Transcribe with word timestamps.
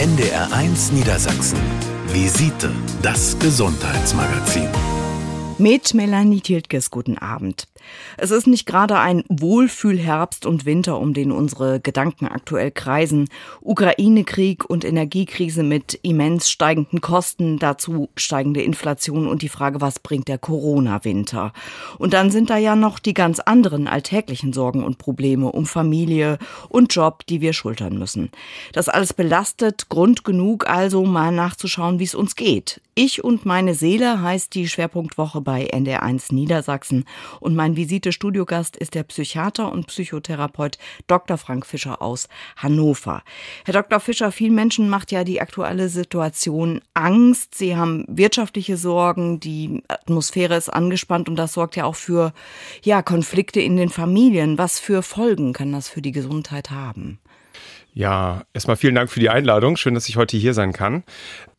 NDR1 0.00 0.94
Niedersachsen. 0.94 1.58
Visite, 2.06 2.72
das 3.02 3.38
Gesundheitsmagazin. 3.38 4.66
Mit 5.58 5.92
Melanie 5.92 6.40
Tiltges, 6.40 6.90
guten 6.90 7.18
Abend. 7.18 7.66
Es 8.16 8.30
ist 8.30 8.46
nicht 8.46 8.66
gerade 8.66 8.98
ein 8.98 9.24
Wohlfühlherbst 9.28 10.46
und 10.46 10.64
Winter, 10.64 10.98
um 10.98 11.14
den 11.14 11.32
unsere 11.32 11.80
Gedanken 11.80 12.26
aktuell 12.26 12.70
kreisen. 12.70 13.28
Ukraine-Krieg 13.60 14.68
und 14.68 14.84
Energiekrise 14.84 15.62
mit 15.62 15.98
immens 16.02 16.50
steigenden 16.50 17.00
Kosten, 17.00 17.58
dazu 17.58 18.08
steigende 18.16 18.62
Inflation 18.62 19.26
und 19.26 19.42
die 19.42 19.48
Frage, 19.48 19.80
was 19.80 19.98
bringt 19.98 20.28
der 20.28 20.38
Corona-Winter? 20.38 21.52
Und 21.98 22.12
dann 22.12 22.30
sind 22.30 22.50
da 22.50 22.56
ja 22.56 22.76
noch 22.76 22.98
die 22.98 23.14
ganz 23.14 23.40
anderen 23.40 23.88
alltäglichen 23.88 24.52
Sorgen 24.52 24.84
und 24.84 24.98
Probleme 24.98 25.52
um 25.52 25.66
Familie 25.66 26.38
und 26.68 26.94
Job, 26.94 27.26
die 27.26 27.40
wir 27.40 27.52
schultern 27.52 27.98
müssen. 27.98 28.30
Das 28.72 28.88
alles 28.88 29.12
belastet, 29.12 29.88
Grund 29.88 30.24
genug 30.24 30.68
also 30.68 31.04
mal 31.04 31.32
nachzuschauen, 31.32 31.98
wie 31.98 32.04
es 32.04 32.14
uns 32.14 32.36
geht. 32.36 32.80
Ich 32.94 33.24
und 33.24 33.46
meine 33.46 33.74
Seele 33.74 34.20
heißt 34.20 34.54
die 34.54 34.68
Schwerpunktwoche 34.68 35.40
bei 35.40 35.70
NDR1 35.72 36.34
Niedersachsen 36.34 37.04
und 37.38 37.54
mein 37.54 37.69
Visite-Studiogast 37.76 38.76
ist 38.76 38.94
der 38.94 39.02
Psychiater 39.04 39.72
und 39.72 39.86
Psychotherapeut 39.86 40.78
Dr. 41.06 41.38
Frank 41.38 41.66
Fischer 41.66 42.02
aus 42.02 42.28
Hannover. 42.56 43.22
Herr 43.64 43.74
Dr. 43.74 44.00
Fischer, 44.00 44.32
vielen 44.32 44.54
Menschen 44.54 44.88
macht 44.88 45.12
ja 45.12 45.24
die 45.24 45.40
aktuelle 45.40 45.88
Situation 45.88 46.80
Angst. 46.94 47.54
Sie 47.54 47.76
haben 47.76 48.04
wirtschaftliche 48.08 48.76
Sorgen, 48.76 49.40
die 49.40 49.82
Atmosphäre 49.88 50.56
ist 50.56 50.68
angespannt 50.68 51.28
und 51.28 51.36
das 51.36 51.52
sorgt 51.52 51.76
ja 51.76 51.84
auch 51.84 51.96
für 51.96 52.32
ja, 52.82 53.02
Konflikte 53.02 53.60
in 53.60 53.76
den 53.76 53.88
Familien. 53.90 54.58
Was 54.58 54.78
für 54.78 55.02
Folgen 55.02 55.52
kann 55.52 55.72
das 55.72 55.88
für 55.88 56.02
die 56.02 56.12
Gesundheit 56.12 56.70
haben? 56.70 57.18
Ja, 57.92 58.44
erstmal 58.54 58.76
vielen 58.76 58.94
Dank 58.94 59.10
für 59.10 59.18
die 59.18 59.30
Einladung. 59.30 59.76
Schön, 59.76 59.94
dass 59.94 60.08
ich 60.08 60.16
heute 60.16 60.36
hier 60.36 60.54
sein 60.54 60.72
kann. 60.72 61.02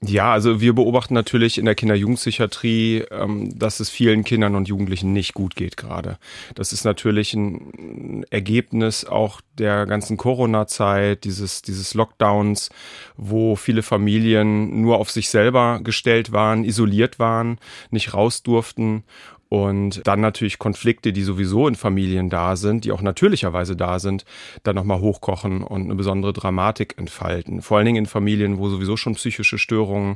Ja, 0.01 0.31
also 0.31 0.61
wir 0.61 0.73
beobachten 0.73 1.13
natürlich 1.13 1.57
in 1.57 1.65
der 1.65 1.75
Kinder-Jugendpsychiatrie, 1.75 3.03
ähm, 3.11 3.57
dass 3.57 3.81
es 3.81 3.89
vielen 3.89 4.23
Kindern 4.23 4.55
und 4.55 4.67
Jugendlichen 4.67 5.11
nicht 5.11 5.33
gut 5.33 5.55
geht 5.55 5.75
gerade. 5.75 6.17
Das 6.55 6.71
ist 6.71 6.85
natürlich 6.85 7.33
ein 7.33 8.23
Ergebnis 8.29 9.03
auch 9.05 9.41
der 9.57 9.85
ganzen 9.85 10.15
Corona-Zeit, 10.15 11.25
dieses, 11.25 11.61
dieses 11.61 11.93
Lockdowns, 11.93 12.69
wo 13.17 13.55
viele 13.57 13.83
Familien 13.83 14.81
nur 14.81 14.97
auf 14.99 15.11
sich 15.11 15.29
selber 15.29 15.81
gestellt 15.83 16.31
waren, 16.31 16.63
isoliert 16.63 17.19
waren, 17.19 17.59
nicht 17.91 18.13
raus 18.13 18.41
durften 18.41 19.03
und 19.51 20.07
dann 20.07 20.21
natürlich 20.21 20.59
Konflikte, 20.59 21.11
die 21.11 21.23
sowieso 21.23 21.67
in 21.67 21.75
Familien 21.75 22.29
da 22.29 22.55
sind, 22.55 22.85
die 22.85 22.93
auch 22.93 23.01
natürlicherweise 23.01 23.75
da 23.75 23.99
sind, 23.99 24.23
dann 24.63 24.77
nochmal 24.77 25.01
hochkochen 25.01 25.61
und 25.61 25.83
eine 25.83 25.95
besondere 25.95 26.31
Dramatik 26.31 26.97
entfalten. 26.97 27.61
Vor 27.61 27.75
allen 27.75 27.85
Dingen 27.85 27.97
in 27.97 28.05
Familien, 28.05 28.59
wo 28.59 28.69
sowieso 28.69 28.95
schon 28.95 29.15
psychische 29.15 29.57
Störungen 29.57 30.15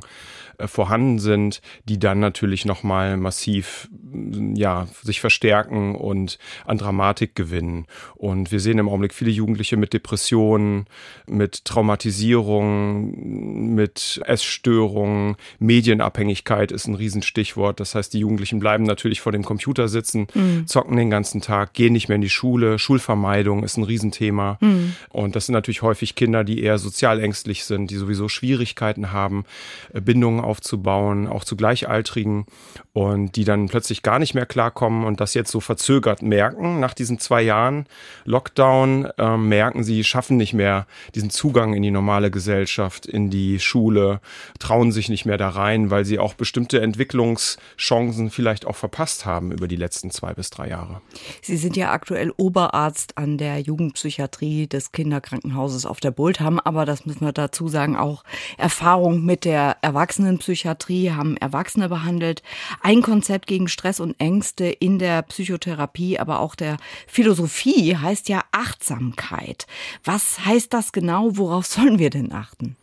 äh, 0.56 0.68
vorhanden 0.68 1.18
sind, 1.18 1.60
die 1.84 1.98
dann 1.98 2.18
natürlich 2.18 2.64
nochmal 2.64 3.18
massiv 3.18 3.90
ja, 4.54 4.88
sich 5.02 5.20
verstärken 5.20 5.96
und 5.96 6.38
an 6.64 6.78
Dramatik 6.78 7.34
gewinnen. 7.34 7.84
Und 8.14 8.52
wir 8.52 8.60
sehen 8.60 8.78
im 8.78 8.88
Augenblick 8.88 9.12
viele 9.12 9.30
Jugendliche 9.30 9.76
mit 9.76 9.92
Depressionen, 9.92 10.86
mit 11.26 11.66
Traumatisierung, 11.66 13.74
mit 13.74 14.18
Essstörungen, 14.24 15.36
Medienabhängigkeit 15.58 16.72
ist 16.72 16.86
ein 16.86 16.94
Riesenstichwort. 16.94 17.78
Das 17.78 17.94
heißt, 17.94 18.14
die 18.14 18.20
Jugendlichen 18.20 18.58
bleiben 18.58 18.84
natürlich 18.84 19.20
vor 19.26 19.32
dem 19.32 19.44
Computer 19.44 19.88
sitzen, 19.88 20.28
mhm. 20.34 20.68
zocken 20.68 20.96
den 20.96 21.10
ganzen 21.10 21.40
Tag, 21.40 21.72
gehen 21.72 21.94
nicht 21.94 22.06
mehr 22.06 22.14
in 22.14 22.20
die 22.20 22.28
Schule. 22.28 22.78
Schulvermeidung 22.78 23.64
ist 23.64 23.76
ein 23.76 23.82
Riesenthema. 23.82 24.56
Mhm. 24.60 24.94
Und 25.08 25.34
das 25.34 25.46
sind 25.46 25.52
natürlich 25.54 25.82
häufig 25.82 26.14
Kinder, 26.14 26.44
die 26.44 26.62
eher 26.62 26.78
sozial 26.78 27.18
ängstlich 27.18 27.64
sind, 27.64 27.90
die 27.90 27.96
sowieso 27.96 28.28
Schwierigkeiten 28.28 29.10
haben, 29.10 29.44
äh, 29.92 30.00
Bindungen 30.00 30.38
aufzubauen, 30.38 31.26
auch 31.26 31.42
zu 31.42 31.56
Gleichaltrigen 31.56 32.46
und 32.92 33.34
die 33.34 33.42
dann 33.42 33.66
plötzlich 33.66 34.02
gar 34.02 34.20
nicht 34.20 34.34
mehr 34.34 34.46
klarkommen 34.46 35.04
und 35.04 35.20
das 35.20 35.34
jetzt 35.34 35.50
so 35.50 35.58
verzögert 35.58 36.22
merken. 36.22 36.78
Nach 36.78 36.94
diesen 36.94 37.18
zwei 37.18 37.42
Jahren 37.42 37.86
Lockdown 38.26 39.08
äh, 39.18 39.36
merken 39.36 39.82
sie, 39.82 40.04
schaffen 40.04 40.36
nicht 40.36 40.54
mehr 40.54 40.86
diesen 41.16 41.30
Zugang 41.30 41.74
in 41.74 41.82
die 41.82 41.90
normale 41.90 42.30
Gesellschaft, 42.30 43.06
in 43.06 43.28
die 43.28 43.58
Schule, 43.58 44.20
trauen 44.60 44.92
sich 44.92 45.08
nicht 45.08 45.26
mehr 45.26 45.36
da 45.36 45.48
rein, 45.48 45.90
weil 45.90 46.04
sie 46.04 46.20
auch 46.20 46.34
bestimmte 46.34 46.80
Entwicklungschancen 46.80 48.30
vielleicht 48.30 48.66
auch 48.66 48.76
verpasst 48.76 49.15
verpasst 49.16 49.26
haben 49.26 49.52
über 49.52 49.68
die 49.68 49.76
letzten 49.76 50.10
zwei 50.10 50.34
bis 50.34 50.50
drei 50.50 50.68
Jahre. 50.68 51.00
Sie 51.42 51.56
sind 51.56 51.76
ja 51.76 51.92
aktuell 51.92 52.32
Oberarzt 52.36 53.16
an 53.16 53.38
der 53.38 53.60
Jugendpsychiatrie 53.60 54.66
des 54.66 54.92
Kinderkrankenhauses 54.92 55.86
auf 55.86 56.00
der 56.00 56.10
Bult, 56.10 56.40
haben 56.40 56.60
aber, 56.60 56.84
das 56.84 57.06
müssen 57.06 57.24
wir 57.24 57.32
dazu 57.32 57.68
sagen, 57.68 57.96
auch 57.96 58.24
Erfahrung 58.58 59.24
mit 59.24 59.44
der 59.44 59.76
Erwachsenenpsychiatrie, 59.82 61.12
haben 61.12 61.36
Erwachsene 61.36 61.88
behandelt. 61.88 62.42
Ein 62.82 63.02
Konzept 63.02 63.46
gegen 63.46 63.68
Stress 63.68 64.00
und 64.00 64.18
Ängste 64.20 64.66
in 64.66 64.98
der 64.98 65.22
Psychotherapie, 65.22 66.18
aber 66.18 66.40
auch 66.40 66.54
der 66.54 66.76
Philosophie 67.06 67.96
heißt 67.96 68.28
ja 68.28 68.42
Achtsamkeit. 68.52 69.66
Was 70.04 70.44
heißt 70.44 70.72
das 70.72 70.92
genau? 70.92 71.36
Worauf 71.36 71.66
sollen 71.66 71.98
wir 71.98 72.10
denn 72.10 72.32
achten? 72.32 72.76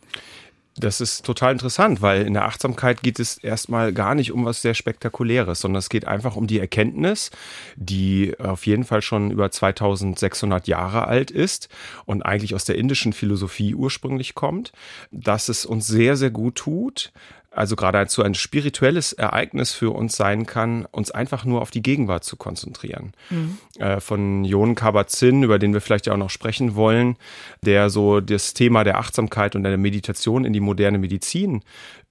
Das 0.76 1.00
ist 1.00 1.24
total 1.24 1.52
interessant, 1.52 2.02
weil 2.02 2.26
in 2.26 2.34
der 2.34 2.46
Achtsamkeit 2.46 3.02
geht 3.02 3.20
es 3.20 3.38
erstmal 3.38 3.92
gar 3.92 4.16
nicht 4.16 4.32
um 4.32 4.44
was 4.44 4.60
sehr 4.60 4.74
Spektakuläres, 4.74 5.60
sondern 5.60 5.78
es 5.78 5.88
geht 5.88 6.04
einfach 6.04 6.34
um 6.34 6.48
die 6.48 6.58
Erkenntnis, 6.58 7.30
die 7.76 8.34
auf 8.40 8.66
jeden 8.66 8.82
Fall 8.82 9.00
schon 9.00 9.30
über 9.30 9.52
2600 9.52 10.66
Jahre 10.66 11.06
alt 11.06 11.30
ist 11.30 11.68
und 12.06 12.22
eigentlich 12.22 12.56
aus 12.56 12.64
der 12.64 12.76
indischen 12.76 13.12
Philosophie 13.12 13.76
ursprünglich 13.76 14.34
kommt, 14.34 14.72
dass 15.12 15.48
es 15.48 15.64
uns 15.64 15.86
sehr, 15.86 16.16
sehr 16.16 16.30
gut 16.30 16.56
tut, 16.56 17.12
also 17.54 17.76
gerade 17.76 18.04
so 18.08 18.22
ein 18.22 18.34
spirituelles 18.34 19.12
Ereignis 19.12 19.72
für 19.72 19.90
uns 19.90 20.16
sein 20.16 20.46
kann, 20.46 20.86
uns 20.90 21.10
einfach 21.10 21.44
nur 21.44 21.62
auf 21.62 21.70
die 21.70 21.82
Gegenwart 21.82 22.24
zu 22.24 22.36
konzentrieren. 22.36 23.12
Mhm. 23.30 23.58
Äh, 23.78 24.00
von 24.00 24.44
Jon 24.44 24.74
Kabat-Zinn, 24.74 25.42
über 25.42 25.58
den 25.58 25.72
wir 25.72 25.80
vielleicht 25.80 26.06
ja 26.06 26.12
auch 26.12 26.18
noch 26.18 26.30
sprechen 26.30 26.74
wollen, 26.74 27.16
der 27.62 27.90
so 27.90 28.20
das 28.20 28.54
Thema 28.54 28.84
der 28.84 28.98
Achtsamkeit 28.98 29.54
und 29.56 29.62
der 29.62 29.76
Meditation 29.78 30.44
in 30.44 30.52
die 30.52 30.60
moderne 30.60 30.98
Medizin 30.98 31.62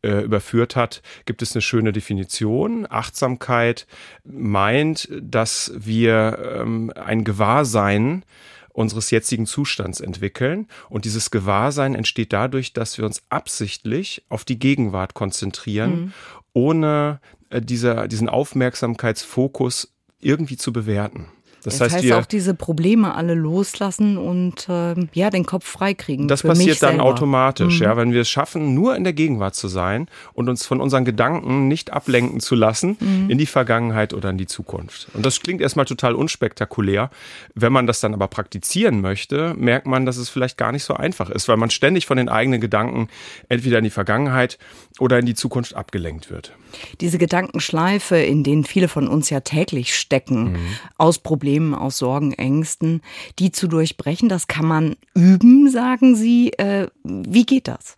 äh, 0.02 0.22
überführt 0.22 0.76
hat, 0.76 1.02
gibt 1.26 1.42
es 1.42 1.54
eine 1.56 1.62
schöne 1.62 1.94
Definition. 1.94 2.88
Achtsamkeit 2.90 3.88
meint, 4.24 5.10
dass 5.22 5.72
wir 5.76 6.58
ähm, 6.62 6.92
ein 6.96 7.24
Gewahrsein 7.24 8.24
unseres 8.74 9.12
jetzigen 9.12 9.46
Zustands 9.46 10.02
entwickeln. 10.02 10.68
Und 10.90 11.06
dieses 11.06 11.32
Gewahrsein 11.32 11.96
entsteht 11.96 12.34
dadurch, 12.34 12.74
dass 12.74 12.98
wir 12.98 13.06
uns 13.06 13.24
absichtlich 13.30 14.26
auf 14.30 14.44
die 14.44 14.60
Gegenwart 14.60 15.14
konzentrieren, 15.14 15.92
mhm. 15.92 16.14
ohne 16.54 17.20
äh, 17.50 17.62
dieser, 17.62 18.08
diesen 18.08 18.30
Aufmerksamkeitsfokus 18.30 19.94
irgendwie 20.20 20.58
zu 20.58 20.74
bewerten. 20.74 21.28
Das, 21.64 21.78
das 21.78 21.94
heißt, 21.94 22.06
heißt 22.06 22.14
auch 22.14 22.26
diese 22.26 22.54
Probleme 22.54 23.16
alle 23.16 23.34
loslassen 23.34 24.18
und 24.18 24.68
äh, 24.70 24.96
ja 25.14 25.30
den 25.30 25.46
Kopf 25.46 25.66
freikriegen. 25.66 26.28
Das 26.28 26.44
passiert 26.44 26.82
dann 26.84 27.00
automatisch, 27.00 27.80
mhm. 27.80 27.86
ja, 27.86 27.98
wenn 27.98 28.12
wir 28.12 28.22
es 28.22 28.30
schaffen, 28.30 28.74
nur 28.74 28.96
in 28.96 29.04
der 29.04 29.14
Gegenwart 29.14 29.56
zu 29.56 29.68
sein 29.68 30.08
und 30.34 30.50
uns 30.50 30.66
von 30.66 30.82
unseren 30.82 31.06
Gedanken 31.06 31.68
nicht 31.68 31.92
ablenken 31.92 32.40
zu 32.40 32.56
lassen 32.56 32.98
mhm. 33.00 33.30
in 33.30 33.38
die 33.38 33.46
Vergangenheit 33.46 34.14
oder 34.14 34.30
in 34.30 34.38
die 34.38 34.46
Zukunft. 34.46 35.08
Und 35.14 35.26
das 35.26 35.40
klingt 35.42 35.62
erstmal 35.62 35.86
total 35.86 36.16
unspektakulär. 36.16 37.10
Wenn 37.56 37.72
man 37.72 37.88
das 37.88 38.02
dann 38.02 38.14
aber 38.14 38.28
praktizieren 38.28 39.02
möchte, 39.02 39.54
merkt 39.58 39.88
man, 39.88 40.06
dass 40.06 40.18
es 40.18 40.30
vielleicht 40.30 40.58
gar 40.58 40.72
nicht 40.72 40.84
so 40.84 40.94
einfach 40.94 41.30
ist, 41.30 41.48
weil 41.48 41.58
man 41.58 41.70
ständig 41.70 42.06
von 42.06 42.18
den 42.18 42.30
eigenen 42.30 42.60
Gedanken 42.60 43.08
entweder 43.50 43.78
in 43.78 43.84
die 43.86 43.90
Vergangenheit 43.90 44.58
oder 45.00 45.20
in 45.20 45.26
die 45.26 45.36
Zukunft 45.36 45.76
abgelenkt 45.76 46.30
wird. 46.30 46.54
Diese 47.02 47.18
Gedankenschleife, 47.18 48.18
in 48.18 48.44
denen 48.44 48.64
viele 48.64 48.88
von 48.88 49.08
uns 49.08 49.30
ja 49.30 49.42
täglich 49.42 49.96
stecken, 49.96 50.54
mhm. 50.54 50.58
aus 50.98 51.20
Problemen 51.20 51.53
Problemen, 51.54 51.76
aus 51.76 52.00
Sorgen, 52.00 52.34
Ängsten, 52.34 53.02
die 53.38 53.52
zu 53.52 53.68
durchbrechen. 53.68 54.28
Das 54.28 54.48
kann 54.48 54.66
man 54.66 54.96
üben, 55.14 55.70
sagen 55.70 56.16
Sie. 56.16 56.52
Äh, 56.54 56.88
wie 57.04 57.46
geht 57.46 57.68
das? 57.68 57.96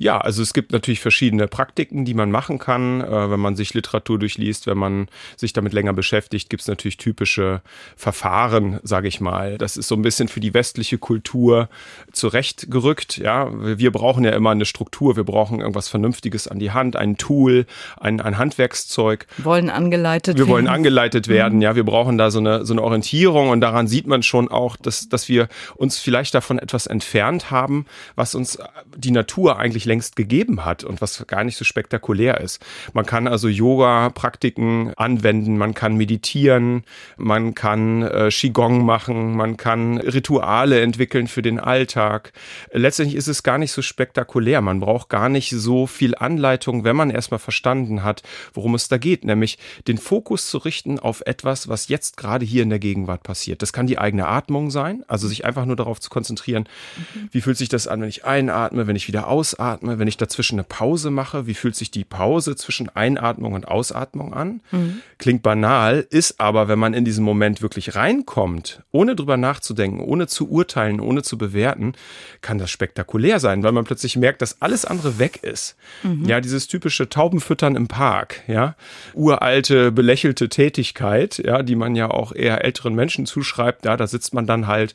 Ja, 0.00 0.16
also 0.16 0.42
es 0.42 0.54
gibt 0.54 0.72
natürlich 0.72 1.00
verschiedene 1.00 1.46
Praktiken, 1.46 2.06
die 2.06 2.14
man 2.14 2.30
machen 2.30 2.58
kann. 2.58 3.02
Äh, 3.02 3.30
wenn 3.30 3.38
man 3.38 3.54
sich 3.54 3.74
Literatur 3.74 4.18
durchliest, 4.18 4.66
wenn 4.66 4.78
man 4.78 5.08
sich 5.36 5.52
damit 5.52 5.74
länger 5.74 5.92
beschäftigt, 5.92 6.48
gibt 6.48 6.62
es 6.62 6.68
natürlich 6.68 6.96
typische 6.96 7.60
Verfahren, 7.96 8.80
sage 8.82 9.08
ich 9.08 9.20
mal. 9.20 9.58
Das 9.58 9.76
ist 9.76 9.88
so 9.88 9.96
ein 9.96 10.00
bisschen 10.00 10.28
für 10.28 10.40
die 10.40 10.54
westliche 10.54 10.96
Kultur 10.96 11.68
zurechtgerückt. 12.12 13.18
Ja, 13.18 13.50
wir 13.52 13.92
brauchen 13.92 14.24
ja 14.24 14.30
immer 14.30 14.52
eine 14.52 14.64
Struktur, 14.64 15.16
wir 15.16 15.24
brauchen 15.24 15.60
irgendwas 15.60 15.90
Vernünftiges 15.90 16.48
an 16.48 16.58
die 16.58 16.70
Hand, 16.70 16.96
ein 16.96 17.18
Tool, 17.18 17.66
ein, 17.98 18.22
ein 18.22 18.38
Handwerkszeug. 18.38 19.26
Wollen 19.36 19.68
angeleitet 19.68 20.36
wir 20.36 20.38
werden. 20.38 20.48
Wir 20.48 20.54
wollen 20.54 20.68
angeleitet 20.68 21.28
werden, 21.28 21.56
mhm. 21.56 21.62
ja. 21.62 21.76
Wir 21.76 21.84
brauchen 21.84 22.16
da 22.16 22.30
so 22.30 22.38
eine, 22.38 22.64
so 22.64 22.72
eine 22.72 22.82
Orientierung 22.82 23.50
und 23.50 23.60
daran 23.60 23.86
sieht 23.86 24.06
man 24.06 24.22
schon 24.22 24.48
auch, 24.48 24.76
dass, 24.76 25.10
dass 25.10 25.28
wir 25.28 25.48
uns 25.76 25.98
vielleicht 25.98 26.34
davon 26.34 26.58
etwas 26.58 26.86
entfernt 26.86 27.50
haben, 27.50 27.84
was 28.16 28.34
uns 28.34 28.58
die 28.96 29.10
Natur 29.10 29.58
eigentlich 29.58 29.89
längst 29.90 30.14
gegeben 30.14 30.64
hat 30.64 30.84
und 30.84 31.00
was 31.00 31.26
gar 31.26 31.42
nicht 31.42 31.56
so 31.56 31.64
spektakulär 31.64 32.40
ist. 32.40 32.64
Man 32.92 33.04
kann 33.04 33.26
also 33.26 33.48
Yoga-Praktiken 33.48 34.92
anwenden, 34.96 35.58
man 35.58 35.74
kann 35.74 35.96
meditieren, 35.96 36.84
man 37.16 37.56
kann 37.56 38.02
äh, 38.02 38.28
Qigong 38.30 38.84
machen, 38.84 39.36
man 39.36 39.56
kann 39.56 39.98
Rituale 39.98 40.80
entwickeln 40.80 41.26
für 41.26 41.42
den 41.42 41.58
Alltag. 41.58 42.32
Letztendlich 42.72 43.16
ist 43.16 43.26
es 43.26 43.42
gar 43.42 43.58
nicht 43.58 43.72
so 43.72 43.82
spektakulär. 43.82 44.60
Man 44.60 44.78
braucht 44.78 45.08
gar 45.08 45.28
nicht 45.28 45.50
so 45.50 45.88
viel 45.88 46.14
Anleitung, 46.14 46.84
wenn 46.84 46.94
man 46.94 47.10
erstmal 47.10 47.40
verstanden 47.40 48.04
hat, 48.04 48.22
worum 48.54 48.76
es 48.76 48.86
da 48.86 48.96
geht, 48.96 49.24
nämlich 49.24 49.58
den 49.88 49.98
Fokus 49.98 50.48
zu 50.48 50.58
richten 50.58 51.00
auf 51.00 51.22
etwas, 51.26 51.68
was 51.68 51.88
jetzt 51.88 52.16
gerade 52.16 52.44
hier 52.44 52.62
in 52.62 52.70
der 52.70 52.78
Gegenwart 52.78 53.24
passiert. 53.24 53.60
Das 53.62 53.72
kann 53.72 53.88
die 53.88 53.98
eigene 53.98 54.28
Atmung 54.28 54.70
sein, 54.70 55.02
also 55.08 55.26
sich 55.26 55.44
einfach 55.44 55.64
nur 55.64 55.76
darauf 55.76 55.98
zu 55.98 56.10
konzentrieren, 56.10 56.68
mhm. 56.96 57.28
wie 57.32 57.40
fühlt 57.40 57.58
sich 57.58 57.68
das 57.68 57.88
an, 57.88 58.00
wenn 58.00 58.08
ich 58.08 58.24
einatme, 58.24 58.86
wenn 58.86 58.96
ich 58.96 59.08
wieder 59.08 59.26
ausatme, 59.26 59.79
wenn 59.82 60.08
ich 60.08 60.16
dazwischen 60.16 60.56
eine 60.56 60.64
Pause 60.64 61.10
mache, 61.10 61.46
wie 61.46 61.54
fühlt 61.54 61.76
sich 61.76 61.90
die 61.90 62.04
Pause 62.04 62.56
zwischen 62.56 62.88
Einatmung 62.88 63.52
und 63.52 63.68
Ausatmung 63.68 64.34
an? 64.34 64.60
Mhm. 64.70 65.00
Klingt 65.18 65.42
banal, 65.42 66.06
ist 66.10 66.40
aber, 66.40 66.68
wenn 66.68 66.78
man 66.78 66.94
in 66.94 67.04
diesen 67.04 67.24
Moment 67.24 67.62
wirklich 67.62 67.94
reinkommt, 67.94 68.82
ohne 68.90 69.16
drüber 69.16 69.36
nachzudenken, 69.36 70.00
ohne 70.00 70.26
zu 70.26 70.50
urteilen, 70.50 71.00
ohne 71.00 71.22
zu 71.22 71.38
bewerten, 71.38 71.94
kann 72.40 72.58
das 72.58 72.70
spektakulär 72.70 73.40
sein, 73.40 73.62
weil 73.62 73.72
man 73.72 73.84
plötzlich 73.84 74.16
merkt, 74.16 74.42
dass 74.42 74.60
alles 74.62 74.84
andere 74.84 75.18
weg 75.18 75.40
ist. 75.42 75.76
Mhm. 76.02 76.24
Ja, 76.24 76.40
dieses 76.40 76.68
typische 76.68 77.08
Taubenfüttern 77.08 77.76
im 77.76 77.88
Park, 77.88 78.42
ja, 78.46 78.76
uralte, 79.14 79.92
belächelte 79.92 80.48
Tätigkeit, 80.48 81.38
ja, 81.38 81.62
die 81.62 81.76
man 81.76 81.94
ja 81.96 82.10
auch 82.10 82.32
eher 82.32 82.64
älteren 82.64 82.94
Menschen 82.94 83.26
zuschreibt, 83.26 83.84
ja, 83.84 83.96
da 83.96 84.06
sitzt 84.06 84.34
man 84.34 84.46
dann 84.46 84.66
halt 84.66 84.94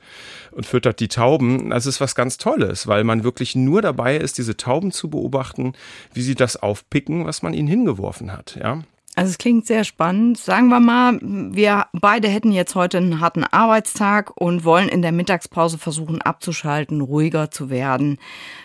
und 0.51 0.65
füttert 0.65 0.99
die 0.99 1.07
Tauben. 1.07 1.69
Das 1.69 1.85
ist 1.85 2.01
was 2.01 2.15
ganz 2.15 2.37
Tolles, 2.37 2.87
weil 2.87 3.03
man 3.03 3.23
wirklich 3.23 3.55
nur 3.55 3.81
dabei 3.81 4.17
ist, 4.17 4.37
diese 4.37 4.57
Tauben 4.65 4.91
zu 4.91 5.11
beobachten, 5.11 5.73
wie 6.13 6.23
sie 6.23 6.33
das 6.33 6.57
aufpicken, 6.57 7.25
was 7.25 7.43
man 7.43 7.53
ihnen 7.53 7.67
hingeworfen 7.67 8.31
hat, 8.31 8.57
ja. 8.59 8.81
Also 9.15 9.29
es 9.29 9.37
klingt 9.37 9.65
sehr 9.65 9.85
spannend. 9.85 10.37
Sagen 10.37 10.67
wir 10.67 10.81
mal, 10.81 11.19
wir 11.21 11.87
beide 11.93 12.27
hätten 12.27 12.51
jetzt 12.51 12.75
heute 12.75 12.97
einen 12.97 13.21
harten 13.21 13.45
Arbeitstag 13.45 14.35
und 14.35 14.65
wollen 14.65 14.89
in 14.89 15.01
der 15.01 15.13
Mittagspause 15.13 15.77
versuchen 15.77 16.21
abzuschalten, 16.21 16.99
ruhiger 16.99 17.49
zu 17.49 17.69
werden. 17.69 18.17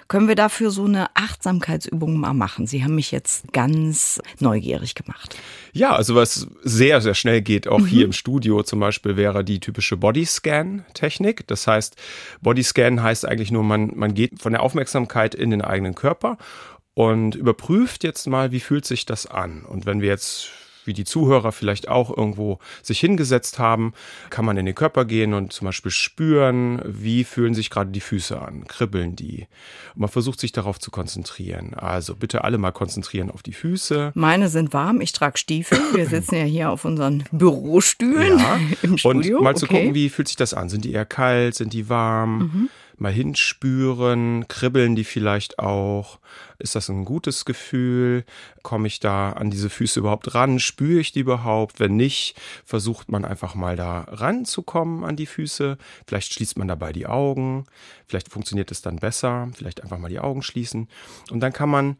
Können 0.08 0.26
wir 0.26 0.34
dafür 0.34 0.72
so 0.72 0.86
eine 0.86 1.06
Achtsamkeitsübung 1.14 2.18
mal 2.18 2.34
machen? 2.34 2.66
Sie 2.66 2.82
haben 2.82 2.96
mich 2.96 3.12
jetzt 3.12 3.52
ganz 3.52 4.20
neugierig 4.40 4.96
gemacht. 4.96 5.36
Ja, 5.72 5.94
also 5.94 6.16
was 6.16 6.48
sehr, 6.64 7.00
sehr 7.00 7.14
schnell 7.14 7.42
geht, 7.42 7.68
auch 7.68 7.78
mhm. 7.78 7.86
hier 7.86 8.04
im 8.06 8.12
Studio 8.12 8.64
zum 8.64 8.80
Beispiel, 8.80 9.16
wäre 9.16 9.44
die 9.44 9.60
typische 9.60 9.96
Bodyscan-Technik. 9.96 11.46
Das 11.46 11.68
heißt, 11.68 11.94
Bodyscan 12.40 13.00
heißt 13.00 13.24
eigentlich 13.24 13.52
nur, 13.52 13.62
man, 13.62 13.92
man 13.94 14.14
geht 14.14 14.42
von 14.42 14.52
der 14.52 14.62
Aufmerksamkeit 14.62 15.36
in 15.36 15.50
den 15.50 15.62
eigenen 15.62 15.94
Körper 15.94 16.38
und 16.94 17.34
überprüft 17.34 18.04
jetzt 18.04 18.26
mal, 18.26 18.52
wie 18.52 18.60
fühlt 18.60 18.84
sich 18.84 19.06
das 19.06 19.26
an. 19.26 19.64
Und 19.64 19.86
wenn 19.86 20.00
wir 20.00 20.08
jetzt 20.08 20.50
wie 20.84 20.92
die 20.92 21.04
Zuhörer 21.04 21.52
vielleicht 21.52 21.88
auch 21.88 22.16
irgendwo 22.16 22.58
sich 22.82 23.00
hingesetzt 23.00 23.58
haben, 23.58 23.92
kann 24.30 24.44
man 24.44 24.56
in 24.56 24.66
den 24.66 24.74
Körper 24.74 25.04
gehen 25.04 25.34
und 25.34 25.52
zum 25.52 25.66
Beispiel 25.66 25.90
spüren, 25.90 26.80
wie 26.84 27.24
fühlen 27.24 27.54
sich 27.54 27.70
gerade 27.70 27.90
die 27.90 28.00
Füße 28.00 28.40
an, 28.40 28.66
kribbeln 28.66 29.14
die. 29.16 29.46
Und 29.94 30.00
man 30.00 30.08
versucht 30.08 30.40
sich 30.40 30.52
darauf 30.52 30.78
zu 30.78 30.90
konzentrieren. 30.90 31.74
Also 31.74 32.16
bitte 32.16 32.44
alle 32.44 32.58
mal 32.58 32.72
konzentrieren 32.72 33.30
auf 33.30 33.42
die 33.42 33.52
Füße. 33.52 34.12
Meine 34.14 34.48
sind 34.48 34.72
warm, 34.72 35.00
ich 35.00 35.12
trage 35.12 35.38
Stiefel. 35.38 35.78
Wir 35.94 36.06
sitzen 36.06 36.36
ja 36.36 36.44
hier 36.44 36.70
auf 36.70 36.84
unseren 36.84 37.24
Bürostühlen 37.30 38.38
ja. 38.38 38.58
im 38.82 38.98
Studio. 38.98 39.38
Und 39.38 39.44
mal 39.44 39.56
zu 39.56 39.66
gucken, 39.66 39.94
wie 39.94 40.08
fühlt 40.08 40.28
sich 40.28 40.36
das 40.36 40.54
an? 40.54 40.68
Sind 40.68 40.84
die 40.84 40.92
eher 40.92 41.06
kalt, 41.06 41.54
sind 41.54 41.72
die 41.72 41.88
warm? 41.88 42.38
Mhm 42.38 42.68
mal 43.00 43.12
hinspüren, 43.12 44.46
kribbeln 44.48 44.96
die 44.96 45.04
vielleicht 45.04 45.58
auch? 45.58 46.18
Ist 46.58 46.74
das 46.74 46.88
ein 46.88 47.04
gutes 47.04 47.44
Gefühl? 47.44 48.24
Komme 48.62 48.86
ich 48.86 49.00
da 49.00 49.32
an 49.32 49.50
diese 49.50 49.70
Füße 49.70 50.00
überhaupt 50.00 50.34
ran? 50.34 50.58
Spüre 50.58 51.00
ich 51.00 51.12
die 51.12 51.20
überhaupt? 51.20 51.80
Wenn 51.80 51.96
nicht, 51.96 52.36
versucht 52.64 53.10
man 53.10 53.24
einfach 53.24 53.54
mal 53.54 53.76
da 53.76 54.02
ranzukommen 54.08 55.04
an 55.04 55.16
die 55.16 55.26
Füße. 55.26 55.78
Vielleicht 56.06 56.34
schließt 56.34 56.58
man 56.58 56.68
dabei 56.68 56.92
die 56.92 57.06
Augen. 57.06 57.66
Vielleicht 58.06 58.30
funktioniert 58.30 58.70
es 58.70 58.82
dann 58.82 58.96
besser. 58.96 59.48
Vielleicht 59.54 59.82
einfach 59.82 59.98
mal 59.98 60.10
die 60.10 60.20
Augen 60.20 60.42
schließen. 60.42 60.88
Und 61.30 61.40
dann 61.40 61.52
kann 61.52 61.70
man 61.70 61.96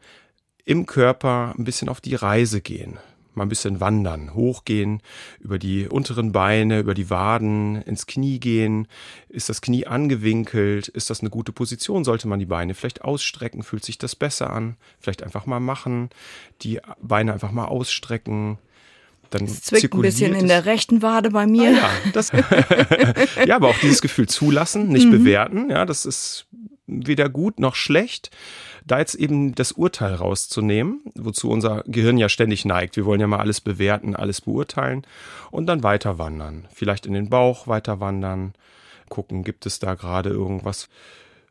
im 0.63 0.85
Körper 0.85 1.53
ein 1.57 1.63
bisschen 1.63 1.89
auf 1.89 2.01
die 2.01 2.15
Reise 2.15 2.61
gehen 2.61 2.99
mal 3.33 3.43
ein 3.43 3.49
bisschen 3.49 3.79
wandern, 3.79 4.33
hochgehen, 4.33 5.01
über 5.39 5.57
die 5.57 5.87
unteren 5.87 6.31
Beine, 6.31 6.79
über 6.79 6.93
die 6.93 7.09
Waden, 7.09 7.81
ins 7.81 8.05
Knie 8.05 8.39
gehen. 8.39 8.87
Ist 9.29 9.49
das 9.49 9.61
Knie 9.61 9.87
angewinkelt? 9.87 10.87
Ist 10.87 11.09
das 11.09 11.21
eine 11.21 11.29
gute 11.29 11.51
Position? 11.51 12.03
Sollte 12.03 12.27
man 12.27 12.39
die 12.39 12.45
Beine 12.45 12.73
vielleicht 12.73 13.03
ausstrecken? 13.03 13.63
Fühlt 13.63 13.85
sich 13.85 13.97
das 13.97 14.15
besser 14.15 14.51
an? 14.51 14.75
Vielleicht 14.99 15.23
einfach 15.23 15.45
mal 15.45 15.59
machen, 15.59 16.09
die 16.61 16.79
Beine 17.01 17.33
einfach 17.33 17.51
mal 17.51 17.65
ausstrecken. 17.65 18.57
Dann 19.29 19.45
es 19.45 19.61
zwickt 19.61 19.93
ein 19.93 20.01
bisschen 20.01 20.35
in 20.35 20.47
der 20.47 20.65
rechten 20.65 21.01
Wade 21.01 21.31
bei 21.31 21.47
mir. 21.47 21.69
Ah, 21.69 21.89
ja, 22.05 22.11
das, 22.11 22.31
ja, 23.45 23.55
aber 23.55 23.69
auch 23.69 23.79
dieses 23.79 24.01
Gefühl 24.01 24.27
zulassen, 24.27 24.89
nicht 24.89 25.07
mhm. 25.07 25.11
bewerten. 25.11 25.69
Ja, 25.69 25.85
das 25.85 26.05
ist 26.05 26.47
weder 26.87 27.29
gut 27.29 27.59
noch 27.59 27.75
schlecht 27.75 28.31
da 28.85 28.99
jetzt 28.99 29.15
eben 29.15 29.53
das 29.55 29.71
Urteil 29.71 30.15
rauszunehmen, 30.15 31.01
wozu 31.15 31.49
unser 31.49 31.83
Gehirn 31.85 32.17
ja 32.17 32.29
ständig 32.29 32.65
neigt. 32.65 32.95
Wir 32.95 33.05
wollen 33.05 33.21
ja 33.21 33.27
mal 33.27 33.39
alles 33.39 33.61
bewerten, 33.61 34.15
alles 34.15 34.41
beurteilen 34.41 35.05
und 35.51 35.67
dann 35.67 35.83
weiter 35.83 36.17
wandern. 36.17 36.67
Vielleicht 36.73 37.05
in 37.05 37.13
den 37.13 37.29
Bauch 37.29 37.67
weiter 37.67 37.99
wandern, 37.99 38.53
gucken, 39.09 39.43
gibt 39.43 39.65
es 39.65 39.79
da 39.79 39.95
gerade 39.95 40.29
irgendwas, 40.29 40.89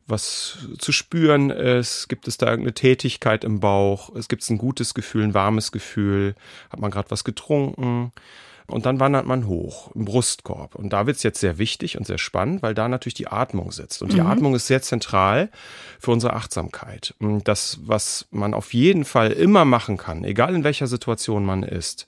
was 0.07 0.59
zu 0.79 0.91
spüren 0.91 1.51
ist? 1.51 2.09
Gibt 2.09 2.27
es 2.27 2.37
da 2.37 2.47
irgendeine 2.47 2.75
Tätigkeit 2.75 3.45
im 3.45 3.61
Bauch? 3.61 4.15
Es 4.17 4.29
gibt 4.29 4.49
ein 4.51 4.59
gutes 4.59 4.95
Gefühl, 4.95 5.23
ein 5.23 5.35
warmes 5.35 5.71
Gefühl? 5.71 6.35
Hat 6.71 6.81
man 6.81 6.91
gerade 6.91 7.11
was 7.11 7.23
getrunken? 7.23 8.11
Und 8.71 8.87
dann 8.87 9.01
wandert 9.01 9.27
man 9.27 9.47
hoch 9.47 9.91
im 9.95 10.05
Brustkorb. 10.05 10.75
Und 10.75 10.93
da 10.93 11.07
wird 11.07 11.17
es 11.17 11.23
jetzt 11.23 11.41
sehr 11.41 11.59
wichtig 11.59 11.99
und 11.99 12.07
sehr 12.07 12.19
spannend, 12.19 12.63
weil 12.63 12.75
da 12.75 12.89
natürlich 12.89 13.15
die 13.15 13.29
Atmung 13.29 13.73
sitzt. 13.73 14.03
Und 14.03 14.13
die 14.13 14.21
mhm. 14.21 14.27
Atmung 14.27 14.55
ist 14.55 14.67
sehr 14.67 14.83
zentral 14.83 15.51
für 15.99 16.11
unsere 16.11 16.35
Achtsamkeit. 16.35 17.15
Das, 17.45 17.79
was 17.83 18.27
man 18.31 18.55
auf 18.55 18.73
jeden 18.75 19.05
Fall 19.05 19.33
immer 19.33 19.65
machen 19.65 19.97
kann, 19.97 20.25
egal 20.25 20.55
in 20.55 20.65
welcher 20.65 20.87
Situation 20.87 21.45
man 21.45 21.63
ist, 21.63 22.07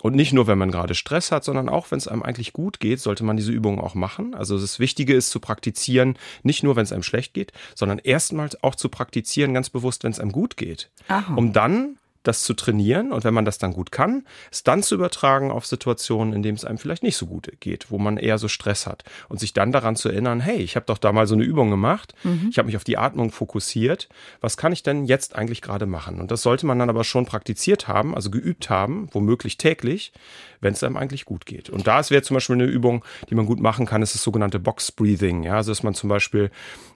und 0.00 0.14
nicht 0.14 0.32
nur, 0.32 0.46
wenn 0.46 0.58
man 0.58 0.70
gerade 0.70 0.94
Stress 0.94 1.32
hat, 1.32 1.44
sondern 1.44 1.68
auch, 1.68 1.90
wenn 1.90 1.98
es 1.98 2.06
einem 2.06 2.22
eigentlich 2.22 2.52
gut 2.52 2.78
geht, 2.78 3.00
sollte 3.00 3.24
man 3.24 3.36
diese 3.36 3.50
Übungen 3.50 3.80
auch 3.80 3.94
machen. 3.94 4.34
Also 4.34 4.58
das 4.58 4.78
Wichtige 4.78 5.14
ist 5.14 5.30
zu 5.30 5.40
praktizieren, 5.40 6.16
nicht 6.42 6.62
nur, 6.62 6.76
wenn 6.76 6.84
es 6.84 6.92
einem 6.92 7.02
schlecht 7.02 7.34
geht, 7.34 7.52
sondern 7.74 7.98
erstmals 7.98 8.62
auch 8.62 8.76
zu 8.76 8.88
praktizieren, 8.88 9.54
ganz 9.54 9.70
bewusst, 9.70 10.04
wenn 10.04 10.12
es 10.12 10.20
einem 10.20 10.32
gut 10.32 10.56
geht. 10.56 10.88
Aha. 11.08 11.34
Um 11.34 11.52
dann 11.52 11.96
das 12.28 12.44
zu 12.44 12.54
trainieren 12.54 13.10
und 13.10 13.24
wenn 13.24 13.34
man 13.34 13.44
das 13.44 13.58
dann 13.58 13.72
gut 13.72 13.90
kann, 13.90 14.24
es 14.52 14.62
dann 14.62 14.82
zu 14.82 14.94
übertragen 14.94 15.50
auf 15.50 15.66
Situationen, 15.66 16.34
in 16.34 16.42
denen 16.42 16.56
es 16.56 16.64
einem 16.64 16.78
vielleicht 16.78 17.02
nicht 17.02 17.16
so 17.16 17.26
gut 17.26 17.50
geht, 17.60 17.90
wo 17.90 17.98
man 17.98 18.18
eher 18.18 18.38
so 18.38 18.48
Stress 18.48 18.86
hat 18.86 19.02
und 19.28 19.40
sich 19.40 19.52
dann 19.52 19.72
daran 19.72 19.96
zu 19.96 20.08
erinnern, 20.08 20.40
hey, 20.40 20.58
ich 20.58 20.76
habe 20.76 20.86
doch 20.86 20.98
da 20.98 21.12
mal 21.12 21.26
so 21.26 21.34
eine 21.34 21.44
Übung 21.44 21.70
gemacht, 21.70 22.14
mhm. 22.22 22.48
ich 22.50 22.58
habe 22.58 22.66
mich 22.66 22.76
auf 22.76 22.84
die 22.84 22.98
Atmung 22.98 23.32
fokussiert, 23.32 24.08
was 24.40 24.56
kann 24.56 24.72
ich 24.72 24.82
denn 24.82 25.06
jetzt 25.06 25.34
eigentlich 25.34 25.62
gerade 25.62 25.86
machen? 25.86 26.20
Und 26.20 26.30
das 26.30 26.42
sollte 26.42 26.66
man 26.66 26.78
dann 26.78 26.90
aber 26.90 27.04
schon 27.04 27.26
praktiziert 27.26 27.88
haben, 27.88 28.14
also 28.14 28.30
geübt 28.30 28.70
haben, 28.70 29.08
womöglich 29.12 29.56
täglich, 29.56 30.12
wenn 30.60 30.72
es 30.72 30.82
einem 30.82 30.96
eigentlich 30.96 31.24
gut 31.24 31.46
geht. 31.46 31.70
Und 31.70 31.86
da 31.86 32.08
wäre 32.10 32.22
zum 32.22 32.34
Beispiel 32.34 32.54
eine 32.56 32.64
Übung, 32.64 33.04
die 33.30 33.34
man 33.34 33.46
gut 33.46 33.60
machen 33.60 33.86
kann, 33.86 34.02
ist 34.02 34.14
das 34.14 34.22
sogenannte 34.22 34.58
Box 34.58 34.92
Breathing, 34.92 35.42
ja, 35.42 35.56
also 35.56 35.70
dass 35.70 35.82
man 35.82 35.94
zum 35.94 36.08
Beispiel 36.08 36.50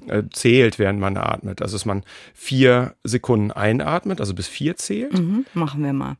äh, 0.08 0.22
zählt, 0.32 0.78
während 0.78 1.00
man 1.00 1.16
atmet, 1.16 1.62
also 1.62 1.74
dass 1.76 1.84
man 1.84 2.02
vier 2.34 2.94
Sekunden 3.04 3.50
einatmet, 3.50 4.20
also 4.20 4.34
bis 4.34 4.48
vier 4.48 4.76
zählt 4.76 5.12
Mhm, 5.12 5.46
machen 5.54 5.82
wir 5.84 5.92
mal. 5.92 6.16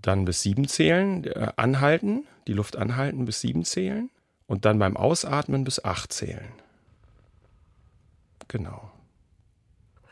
Dann 0.00 0.24
bis 0.24 0.42
sieben 0.42 0.68
zählen, 0.68 1.24
äh, 1.24 1.52
anhalten, 1.56 2.24
die 2.46 2.52
Luft 2.52 2.76
anhalten, 2.76 3.24
bis 3.24 3.40
sieben 3.40 3.64
zählen. 3.64 4.10
Und 4.46 4.64
dann 4.64 4.78
beim 4.78 4.96
Ausatmen 4.96 5.64
bis 5.64 5.84
acht 5.84 6.12
zählen. 6.12 6.48
Genau 8.48 8.90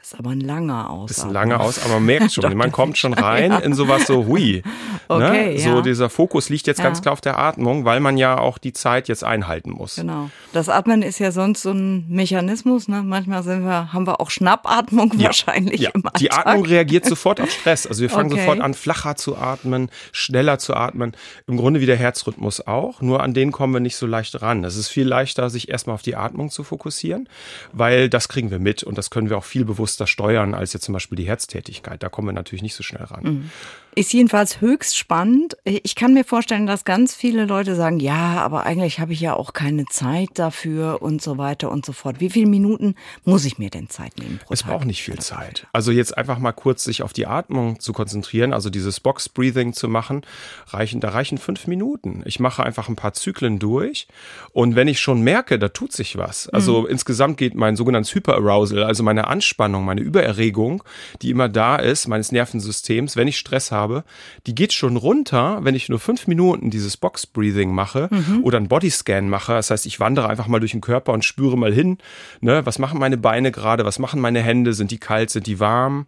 ist 0.07 0.19
aber 0.19 0.31
ein 0.31 0.41
langer 0.41 0.89
Aus. 0.89 1.11
Ist 1.11 1.25
ein 1.25 1.33
langer 1.33 1.61
Aus, 1.61 1.85
aber 1.85 1.95
man 1.95 2.07
merkt 2.07 2.33
schon, 2.33 2.57
man 2.57 2.71
kommt 2.71 2.97
schon 2.97 3.13
rein 3.13 3.51
ja. 3.51 3.59
in 3.59 3.75
sowas 3.75 4.07
so, 4.07 4.27
hui. 4.27 4.63
Ne? 4.63 4.73
Okay, 5.09 5.55
ne? 5.55 5.59
So 5.59 5.69
ja. 5.71 5.81
dieser 5.83 6.11
Fokus 6.11 6.49
liegt 6.49 6.69
jetzt 6.69 6.79
ja. 6.79 6.85
ganz 6.85 7.03
klar 7.03 7.13
auf 7.13 7.21
der 7.21 7.39
Atmung, 7.39 7.85
weil 7.85 7.99
man 7.99 8.17
ja 8.17 8.39
auch 8.39 8.59
die 8.59 8.73
Zeit 8.73 9.09
jetzt 9.09 9.25
einhalten 9.25 9.73
muss. 9.73 9.97
Genau. 9.97 10.31
Das 10.53 10.69
Atmen 10.69 11.03
ist 11.03 11.19
ja 11.19 11.33
sonst 11.33 11.63
so 11.63 11.73
ein 11.73 12.07
Mechanismus. 12.09 12.87
Ne? 12.87 13.03
Manchmal 13.03 13.45
wir, 13.45 13.93
haben 13.93 14.07
wir 14.07 14.21
auch 14.21 14.31
Schnappatmung 14.31 15.13
wahrscheinlich 15.21 15.81
ja. 15.81 15.91
im 15.93 16.05
Alltag. 16.07 16.21
Die 16.21 16.31
Atmung 16.31 16.65
reagiert 16.65 17.05
sofort 17.05 17.41
auf 17.41 17.51
Stress. 17.51 17.87
Also 17.87 18.03
wir 18.03 18.11
fangen 18.11 18.33
okay. 18.33 18.43
sofort 18.43 18.61
an, 18.61 18.75
flacher 18.75 19.17
zu 19.17 19.37
atmen, 19.37 19.91
schneller 20.13 20.61
zu 20.61 20.75
atmen. 20.75 21.17
Im 21.49 21.57
Grunde 21.57 21.81
wie 21.81 21.87
der 21.87 21.97
Herzrhythmus 21.97 22.65
auch. 22.65 23.01
Nur 23.01 23.25
an 23.25 23.35
den 23.35 23.51
kommen 23.51 23.73
wir 23.73 23.81
nicht 23.81 23.97
so 23.97 24.07
leicht 24.07 24.41
ran. 24.41 24.63
Es 24.63 24.77
ist 24.77 24.89
viel 24.89 25.07
leichter, 25.07 25.51
sich 25.51 25.69
erstmal 25.69 25.95
auf 25.95 26.03
die 26.03 26.15
Atmung 26.15 26.51
zu 26.51 26.63
fokussieren, 26.63 27.29
weil 27.73 28.09
das 28.09 28.29
kriegen 28.29 28.53
wir 28.53 28.61
mit 28.61 28.85
und 28.85 28.97
das 28.99 29.11
können 29.11 29.31
wir 29.31 29.39
auch 29.39 29.45
viel 29.45 29.65
bewusster 29.65 29.96
bewusster 29.97 30.07
steuern 30.07 30.55
als 30.55 30.73
jetzt 30.73 30.85
zum 30.85 30.93
Beispiel 30.93 31.17
die 31.17 31.27
Herztätigkeit. 31.27 32.03
Da 32.03 32.09
kommen 32.09 32.29
wir 32.29 32.33
natürlich 32.33 32.63
nicht 32.63 32.75
so 32.75 32.83
schnell 32.83 33.05
ran. 33.05 33.23
Mhm. 33.23 33.51
Ist 33.99 34.13
jedenfalls 34.13 34.61
höchst 34.61 34.99
spannend. 34.99 35.57
Ich 35.65 35.95
kann 35.95 36.13
mir 36.13 36.25
vorstellen, 36.25 36.67
dass 36.67 36.85
ganz 36.85 37.15
viele 37.15 37.47
Leute 37.47 37.75
sagen, 37.75 37.99
ja, 37.99 38.43
aber 38.43 38.67
eigentlich 38.67 39.01
habe 39.01 39.15
ich 39.15 39.21
ja 39.23 39.33
auch 39.33 39.55
keine 39.55 39.87
Zeit 39.87 40.29
dafür 40.35 41.01
und 41.01 41.23
so 41.23 41.39
weiter 41.39 41.71
und 41.71 41.87
so 41.87 41.95
fort. 41.95 42.21
Wie 42.21 42.29
viele 42.29 42.45
Minuten 42.45 42.95
muss 43.25 43.47
ich 43.47 43.57
mir 43.57 43.71
denn 43.71 43.89
Zeit 43.89 44.19
nehmen 44.19 44.39
pro 44.45 44.53
Es 44.53 44.65
braucht 44.65 44.85
nicht 44.85 45.03
viel 45.03 45.19
Zeit. 45.21 45.67
Also 45.73 45.93
jetzt 45.93 46.15
einfach 46.19 46.39
mal 46.39 46.53
kurz 46.53 46.85
sich 46.85 47.03
auf 47.03 47.15
die 47.15 47.27
Atmung 47.27 47.81
zu 47.81 47.95
konzentrieren, 47.95 48.53
also 48.53 48.69
dieses 48.69 49.01
Box 49.01 49.31
Breathing 49.31 49.73
zu 49.73 49.89
machen, 49.89 50.27
reichen, 50.67 51.01
da 51.01 51.09
reichen 51.09 51.39
fünf 51.39 51.67
Minuten. 51.67 52.23
Ich 52.27 52.39
mache 52.39 52.63
einfach 52.65 52.91
ein 52.91 52.97
paar 52.97 53.15
Zyklen 53.15 53.59
durch 53.59 54.09
und 54.53 54.77
wenn 54.77 54.89
ich 54.89 55.01
schon 55.01 55.23
merke, 55.23 55.59
da 55.59 55.71
tut 55.71 55.93
sich 55.93 56.19
was. 56.19 56.51
Also 56.51 56.83
mhm. 56.83 56.89
insgesamt 56.89 57.39
geht 57.39 57.55
mein 57.55 57.77
sogenanntes 57.77 58.15
Hyperarousal, 58.15 58.83
also 58.83 59.03
meine 59.03 59.27
Anspannung, 59.29 59.87
meine 59.87 60.03
Übererregung, 60.03 60.85
die 61.23 61.31
immer 61.31 61.49
da 61.49 61.77
ist, 61.77 62.09
meines 62.09 62.31
Nervensystems, 62.31 63.17
wenn 63.17 63.27
ich 63.27 63.39
Stress 63.39 63.73
habe, 63.73 63.86
habe, 63.87 64.05
die 64.47 64.55
geht 64.55 64.73
schon 64.73 64.97
runter, 64.97 65.61
wenn 65.63 65.75
ich 65.75 65.89
nur 65.89 65.99
fünf 65.99 66.27
Minuten 66.27 66.71
dieses 66.71 66.97
Box 66.97 67.27
Breathing 67.27 67.73
mache 67.73 68.09
mhm. 68.11 68.43
oder 68.43 68.59
einen 68.59 68.69
Bodyscan 68.69 69.29
mache. 69.29 69.53
Das 69.53 69.71
heißt, 69.71 69.87
ich 69.87 70.01
wandere 70.01 70.29
einfach 70.29 70.49
mal 70.49 70.59
durch 70.59 70.73
den 70.73 70.81
Körper 70.81 71.13
und 71.13 71.25
spüre 71.25 71.57
mal 71.57 71.73
hin, 71.73 71.99
ne, 72.41 72.67
was 72.67 72.79
machen 72.79 72.99
meine 72.99 73.17
Beine 73.17 73.53
gerade, 73.53 73.85
was 73.85 73.99
machen 73.99 74.21
meine 74.21 74.43
Hände, 74.43 74.73
sind 74.75 74.91
die 74.91 74.99
kalt, 74.99 75.31
sind 75.31 75.47
die 75.47 75.61
warm? 75.61 76.07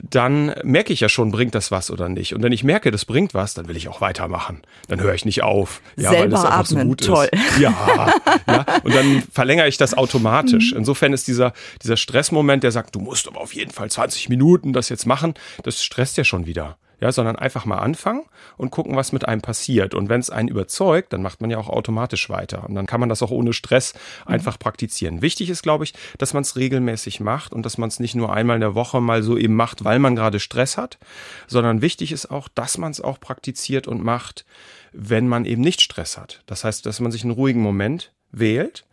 Dann 0.00 0.54
merke 0.62 0.92
ich 0.92 1.00
ja 1.00 1.08
schon, 1.08 1.32
bringt 1.32 1.56
das 1.56 1.72
was 1.72 1.90
oder 1.90 2.08
nicht. 2.08 2.32
Und 2.32 2.44
wenn 2.44 2.52
ich 2.52 2.62
merke, 2.62 2.92
das 2.92 3.04
bringt 3.04 3.34
was, 3.34 3.54
dann 3.54 3.66
will 3.66 3.76
ich 3.76 3.88
auch 3.88 4.00
weitermachen. 4.00 4.62
Dann 4.86 5.00
höre 5.00 5.14
ich 5.14 5.24
nicht 5.24 5.42
auf. 5.42 5.80
Ja, 5.96 6.10
Selber 6.10 6.22
weil 6.22 6.30
das 6.30 6.44
einfach 6.44 6.58
atmen, 6.60 6.82
so 6.82 6.88
gut 6.88 7.04
toll. 7.04 7.28
ist. 7.32 7.58
Ja, 7.58 8.14
ja, 8.46 8.64
und 8.84 8.94
dann 8.94 9.24
verlängere 9.32 9.66
ich 9.66 9.76
das 9.76 9.94
automatisch. 9.94 10.70
Mhm. 10.70 10.78
Insofern 10.78 11.12
ist 11.12 11.26
dieser, 11.26 11.52
dieser 11.82 11.96
Stressmoment, 11.96 12.62
der 12.62 12.70
sagt, 12.70 12.94
du 12.94 13.00
musst 13.00 13.26
aber 13.26 13.40
auf 13.40 13.52
jeden 13.54 13.72
Fall 13.72 13.90
20 13.90 14.28
Minuten 14.28 14.72
das 14.72 14.88
jetzt 14.88 15.06
machen, 15.06 15.34
das 15.64 15.82
stresst 15.82 16.16
ja 16.16 16.22
schon 16.22 16.46
wieder 16.46 16.78
ja, 17.00 17.12
sondern 17.12 17.36
einfach 17.36 17.64
mal 17.64 17.78
anfangen 17.78 18.24
und 18.56 18.70
gucken, 18.70 18.96
was 18.96 19.12
mit 19.12 19.26
einem 19.26 19.40
passiert. 19.40 19.94
Und 19.94 20.08
wenn 20.08 20.20
es 20.20 20.30
einen 20.30 20.48
überzeugt, 20.48 21.12
dann 21.12 21.22
macht 21.22 21.40
man 21.40 21.50
ja 21.50 21.58
auch 21.58 21.68
automatisch 21.68 22.28
weiter. 22.28 22.68
Und 22.68 22.74
dann 22.74 22.86
kann 22.86 23.00
man 23.00 23.08
das 23.08 23.22
auch 23.22 23.30
ohne 23.30 23.52
Stress 23.52 23.94
einfach 24.26 24.54
mhm. 24.54 24.60
praktizieren. 24.60 25.22
Wichtig 25.22 25.50
ist, 25.50 25.62
glaube 25.62 25.84
ich, 25.84 25.94
dass 26.18 26.34
man 26.34 26.42
es 26.42 26.56
regelmäßig 26.56 27.20
macht 27.20 27.52
und 27.52 27.64
dass 27.64 27.78
man 27.78 27.88
es 27.88 28.00
nicht 28.00 28.14
nur 28.14 28.32
einmal 28.32 28.56
in 28.56 28.60
der 28.60 28.74
Woche 28.74 29.00
mal 29.00 29.22
so 29.22 29.36
eben 29.36 29.54
macht, 29.54 29.84
weil 29.84 29.98
man 29.98 30.16
gerade 30.16 30.40
Stress 30.40 30.76
hat, 30.76 30.98
sondern 31.46 31.82
wichtig 31.82 32.12
ist 32.12 32.30
auch, 32.30 32.48
dass 32.48 32.78
man 32.78 32.90
es 32.90 33.00
auch 33.00 33.20
praktiziert 33.20 33.86
und 33.86 34.02
macht, 34.02 34.44
wenn 34.92 35.28
man 35.28 35.44
eben 35.44 35.62
nicht 35.62 35.80
Stress 35.80 36.18
hat. 36.18 36.42
Das 36.46 36.64
heißt, 36.64 36.84
dass 36.86 37.00
man 37.00 37.12
sich 37.12 37.22
einen 37.22 37.32
ruhigen 37.32 37.60
Moment 37.60 38.12
wählt 38.32 38.86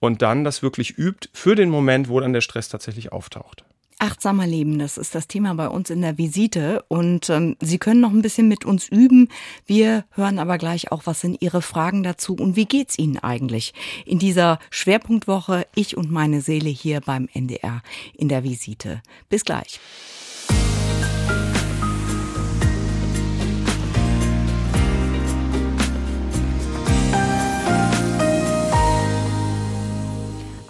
und 0.00 0.22
dann 0.22 0.44
das 0.44 0.62
wirklich 0.62 0.98
übt 0.98 1.28
für 1.32 1.54
den 1.54 1.70
Moment, 1.70 2.08
wo 2.08 2.20
dann 2.20 2.32
der 2.32 2.40
Stress 2.40 2.68
tatsächlich 2.68 3.12
auftaucht. 3.12 3.64
Achtsamer 4.04 4.46
Leben, 4.46 4.78
das 4.78 4.98
ist 4.98 5.14
das 5.14 5.28
Thema 5.28 5.54
bei 5.54 5.66
uns 5.66 5.88
in 5.88 6.02
der 6.02 6.18
Visite. 6.18 6.84
Und 6.88 7.30
ähm, 7.30 7.56
Sie 7.60 7.78
können 7.78 8.00
noch 8.00 8.10
ein 8.10 8.20
bisschen 8.20 8.48
mit 8.48 8.66
uns 8.66 8.86
üben. 8.88 9.28
Wir 9.64 10.04
hören 10.10 10.38
aber 10.38 10.58
gleich 10.58 10.92
auch, 10.92 11.06
was 11.06 11.22
sind 11.22 11.40
Ihre 11.40 11.62
Fragen 11.62 12.02
dazu 12.02 12.34
und 12.34 12.54
wie 12.54 12.66
geht's 12.66 12.98
Ihnen 12.98 13.18
eigentlich 13.18 13.72
in 14.04 14.18
dieser 14.18 14.58
Schwerpunktwoche 14.68 15.66
Ich 15.74 15.96
und 15.96 16.10
meine 16.10 16.42
Seele 16.42 16.68
hier 16.68 17.00
beim 17.00 17.30
NDR 17.32 17.80
in 18.12 18.28
der 18.28 18.44
Visite. 18.44 19.00
Bis 19.30 19.42
gleich. 19.42 19.80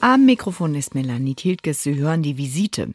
Am 0.05 0.27
Mikrofon 0.27 0.75
ist 0.75 0.95
Melanie 0.95 1.35
Tiltges. 1.35 1.83
Sie 1.83 1.95
hören 1.95 2.23
die 2.23 2.37
Visite. 2.37 2.91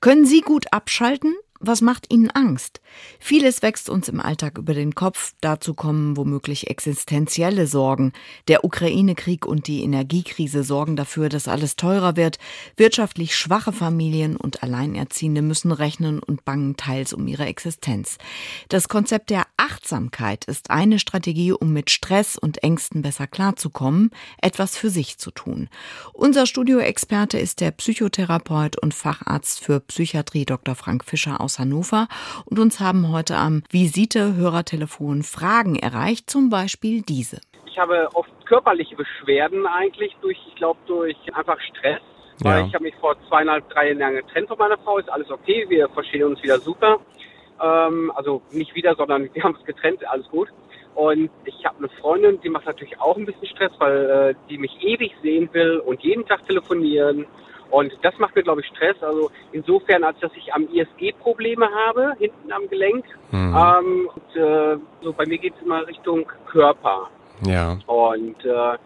Können 0.00 0.24
Sie 0.24 0.40
gut 0.40 0.72
abschalten? 0.72 1.34
Was 1.60 1.80
macht 1.80 2.12
Ihnen 2.12 2.30
Angst? 2.30 2.80
Vieles 3.18 3.62
wächst 3.62 3.88
uns 3.88 4.08
im 4.08 4.20
Alltag 4.20 4.58
über 4.58 4.74
den 4.74 4.94
Kopf. 4.94 5.32
Dazu 5.40 5.74
kommen 5.74 6.16
womöglich 6.16 6.68
existenzielle 6.68 7.66
Sorgen. 7.66 8.12
Der 8.48 8.64
Ukraine-Krieg 8.64 9.46
und 9.46 9.66
die 9.66 9.82
Energiekrise 9.82 10.62
sorgen 10.62 10.96
dafür, 10.96 11.28
dass 11.28 11.48
alles 11.48 11.76
teurer 11.76 12.16
wird. 12.16 12.38
Wirtschaftlich 12.76 13.36
schwache 13.36 13.72
Familien 13.72 14.36
und 14.36 14.62
Alleinerziehende 14.62 15.40
müssen 15.40 15.72
rechnen 15.72 16.18
und 16.18 16.44
bangen 16.44 16.76
teils 16.76 17.12
um 17.12 17.26
ihre 17.26 17.46
Existenz. 17.46 18.18
Das 18.68 18.88
Konzept 18.88 19.30
der 19.30 19.44
Achtsamkeit 19.56 20.44
ist 20.44 20.70
eine 20.70 20.98
Strategie, 20.98 21.52
um 21.52 21.72
mit 21.72 21.90
Stress 21.90 22.36
und 22.36 22.62
Ängsten 22.62 23.02
besser 23.02 23.26
klarzukommen, 23.26 24.10
etwas 24.42 24.76
für 24.76 24.90
sich 24.90 25.18
zu 25.18 25.30
tun. 25.30 25.68
Unser 26.12 26.46
Studioexperte 26.46 27.38
ist 27.38 27.60
der 27.60 27.70
Psychotherapeut 27.70 28.80
und 28.80 28.92
Facharzt 28.92 29.60
für 29.60 29.80
Psychiatrie 29.80 30.44
Dr. 30.44 30.74
Frank 30.74 31.04
Fischer 31.04 31.40
aus 31.46 31.60
Hannover 31.60 32.08
und 32.44 32.58
uns 32.58 32.80
haben 32.80 33.12
heute 33.12 33.36
am 33.36 33.62
Visite-Hörertelefon 33.70 35.22
Fragen 35.22 35.76
erreicht, 35.76 36.28
zum 36.28 36.50
Beispiel 36.50 37.02
diese. 37.02 37.40
Ich 37.66 37.78
habe 37.78 38.08
oft 38.14 38.30
körperliche 38.46 38.96
Beschwerden 38.96 39.64
eigentlich 39.66 40.16
durch, 40.20 40.38
ich 40.48 40.56
glaube, 40.56 40.80
durch 40.86 41.16
einfach 41.32 41.58
Stress. 41.60 42.00
Weil 42.42 42.60
ja. 42.60 42.66
ich 42.66 42.74
habe 42.74 42.84
mich 42.84 42.94
vor 42.96 43.16
zweieinhalb, 43.28 43.68
drei 43.70 43.92
Jahren 43.92 44.16
getrennt 44.16 44.48
von 44.48 44.58
meiner 44.58 44.76
Frau, 44.78 44.98
ist 44.98 45.08
alles 45.08 45.30
okay, 45.30 45.64
wir 45.68 45.88
verstehen 45.88 46.24
uns 46.24 46.42
wieder 46.42 46.58
super. 46.58 46.98
Ähm, 47.62 48.12
also 48.14 48.42
nicht 48.50 48.74
wieder, 48.74 48.94
sondern 48.96 49.30
wir 49.32 49.42
haben 49.42 49.54
uns 49.54 49.64
getrennt, 49.64 50.06
alles 50.06 50.28
gut. 50.28 50.48
Und 50.94 51.30
ich 51.44 51.64
habe 51.64 51.78
eine 51.78 51.88
Freundin, 52.00 52.40
die 52.40 52.48
macht 52.48 52.66
natürlich 52.66 52.98
auch 53.00 53.16
ein 53.16 53.24
bisschen 53.24 53.46
Stress, 53.46 53.72
weil 53.78 54.10
äh, 54.10 54.34
die 54.50 54.58
mich 54.58 54.72
ewig 54.82 55.14
sehen 55.22 55.48
will 55.52 55.78
und 55.78 56.02
jeden 56.02 56.26
Tag 56.26 56.46
telefonieren 56.46 57.26
und 57.70 57.92
das 58.02 58.16
macht 58.18 58.36
mir, 58.36 58.42
glaube 58.42 58.60
ich, 58.60 58.66
Stress. 58.68 58.96
Also 59.02 59.30
insofern, 59.52 60.04
als 60.04 60.18
dass 60.20 60.30
ich 60.36 60.52
am 60.54 60.68
ISG 60.72 61.12
Probleme 61.12 61.68
habe, 61.86 62.14
hinten 62.18 62.52
am 62.52 62.68
Gelenk. 62.68 63.04
Mhm. 63.30 63.56
Ähm, 63.56 64.10
und, 64.14 64.36
äh, 64.40 64.76
so 65.02 65.12
bei 65.12 65.26
mir 65.26 65.38
geht 65.38 65.54
es 65.56 65.62
immer 65.62 65.86
Richtung 65.86 66.26
Körper. 66.46 67.10
Ja. 67.44 67.78
Und 67.86 68.44
äh, 68.44 68.78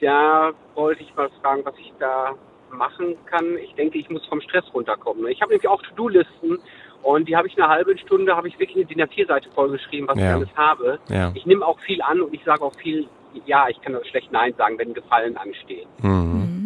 da 0.00 0.50
wollte 0.74 1.02
ich 1.02 1.14
mal 1.16 1.28
fragen, 1.42 1.62
was 1.64 1.74
ich 1.78 1.92
da 1.98 2.34
machen 2.70 3.16
kann. 3.26 3.56
Ich 3.58 3.74
denke, 3.74 3.98
ich 3.98 4.08
muss 4.10 4.24
vom 4.26 4.40
Stress 4.40 4.64
runterkommen. 4.72 5.26
Ich 5.28 5.40
habe 5.40 5.52
nämlich 5.52 5.68
auch 5.68 5.82
To-Do-Listen 5.82 6.58
und 7.02 7.28
die 7.28 7.36
habe 7.36 7.48
ich 7.48 7.56
eine 7.56 7.68
halbe 7.68 7.96
Stunde, 7.98 8.36
habe 8.36 8.48
ich 8.48 8.58
wirklich 8.58 8.76
eine 8.76 8.86
DIN 8.86 9.02
A4-Seite 9.02 9.50
vollgeschrieben, 9.54 10.08
was 10.08 10.18
ja. 10.18 10.24
ich 10.24 10.34
alles 10.34 10.56
habe. 10.56 10.98
Ja. 11.08 11.32
Ich 11.34 11.46
nehme 11.46 11.66
auch 11.66 11.78
viel 11.80 12.02
an 12.02 12.20
und 12.20 12.34
ich 12.34 12.44
sage 12.44 12.62
auch 12.62 12.74
viel, 12.76 13.06
ja, 13.46 13.68
ich 13.68 13.80
kann 13.80 13.96
schlecht 14.10 14.30
Nein 14.32 14.54
sagen, 14.56 14.78
wenn 14.78 14.94
Gefallen 14.94 15.36
anstehen. 15.36 15.88
Mhm. 16.02 16.57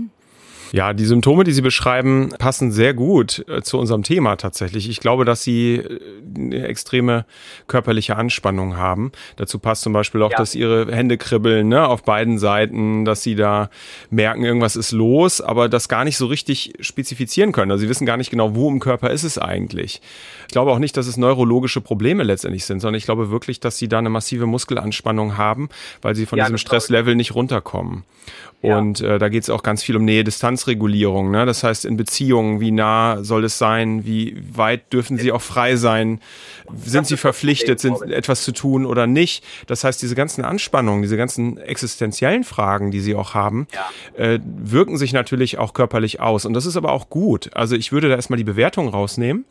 Ja, 0.72 0.94
die 0.94 1.04
Symptome, 1.04 1.44
die 1.44 1.52
Sie 1.52 1.60
beschreiben, 1.60 2.30
passen 2.38 2.72
sehr 2.72 2.94
gut 2.94 3.44
äh, 3.46 3.60
zu 3.60 3.78
unserem 3.78 4.02
Thema 4.02 4.36
tatsächlich. 4.36 4.88
Ich 4.88 5.00
glaube, 5.00 5.26
dass 5.26 5.42
Sie 5.42 5.74
äh, 5.74 6.00
eine 6.34 6.66
extreme 6.66 7.26
körperliche 7.66 8.16
Anspannung 8.16 8.78
haben. 8.78 9.12
Dazu 9.36 9.58
passt 9.58 9.82
zum 9.82 9.92
Beispiel 9.92 10.22
auch, 10.22 10.30
ja. 10.30 10.38
dass 10.38 10.54
Ihre 10.54 10.90
Hände 10.90 11.18
kribbeln 11.18 11.68
ne, 11.68 11.86
auf 11.86 12.04
beiden 12.04 12.38
Seiten, 12.38 13.04
dass 13.04 13.22
Sie 13.22 13.34
da 13.34 13.68
merken, 14.08 14.44
irgendwas 14.44 14.74
ist 14.74 14.92
los, 14.92 15.42
aber 15.42 15.68
das 15.68 15.88
gar 15.88 16.04
nicht 16.04 16.16
so 16.16 16.24
richtig 16.24 16.72
spezifizieren 16.80 17.52
können. 17.52 17.70
Also 17.70 17.82
Sie 17.82 17.90
wissen 17.90 18.06
gar 18.06 18.16
nicht 18.16 18.30
genau, 18.30 18.54
wo 18.54 18.70
im 18.70 18.80
Körper 18.80 19.10
ist 19.10 19.24
es 19.24 19.36
eigentlich. 19.36 20.00
Ich 20.46 20.52
glaube 20.52 20.70
auch 20.70 20.78
nicht, 20.78 20.96
dass 20.96 21.06
es 21.06 21.18
neurologische 21.18 21.82
Probleme 21.82 22.22
letztendlich 22.22 22.64
sind, 22.64 22.80
sondern 22.80 22.96
ich 22.96 23.04
glaube 23.04 23.30
wirklich, 23.30 23.60
dass 23.60 23.76
Sie 23.76 23.88
da 23.88 23.98
eine 23.98 24.10
massive 24.10 24.46
Muskelanspannung 24.46 25.36
haben, 25.36 25.68
weil 26.00 26.14
Sie 26.14 26.24
von 26.24 26.38
ja, 26.38 26.46
diesem 26.46 26.56
Stresslevel 26.56 27.14
nicht 27.14 27.34
runterkommen. 27.34 28.04
Und 28.62 29.00
äh, 29.00 29.18
da 29.18 29.28
geht 29.28 29.42
es 29.42 29.50
auch 29.50 29.64
ganz 29.64 29.82
viel 29.82 29.96
um 29.96 30.04
Nähe-Distanzregulierung. 30.04 31.32
Ne? 31.32 31.46
Das 31.46 31.64
heißt, 31.64 31.84
in 31.84 31.96
Beziehungen, 31.96 32.60
wie 32.60 32.70
nah 32.70 33.22
soll 33.24 33.44
es 33.44 33.58
sein? 33.58 34.06
Wie 34.06 34.40
weit 34.54 34.92
dürfen 34.92 35.18
sie 35.18 35.32
auch 35.32 35.42
frei 35.42 35.74
sein? 35.74 36.20
Sind 36.84 37.08
sie 37.08 37.16
verpflichtet, 37.16 37.80
sind 37.80 38.00
etwas 38.02 38.44
zu 38.44 38.52
tun 38.52 38.86
oder 38.86 39.08
nicht? 39.08 39.44
Das 39.66 39.82
heißt, 39.82 40.00
diese 40.00 40.14
ganzen 40.14 40.44
Anspannungen, 40.44 41.02
diese 41.02 41.16
ganzen 41.16 41.58
existenziellen 41.58 42.44
Fragen, 42.44 42.92
die 42.92 43.00
sie 43.00 43.16
auch 43.16 43.34
haben, 43.34 43.66
ja. 43.74 44.24
äh, 44.24 44.38
wirken 44.44 44.96
sich 44.96 45.12
natürlich 45.12 45.58
auch 45.58 45.74
körperlich 45.74 46.20
aus. 46.20 46.46
Und 46.46 46.54
das 46.54 46.64
ist 46.64 46.76
aber 46.76 46.92
auch 46.92 47.10
gut. 47.10 47.50
Also 47.54 47.74
ich 47.74 47.90
würde 47.90 48.08
da 48.08 48.14
erstmal 48.14 48.36
die 48.36 48.44
Bewertung 48.44 48.88
rausnehmen 48.88 49.44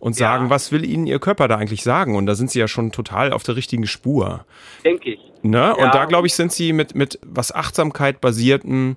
und 0.00 0.16
sagen, 0.16 0.46
ja. 0.46 0.50
was 0.50 0.72
will 0.72 0.84
ihnen 0.84 1.06
ihr 1.06 1.20
Körper 1.20 1.46
da 1.46 1.56
eigentlich 1.56 1.84
sagen? 1.84 2.16
Und 2.16 2.26
da 2.26 2.34
sind 2.34 2.50
sie 2.50 2.58
ja 2.58 2.66
schon 2.66 2.90
total 2.90 3.32
auf 3.32 3.44
der 3.44 3.54
richtigen 3.54 3.86
Spur. 3.86 4.44
Denke 4.84 5.10
ich. 5.10 5.20
Ne? 5.42 5.58
Ja. 5.58 5.72
Und 5.72 5.94
da, 5.94 6.04
glaube 6.04 6.26
ich, 6.26 6.34
sind 6.34 6.52
sie 6.52 6.72
mit, 6.72 6.94
mit 6.94 7.18
was 7.22 7.54
Achtsamkeit 7.54 8.20
basierten 8.20 8.96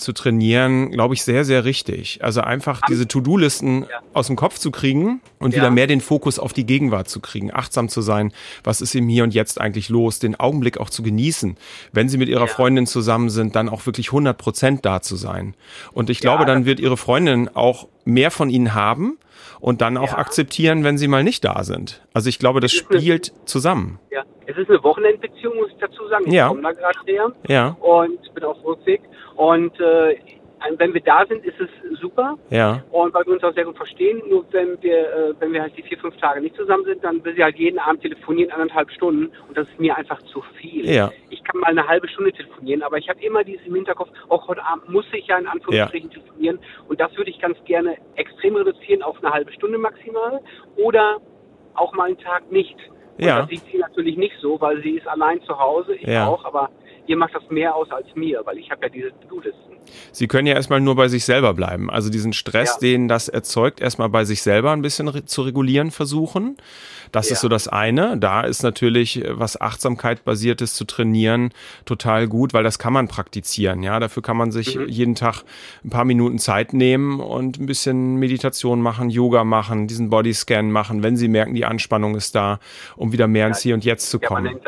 zu 0.00 0.12
trainieren, 0.12 0.90
glaube 0.90 1.14
ich, 1.14 1.22
sehr, 1.22 1.44
sehr 1.44 1.64
richtig. 1.64 2.20
Also 2.22 2.40
einfach 2.40 2.80
diese 2.88 3.06
To-Do-Listen 3.06 3.82
ja. 3.82 4.00
aus 4.12 4.26
dem 4.26 4.36
Kopf 4.36 4.58
zu 4.58 4.70
kriegen 4.70 5.20
und 5.38 5.52
ja. 5.52 5.58
wieder 5.58 5.70
mehr 5.70 5.86
den 5.86 6.00
Fokus 6.00 6.38
auf 6.38 6.52
die 6.52 6.64
Gegenwart 6.64 7.08
zu 7.08 7.20
kriegen, 7.20 7.52
achtsam 7.52 7.88
zu 7.88 8.00
sein, 8.00 8.32
was 8.64 8.80
ist 8.80 8.94
im 8.94 9.08
Hier 9.08 9.24
und 9.24 9.34
Jetzt 9.34 9.60
eigentlich 9.60 9.88
los, 9.88 10.18
den 10.18 10.38
Augenblick 10.38 10.78
auch 10.78 10.90
zu 10.90 11.02
genießen. 11.02 11.56
Wenn 11.92 12.08
sie 12.08 12.18
mit 12.18 12.28
ihrer 12.28 12.46
ja. 12.46 12.46
Freundin 12.46 12.86
zusammen 12.86 13.30
sind, 13.30 13.54
dann 13.56 13.68
auch 13.68 13.86
wirklich 13.86 14.08
100 14.08 14.36
Prozent 14.36 14.84
da 14.84 15.02
zu 15.02 15.16
sein. 15.16 15.54
Und 15.92 16.10
ich 16.10 16.20
glaube, 16.20 16.44
dann 16.44 16.64
wird 16.64 16.80
ihre 16.80 16.96
Freundin 16.96 17.48
auch 17.54 17.86
mehr 18.12 18.30
von 18.30 18.50
ihnen 18.50 18.74
haben 18.74 19.18
und 19.60 19.80
dann 19.80 19.96
auch 19.96 20.14
akzeptieren, 20.14 20.84
wenn 20.84 20.98
sie 20.98 21.08
mal 21.08 21.22
nicht 21.22 21.44
da 21.44 21.62
sind. 21.64 22.02
Also 22.12 22.28
ich 22.28 22.38
glaube, 22.38 22.60
das 22.60 22.72
spielt 22.72 23.32
zusammen. 23.44 23.98
Ja. 24.10 24.24
Es 24.46 24.56
ist 24.56 24.68
eine 24.68 24.82
Wochenendbeziehung, 24.82 25.54
muss 25.56 25.70
ich 25.70 25.78
dazu 25.78 26.08
sagen. 26.08 26.24
Ich 26.26 26.32
ja. 26.32 26.48
komme 26.48 26.62
da 26.62 26.72
gerade 26.72 26.98
her 27.06 27.32
ja. 27.46 27.76
und 27.80 28.34
bin 28.34 28.42
auf 28.42 28.56
Rückweg. 28.64 29.00
Und 29.36 29.78
äh, 29.78 30.16
wenn 30.76 30.94
wir 30.94 31.00
da 31.00 31.24
sind, 31.26 31.44
ist 31.44 31.58
es 31.60 32.00
super. 32.00 32.36
Ja. 32.50 32.82
Und 32.90 33.14
weil 33.14 33.24
wir 33.26 33.34
uns 33.34 33.44
auch 33.44 33.54
sehr 33.54 33.64
gut 33.64 33.76
verstehen. 33.76 34.22
Nur 34.28 34.44
wenn 34.52 34.80
wir, 34.82 34.98
äh, 34.98 35.34
wenn 35.38 35.52
wir 35.52 35.62
halt 35.62 35.76
die 35.76 35.82
vier, 35.82 35.98
fünf 35.98 36.16
Tage 36.16 36.40
nicht 36.40 36.56
zusammen 36.56 36.84
sind, 36.84 37.02
dann 37.02 37.24
will 37.24 37.34
sie 37.34 37.42
halt 37.42 37.56
jeden 37.56 37.78
Abend 37.78 38.02
telefonieren, 38.02 38.50
anderthalb 38.52 38.90
Stunden. 38.90 39.32
Und 39.48 39.56
das 39.56 39.68
ist 39.68 39.80
mir 39.80 39.96
einfach 39.96 40.20
zu 40.22 40.42
viel. 40.60 40.88
Ja. 40.88 41.10
Ich 41.30 41.42
kann 41.44 41.60
mal 41.60 41.68
eine 41.68 41.86
halbe 41.86 42.08
Stunde 42.08 42.32
telefonieren, 42.32 42.82
aber 42.82 42.98
ich 42.98 43.08
habe 43.08 43.20
immer 43.22 43.44
dieses 43.44 43.66
im 43.66 43.74
Hinterkopf, 43.74 44.10
auch 44.28 44.48
heute 44.48 44.64
Abend 44.64 44.88
muss 44.88 45.06
ich 45.12 45.26
ja 45.26 45.38
in 45.38 45.46
Anführungsstrichen 45.46 46.10
ja. 46.10 46.18
telefonieren. 46.18 46.58
Und 46.88 47.00
das 47.00 47.16
würde 47.16 47.30
ich 47.30 47.40
ganz 47.40 47.56
gerne 47.64 47.96
extrem 48.16 48.56
reduzieren 48.56 49.02
auf 49.02 49.22
eine 49.22 49.32
halbe 49.32 49.52
Stunde 49.52 49.78
maximal. 49.78 50.40
Oder 50.76 51.18
auch 51.74 51.92
mal 51.94 52.08
einen 52.08 52.18
Tag 52.18 52.50
nicht. 52.50 52.76
Und 53.18 53.26
ja. 53.26 53.40
das 53.40 53.50
sieht 53.50 53.62
sie 53.70 53.78
natürlich 53.78 54.16
nicht 54.16 54.34
so, 54.40 54.60
weil 54.60 54.82
sie 54.82 54.92
ist 54.92 55.06
allein 55.06 55.42
zu 55.42 55.58
Hause, 55.58 55.94
ich 55.94 56.06
ja. 56.06 56.26
auch, 56.26 56.44
aber 56.44 56.70
ihr 57.10 57.16
macht 57.16 57.34
das 57.34 57.42
mehr 57.50 57.74
aus 57.74 57.90
als 57.90 58.06
mir, 58.14 58.40
weil 58.44 58.56
ich 58.58 58.70
habe 58.70 58.82
ja 58.82 58.88
diese 58.88 59.08
To-Do-Listen. 59.22 59.76
Sie 60.12 60.28
können 60.28 60.46
ja 60.46 60.54
erstmal 60.54 60.80
nur 60.80 60.94
bei 60.94 61.08
sich 61.08 61.24
selber 61.24 61.54
bleiben. 61.54 61.90
Also 61.90 62.08
diesen 62.08 62.32
Stress, 62.32 62.74
ja. 62.74 62.80
den 62.80 63.08
das 63.08 63.28
erzeugt, 63.28 63.80
erstmal 63.80 64.08
bei 64.08 64.24
sich 64.24 64.42
selber 64.42 64.70
ein 64.70 64.80
bisschen 64.80 65.26
zu 65.26 65.42
regulieren 65.42 65.90
versuchen. 65.90 66.56
Das 67.12 67.28
ja. 67.28 67.34
ist 67.34 67.40
so 67.40 67.48
das 67.48 67.68
eine. 67.68 68.16
Da 68.18 68.42
ist 68.42 68.62
natürlich 68.62 69.24
äh, 69.24 69.38
was 69.38 69.60
Achtsamkeit-basiertes 69.60 70.74
zu 70.74 70.84
trainieren 70.84 71.50
total 71.84 72.28
gut, 72.28 72.54
weil 72.54 72.64
das 72.64 72.78
kann 72.78 72.92
man 72.92 73.08
praktizieren. 73.08 73.82
Ja, 73.82 74.00
dafür 74.00 74.22
kann 74.22 74.36
man 74.36 74.50
sich 74.52 74.76
mhm. 74.76 74.88
jeden 74.88 75.14
Tag 75.14 75.42
ein 75.84 75.90
paar 75.90 76.04
Minuten 76.04 76.38
Zeit 76.38 76.72
nehmen 76.72 77.20
und 77.20 77.58
ein 77.58 77.66
bisschen 77.66 78.16
Meditation 78.16 78.80
machen, 78.80 79.10
Yoga 79.10 79.44
machen, 79.44 79.86
diesen 79.86 80.10
Bodyscan 80.10 80.70
machen, 80.70 81.02
wenn 81.02 81.16
Sie 81.16 81.28
merken, 81.28 81.54
die 81.54 81.64
Anspannung 81.64 82.14
ist 82.14 82.34
da, 82.34 82.60
um 82.96 83.12
wieder 83.12 83.26
mehr 83.26 83.46
ins 83.46 83.60
Hier 83.60 83.74
und 83.74 83.84
Jetzt 83.84 84.10
zu 84.10 84.18
kommen. 84.18 84.60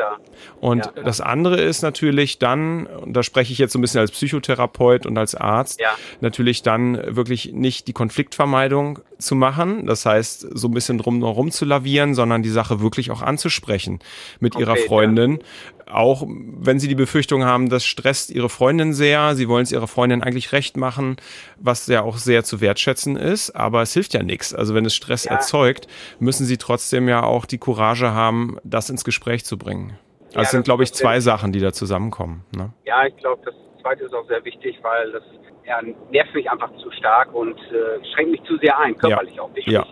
Und 0.59 0.91
das 1.03 1.21
andere 1.21 1.61
ist 1.61 1.81
natürlich 1.81 2.39
dann, 2.39 2.85
und 2.85 3.13
da 3.13 3.23
spreche 3.23 3.53
ich 3.53 3.59
jetzt 3.59 3.73
so 3.73 3.79
ein 3.79 3.81
bisschen 3.81 3.99
als 3.99 4.11
Psychotherapeut 4.11 5.05
und 5.05 5.17
als 5.17 5.35
Arzt, 5.35 5.79
ja. 5.79 5.89
natürlich 6.21 6.63
dann 6.63 7.15
wirklich 7.15 7.53
nicht 7.53 7.87
die 7.87 7.93
Konfliktvermeidung 7.93 8.99
zu 9.23 9.35
machen, 9.35 9.85
das 9.85 10.05
heißt 10.05 10.47
so 10.51 10.67
ein 10.67 10.73
bisschen 10.73 10.97
drum 10.97 11.23
herum 11.23 11.51
zu 11.51 11.65
lavieren, 11.65 12.13
sondern 12.13 12.43
die 12.43 12.49
Sache 12.49 12.81
wirklich 12.81 13.11
auch 13.11 13.21
anzusprechen 13.21 13.99
mit 14.39 14.55
okay, 14.55 14.63
ihrer 14.63 14.75
Freundin. 14.75 15.39
Ja. 15.87 15.93
Auch 15.93 16.25
wenn 16.27 16.79
sie 16.79 16.87
die 16.87 16.95
Befürchtung 16.95 17.43
haben, 17.43 17.69
das 17.69 17.85
stresst 17.85 18.29
ihre 18.29 18.49
Freundin 18.49 18.93
sehr, 18.93 19.35
sie 19.35 19.47
wollen 19.47 19.63
es 19.63 19.71
ihrer 19.71 19.87
Freundin 19.87 20.23
eigentlich 20.23 20.51
recht 20.51 20.77
machen, 20.77 21.17
was 21.57 21.87
ja 21.87 22.01
auch 22.01 22.17
sehr 22.17 22.43
zu 22.43 22.61
wertschätzen 22.61 23.15
ist, 23.15 23.51
aber 23.51 23.81
es 23.81 23.93
hilft 23.93 24.13
ja 24.13 24.23
nichts. 24.23 24.53
Also 24.53 24.73
wenn 24.73 24.85
es 24.85 24.95
Stress 24.95 25.25
ja. 25.25 25.31
erzeugt, 25.31 25.87
müssen 26.19 26.45
sie 26.45 26.57
trotzdem 26.57 27.07
ja 27.07 27.23
auch 27.23 27.45
die 27.45 27.57
Courage 27.57 28.11
haben, 28.11 28.57
das 28.63 28.89
ins 28.89 29.03
Gespräch 29.03 29.45
zu 29.45 29.57
bringen. 29.57 29.97
Also 30.29 30.39
ja, 30.39 30.45
sind, 30.45 30.63
glaube 30.63 30.83
ich, 30.83 30.93
zwei 30.93 31.19
Sachen, 31.19 31.51
die 31.51 31.59
da 31.59 31.73
zusammenkommen. 31.73 32.43
Ne? 32.55 32.73
Ja, 32.85 33.05
ich 33.05 33.15
glaube, 33.17 33.41
das 33.45 33.53
zweite 33.83 34.05
ist 34.05 34.13
auch 34.13 34.27
sehr 34.27 34.43
wichtig, 34.45 34.79
weil 34.81 35.11
das 35.11 35.23
ja, 35.65 35.79
nervt 36.11 36.33
mich 36.33 36.49
einfach 36.49 36.71
zu 36.77 36.89
stark 36.91 37.33
und 37.33 37.57
äh, 37.71 38.03
schränkt 38.13 38.31
mich 38.31 38.43
zu 38.43 38.57
sehr 38.57 38.77
ein, 38.79 38.97
körperlich 38.97 39.35
ja. 39.35 39.41
auch 39.41 39.51
nicht. 39.51 39.67
Ja. 39.67 39.85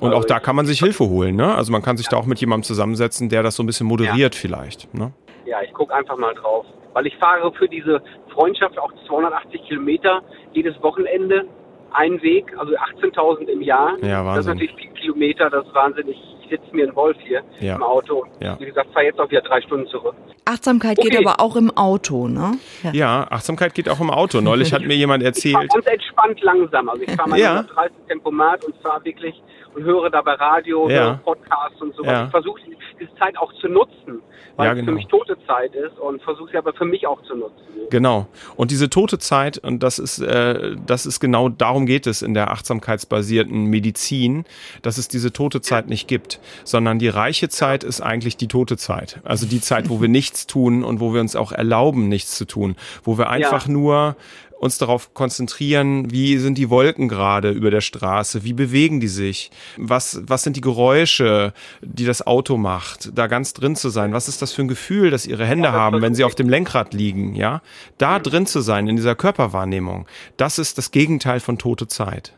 Und 0.00 0.08
also 0.08 0.16
auch 0.18 0.24
da 0.26 0.38
kann 0.38 0.54
man 0.54 0.66
sich 0.66 0.80
Hilfe 0.80 1.08
holen, 1.08 1.36
ne? 1.36 1.54
Also 1.54 1.72
man 1.72 1.80
kann 1.80 1.96
sich 1.96 2.06
da 2.08 2.18
auch 2.18 2.26
mit 2.26 2.38
jemandem 2.40 2.64
zusammensetzen, 2.64 3.30
der 3.30 3.42
das 3.42 3.56
so 3.56 3.62
ein 3.62 3.66
bisschen 3.66 3.86
moderiert 3.86 4.34
ja. 4.34 4.40
vielleicht. 4.40 4.92
Ne? 4.92 5.12
Ja, 5.46 5.62
ich 5.62 5.72
gucke 5.72 5.94
einfach 5.94 6.16
mal 6.18 6.34
drauf. 6.34 6.66
Weil 6.92 7.06
ich 7.06 7.16
fahre 7.16 7.50
für 7.54 7.68
diese 7.68 8.02
Freundschaft 8.34 8.78
auch 8.78 8.92
280 9.06 9.64
Kilometer 9.66 10.22
jedes 10.52 10.80
Wochenende 10.82 11.46
einen 11.94 12.22
Weg, 12.22 12.52
also 12.58 12.74
18.000 12.74 13.46
im 13.46 13.62
Jahr. 13.62 13.96
Ja, 14.02 14.24
Wahnsinn. 14.24 14.26
Das 14.26 14.38
ist 14.38 14.46
natürlich 14.46 14.74
viel 14.76 14.90
Kilometer, 14.92 15.50
das 15.50 15.66
ist 15.66 15.74
wahnsinnig 15.74 16.16
sitze 16.52 16.76
mir 16.76 16.84
in 16.84 16.94
Wolf 16.94 17.16
hier 17.20 17.42
ja. 17.60 17.76
im 17.76 17.82
Auto. 17.82 18.24
Ja. 18.40 18.58
Wie 18.60 18.66
gesagt, 18.66 18.92
fahre 18.92 19.06
jetzt 19.06 19.18
auch 19.18 19.30
wieder 19.30 19.40
drei 19.40 19.60
Stunden 19.62 19.86
zurück. 19.88 20.14
Achtsamkeit 20.44 20.98
okay. 20.98 21.08
geht 21.08 21.26
aber 21.26 21.40
auch 21.40 21.56
im 21.56 21.70
Auto, 21.76 22.28
ne? 22.28 22.52
Ja. 22.82 22.90
ja. 22.92 23.26
Achtsamkeit 23.30 23.74
geht 23.74 23.88
auch 23.88 24.00
im 24.00 24.10
Auto. 24.10 24.40
Neulich 24.40 24.72
hat 24.72 24.82
mir 24.82 24.94
jemand 24.94 25.22
erzählt. 25.22 25.54
Ich 25.64 25.70
fahre 25.70 25.82
ganz 25.82 25.86
entspannt 25.86 26.40
langsam. 26.42 26.88
Also 26.88 27.02
ich 27.02 27.12
fahre 27.12 27.30
mal 27.30 27.38
ja. 27.38 27.62
30 27.62 27.96
Tempomat 28.08 28.64
und 28.64 28.74
fahre 28.82 29.04
wirklich 29.04 29.40
und 29.74 29.84
höre 29.84 30.10
dabei 30.10 30.34
Radio, 30.34 30.88
ja. 30.90 31.20
Podcasts 31.24 31.80
und 31.80 31.94
so. 31.94 32.04
Ja. 32.04 32.24
Ich 32.24 32.30
versuche 32.30 32.60
diese 33.00 33.14
Zeit 33.16 33.36
auch 33.38 33.52
zu 33.54 33.68
nutzen 33.68 34.20
weil 34.56 34.68
ja, 34.68 34.74
genau. 34.74 34.82
es 34.82 34.88
für 34.88 34.94
mich 34.94 35.06
tote 35.06 35.36
Zeit 35.46 35.74
ist 35.74 35.98
und 35.98 36.22
versuche 36.22 36.50
sie 36.50 36.58
aber 36.58 36.72
für 36.72 36.84
mich 36.84 37.06
auch 37.06 37.22
zu 37.22 37.34
nutzen. 37.34 37.56
Genau. 37.90 38.26
Und 38.56 38.70
diese 38.70 38.88
tote 38.88 39.18
Zeit, 39.18 39.58
und 39.58 39.82
das 39.82 39.98
ist, 39.98 40.18
äh, 40.18 40.76
das 40.86 41.06
ist 41.06 41.20
genau 41.20 41.48
darum 41.48 41.86
geht 41.86 42.06
es 42.06 42.22
in 42.22 42.34
der 42.34 42.50
achtsamkeitsbasierten 42.50 43.66
Medizin, 43.66 44.44
dass 44.82 44.98
es 44.98 45.08
diese 45.08 45.32
tote 45.32 45.60
Zeit 45.60 45.88
nicht 45.88 46.08
gibt, 46.08 46.40
sondern 46.64 46.98
die 46.98 47.08
reiche 47.08 47.48
Zeit 47.48 47.84
ist 47.84 48.00
eigentlich 48.00 48.36
die 48.36 48.48
tote 48.48 48.76
Zeit. 48.76 49.20
Also 49.24 49.46
die 49.46 49.60
Zeit, 49.60 49.88
wo 49.88 50.00
wir 50.00 50.08
nichts 50.22 50.46
tun 50.46 50.84
und 50.84 51.00
wo 51.00 51.12
wir 51.12 51.20
uns 51.20 51.36
auch 51.36 51.52
erlauben, 51.52 52.08
nichts 52.08 52.36
zu 52.36 52.46
tun, 52.46 52.76
wo 53.04 53.18
wir 53.18 53.28
einfach 53.28 53.66
ja. 53.66 53.72
nur 53.72 54.16
uns 54.62 54.78
darauf 54.78 55.12
konzentrieren, 55.12 56.12
wie 56.12 56.38
sind 56.38 56.56
die 56.56 56.70
Wolken 56.70 57.08
gerade 57.08 57.50
über 57.50 57.72
der 57.72 57.80
Straße, 57.80 58.44
wie 58.44 58.52
bewegen 58.52 59.00
die 59.00 59.08
sich, 59.08 59.50
was, 59.76 60.22
was 60.24 60.44
sind 60.44 60.54
die 60.54 60.60
Geräusche, 60.60 61.52
die 61.80 62.04
das 62.04 62.24
Auto 62.24 62.56
macht, 62.56 63.10
da 63.18 63.26
ganz 63.26 63.54
drin 63.54 63.74
zu 63.74 63.88
sein, 63.88 64.12
was 64.12 64.28
ist 64.28 64.40
das 64.40 64.52
für 64.52 64.62
ein 64.62 64.68
Gefühl, 64.68 65.10
das 65.10 65.26
ihre 65.26 65.44
Hände 65.44 65.70
ja, 65.70 65.72
haben, 65.72 66.00
wenn 66.00 66.14
sie 66.14 66.22
auf 66.22 66.36
dem 66.36 66.48
Lenkrad 66.48 66.94
liegen, 66.94 67.34
ja, 67.34 67.60
da 67.98 68.18
mhm. 68.18 68.22
drin 68.22 68.46
zu 68.46 68.60
sein, 68.60 68.86
in 68.86 68.94
dieser 68.94 69.16
Körperwahrnehmung, 69.16 70.06
das 70.36 70.60
ist 70.60 70.78
das 70.78 70.92
Gegenteil 70.92 71.40
von 71.40 71.58
tote 71.58 71.88
Zeit. 71.88 72.32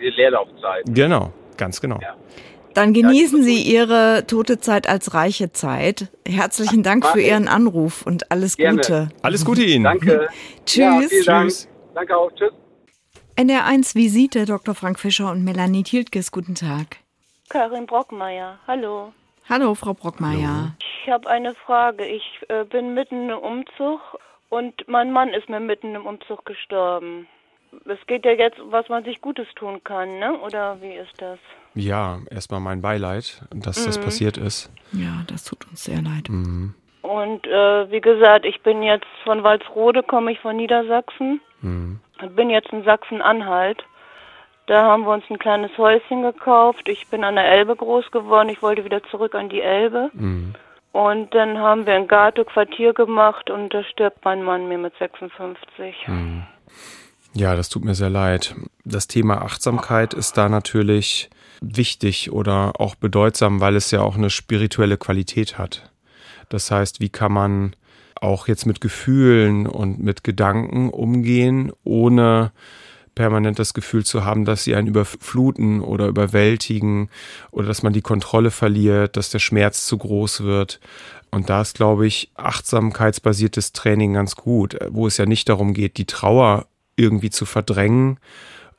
Die 0.00 0.10
Leerlaufzeit. 0.10 0.82
Genau, 0.88 1.32
ganz 1.56 1.80
genau. 1.80 2.00
Ja. 2.02 2.16
Dann 2.78 2.92
genießen 2.92 3.42
Sie 3.42 3.60
Ihre 3.62 4.24
tote 4.28 4.60
Zeit 4.60 4.88
als 4.88 5.12
reiche 5.12 5.50
Zeit. 5.50 6.08
Herzlichen 6.24 6.84
Dank 6.84 7.06
für 7.06 7.20
Ihren 7.20 7.48
Anruf 7.48 8.06
und 8.06 8.30
alles 8.30 8.56
Gerne. 8.56 8.76
Gute. 8.76 9.08
Alles 9.20 9.44
Gute 9.44 9.62
Ihnen. 9.64 9.84
Danke. 9.84 10.28
Tschüss. 10.64 11.10
Ja, 11.26 11.42
Tschüss. 11.42 11.68
Danke 11.98 12.16
auch. 12.16 12.30
Tschüss. 12.30 12.52
NR1 13.36 13.96
Visite, 13.96 14.44
Dr. 14.44 14.76
Frank 14.76 15.00
Fischer 15.00 15.32
und 15.32 15.42
Melanie 15.42 15.82
Tiltges. 15.82 16.30
Guten 16.30 16.54
Tag. 16.54 16.98
Karin 17.48 17.86
Brockmeier. 17.86 18.60
Hallo. 18.68 19.12
Hallo, 19.48 19.74
Frau 19.74 19.94
Brockmeier. 19.94 20.76
Ich 20.78 21.10
habe 21.10 21.28
eine 21.28 21.56
Frage. 21.56 22.04
Ich 22.04 22.22
äh, 22.48 22.64
bin 22.64 22.94
mitten 22.94 23.30
im 23.30 23.38
Umzug 23.38 24.00
und 24.48 24.74
mein 24.86 25.10
Mann 25.10 25.30
ist 25.30 25.48
mir 25.48 25.58
mitten 25.58 25.96
im 25.96 26.06
Umzug 26.06 26.44
gestorben. 26.44 27.26
Es 27.86 27.98
geht 28.06 28.24
ja 28.24 28.32
jetzt, 28.32 28.58
was 28.70 28.88
man 28.88 29.02
sich 29.02 29.20
Gutes 29.20 29.48
tun 29.56 29.82
kann, 29.82 30.20
ne? 30.20 30.38
Oder 30.40 30.80
wie 30.80 30.94
ist 30.94 31.14
das? 31.16 31.40
Ja, 31.74 32.20
erstmal 32.30 32.60
mein 32.60 32.80
Beileid, 32.80 33.42
dass 33.50 33.80
mhm. 33.80 33.86
das 33.86 34.00
passiert 34.00 34.36
ist. 34.36 34.70
Ja, 34.92 35.24
das 35.26 35.42
tut 35.42 35.66
uns 35.68 35.82
sehr 35.82 36.00
leid. 36.00 36.28
Mhm. 36.28 36.74
Und 37.08 37.46
äh, 37.46 37.90
wie 37.90 38.02
gesagt, 38.02 38.44
ich 38.44 38.62
bin 38.62 38.82
jetzt 38.82 39.06
von 39.24 39.42
Walsrode, 39.42 40.02
komme 40.02 40.30
ich 40.32 40.40
von 40.40 40.56
Niedersachsen. 40.56 41.40
Mhm. 41.62 42.00
Bin 42.36 42.50
jetzt 42.50 42.70
in 42.70 42.84
Sachsen-Anhalt. 42.84 43.82
Da 44.66 44.82
haben 44.82 45.04
wir 45.04 45.12
uns 45.12 45.24
ein 45.30 45.38
kleines 45.38 45.70
Häuschen 45.78 46.20
gekauft. 46.20 46.86
Ich 46.86 47.08
bin 47.08 47.24
an 47.24 47.36
der 47.36 47.50
Elbe 47.50 47.74
groß 47.76 48.10
geworden. 48.10 48.50
Ich 48.50 48.60
wollte 48.60 48.84
wieder 48.84 49.02
zurück 49.04 49.34
an 49.34 49.48
die 49.48 49.62
Elbe. 49.62 50.10
Mhm. 50.12 50.52
Und 50.92 51.34
dann 51.34 51.56
haben 51.56 51.86
wir 51.86 51.94
ein 51.94 52.08
Gato-Quartier 52.08 52.92
gemacht 52.92 53.48
und 53.48 53.72
da 53.72 53.82
stirbt 53.84 54.22
mein 54.26 54.42
Mann 54.42 54.68
mir 54.68 54.76
mit 54.76 54.92
56. 54.98 55.94
Mhm. 56.08 56.42
Ja, 57.32 57.56
das 57.56 57.70
tut 57.70 57.86
mir 57.86 57.94
sehr 57.94 58.10
leid. 58.10 58.54
Das 58.84 59.06
Thema 59.06 59.40
Achtsamkeit 59.40 60.12
ist 60.12 60.36
da 60.36 60.50
natürlich 60.50 61.30
wichtig 61.62 62.32
oder 62.32 62.72
auch 62.78 62.96
bedeutsam, 62.96 63.62
weil 63.62 63.76
es 63.76 63.90
ja 63.92 64.02
auch 64.02 64.16
eine 64.16 64.28
spirituelle 64.28 64.98
Qualität 64.98 65.56
hat. 65.56 65.90
Das 66.48 66.70
heißt, 66.70 67.00
wie 67.00 67.08
kann 67.08 67.32
man 67.32 67.76
auch 68.20 68.48
jetzt 68.48 68.66
mit 68.66 68.80
Gefühlen 68.80 69.66
und 69.66 70.02
mit 70.02 70.24
Gedanken 70.24 70.90
umgehen, 70.90 71.72
ohne 71.84 72.52
permanent 73.14 73.58
das 73.58 73.74
Gefühl 73.74 74.04
zu 74.04 74.24
haben, 74.24 74.44
dass 74.44 74.62
sie 74.62 74.76
einen 74.76 74.86
überfluten 74.86 75.80
oder 75.80 76.06
überwältigen 76.06 77.10
oder 77.50 77.66
dass 77.66 77.82
man 77.82 77.92
die 77.92 78.00
Kontrolle 78.00 78.52
verliert, 78.52 79.16
dass 79.16 79.30
der 79.30 79.40
Schmerz 79.40 79.86
zu 79.86 79.98
groß 79.98 80.44
wird. 80.44 80.78
Und 81.30 81.50
da 81.50 81.60
ist, 81.60 81.76
glaube 81.76 82.06
ich, 82.06 82.30
achtsamkeitsbasiertes 82.36 83.72
Training 83.72 84.14
ganz 84.14 84.36
gut, 84.36 84.78
wo 84.90 85.06
es 85.06 85.16
ja 85.16 85.26
nicht 85.26 85.48
darum 85.48 85.74
geht, 85.74 85.98
die 85.98 86.06
Trauer 86.06 86.66
irgendwie 86.94 87.30
zu 87.30 87.44
verdrängen 87.44 88.18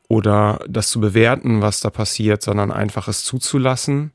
oder 0.08 0.60
das 0.68 0.90
zu 0.90 1.02
bewerten, 1.02 1.62
was 1.62 1.82
da 1.82 1.90
passiert, 1.90 2.42
sondern 2.42 2.72
einfach 2.72 3.10
es 3.10 3.26
zuzulassen 3.26 4.12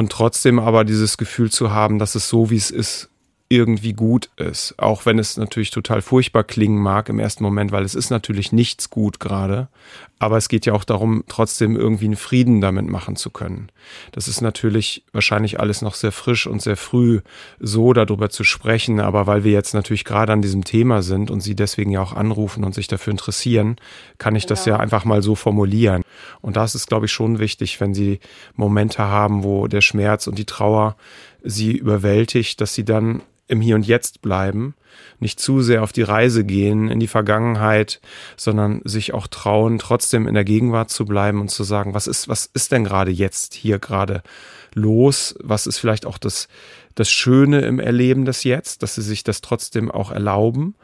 und 0.00 0.10
trotzdem 0.10 0.58
aber 0.58 0.84
dieses 0.84 1.18
Gefühl 1.18 1.50
zu 1.50 1.70
haben, 1.70 1.98
dass 1.98 2.14
es 2.14 2.28
so, 2.28 2.50
wie 2.50 2.56
es 2.56 2.70
ist, 2.70 3.09
irgendwie 3.52 3.94
gut 3.94 4.30
ist. 4.36 4.74
Auch 4.78 5.06
wenn 5.06 5.18
es 5.18 5.36
natürlich 5.36 5.72
total 5.72 6.02
furchtbar 6.02 6.44
klingen 6.44 6.80
mag 6.80 7.08
im 7.08 7.18
ersten 7.18 7.42
Moment, 7.42 7.72
weil 7.72 7.84
es 7.84 7.96
ist 7.96 8.10
natürlich 8.10 8.52
nichts 8.52 8.90
gut 8.90 9.18
gerade. 9.18 9.66
Aber 10.20 10.36
es 10.36 10.48
geht 10.48 10.66
ja 10.66 10.72
auch 10.72 10.84
darum, 10.84 11.24
trotzdem 11.26 11.74
irgendwie 11.74 12.04
einen 12.04 12.16
Frieden 12.16 12.60
damit 12.60 12.86
machen 12.86 13.16
zu 13.16 13.30
können. 13.30 13.72
Das 14.12 14.28
ist 14.28 14.40
natürlich 14.40 15.02
wahrscheinlich 15.12 15.58
alles 15.58 15.82
noch 15.82 15.96
sehr 15.96 16.12
frisch 16.12 16.46
und 16.46 16.62
sehr 16.62 16.76
früh, 16.76 17.22
so 17.58 17.92
darüber 17.92 18.30
zu 18.30 18.44
sprechen. 18.44 19.00
Aber 19.00 19.26
weil 19.26 19.42
wir 19.42 19.52
jetzt 19.52 19.74
natürlich 19.74 20.04
gerade 20.04 20.32
an 20.32 20.42
diesem 20.42 20.62
Thema 20.62 21.02
sind 21.02 21.28
und 21.28 21.40
Sie 21.40 21.56
deswegen 21.56 21.90
ja 21.90 22.02
auch 22.02 22.12
anrufen 22.12 22.62
und 22.62 22.72
sich 22.72 22.86
dafür 22.86 23.10
interessieren, 23.10 23.76
kann 24.18 24.36
ich 24.36 24.44
genau. 24.44 24.50
das 24.50 24.64
ja 24.64 24.76
einfach 24.76 25.04
mal 25.04 25.22
so 25.22 25.34
formulieren. 25.34 26.02
Und 26.40 26.56
da 26.56 26.64
ist 26.64 26.76
es, 26.76 26.86
glaube 26.86 27.06
ich, 27.06 27.12
schon 27.12 27.40
wichtig, 27.40 27.80
wenn 27.80 27.94
sie 27.94 28.20
Momente 28.54 29.02
haben, 29.02 29.42
wo 29.42 29.66
der 29.66 29.80
Schmerz 29.80 30.28
und 30.28 30.38
die 30.38 30.44
Trauer 30.44 30.96
sie 31.42 31.72
überwältigt, 31.76 32.60
dass 32.60 32.74
sie 32.74 32.84
dann 32.84 33.22
im 33.50 33.60
Hier 33.60 33.74
und 33.74 33.86
Jetzt 33.86 34.22
bleiben, 34.22 34.74
nicht 35.18 35.40
zu 35.40 35.60
sehr 35.60 35.82
auf 35.82 35.92
die 35.92 36.02
Reise 36.02 36.44
gehen 36.44 36.88
in 36.88 37.00
die 37.00 37.06
Vergangenheit, 37.06 38.00
sondern 38.36 38.80
sich 38.84 39.12
auch 39.12 39.26
trauen, 39.26 39.78
trotzdem 39.78 40.26
in 40.26 40.34
der 40.34 40.44
Gegenwart 40.44 40.90
zu 40.90 41.04
bleiben 41.04 41.40
und 41.40 41.50
zu 41.50 41.64
sagen, 41.64 41.94
was 41.94 42.06
ist, 42.06 42.28
was 42.28 42.46
ist 42.52 42.72
denn 42.72 42.84
gerade 42.84 43.10
jetzt 43.10 43.54
hier 43.54 43.78
gerade 43.78 44.22
los? 44.74 45.34
Was 45.42 45.66
ist 45.66 45.78
vielleicht 45.78 46.06
auch 46.06 46.18
das, 46.18 46.48
das 46.94 47.10
Schöne 47.10 47.60
im 47.60 47.80
Erleben 47.80 48.24
des 48.24 48.44
Jetzt, 48.44 48.82
dass 48.82 48.94
sie 48.94 49.02
sich 49.02 49.24
das 49.24 49.40
trotzdem 49.40 49.90
auch 49.90 50.10
erlauben. 50.10 50.74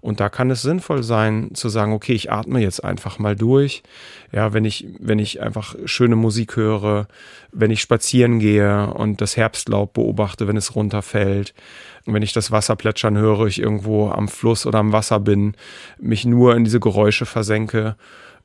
Und 0.00 0.20
da 0.20 0.28
kann 0.28 0.50
es 0.50 0.62
sinnvoll 0.62 1.02
sein, 1.02 1.50
zu 1.54 1.68
sagen, 1.68 1.92
okay, 1.92 2.12
ich 2.12 2.30
atme 2.30 2.60
jetzt 2.60 2.84
einfach 2.84 3.18
mal 3.18 3.34
durch. 3.34 3.82
Ja, 4.30 4.52
wenn 4.52 4.64
ich, 4.64 4.86
wenn 5.00 5.18
ich 5.18 5.40
einfach 5.40 5.74
schöne 5.84 6.16
Musik 6.16 6.56
höre, 6.56 7.08
wenn 7.50 7.70
ich 7.70 7.80
spazieren 7.80 8.38
gehe 8.38 8.92
und 8.92 9.20
das 9.20 9.36
Herbstlaub 9.36 9.94
beobachte, 9.94 10.46
wenn 10.46 10.56
es 10.56 10.76
runterfällt, 10.76 11.54
wenn 12.06 12.22
ich 12.22 12.32
das 12.32 12.50
Wasser 12.50 12.76
plätschern 12.76 13.16
höre, 13.16 13.46
ich 13.46 13.60
irgendwo 13.60 14.10
am 14.10 14.28
Fluss 14.28 14.66
oder 14.66 14.78
am 14.78 14.92
Wasser 14.92 15.20
bin, 15.20 15.54
mich 15.98 16.24
nur 16.24 16.56
in 16.56 16.64
diese 16.64 16.80
Geräusche 16.80 17.26
versenke 17.26 17.96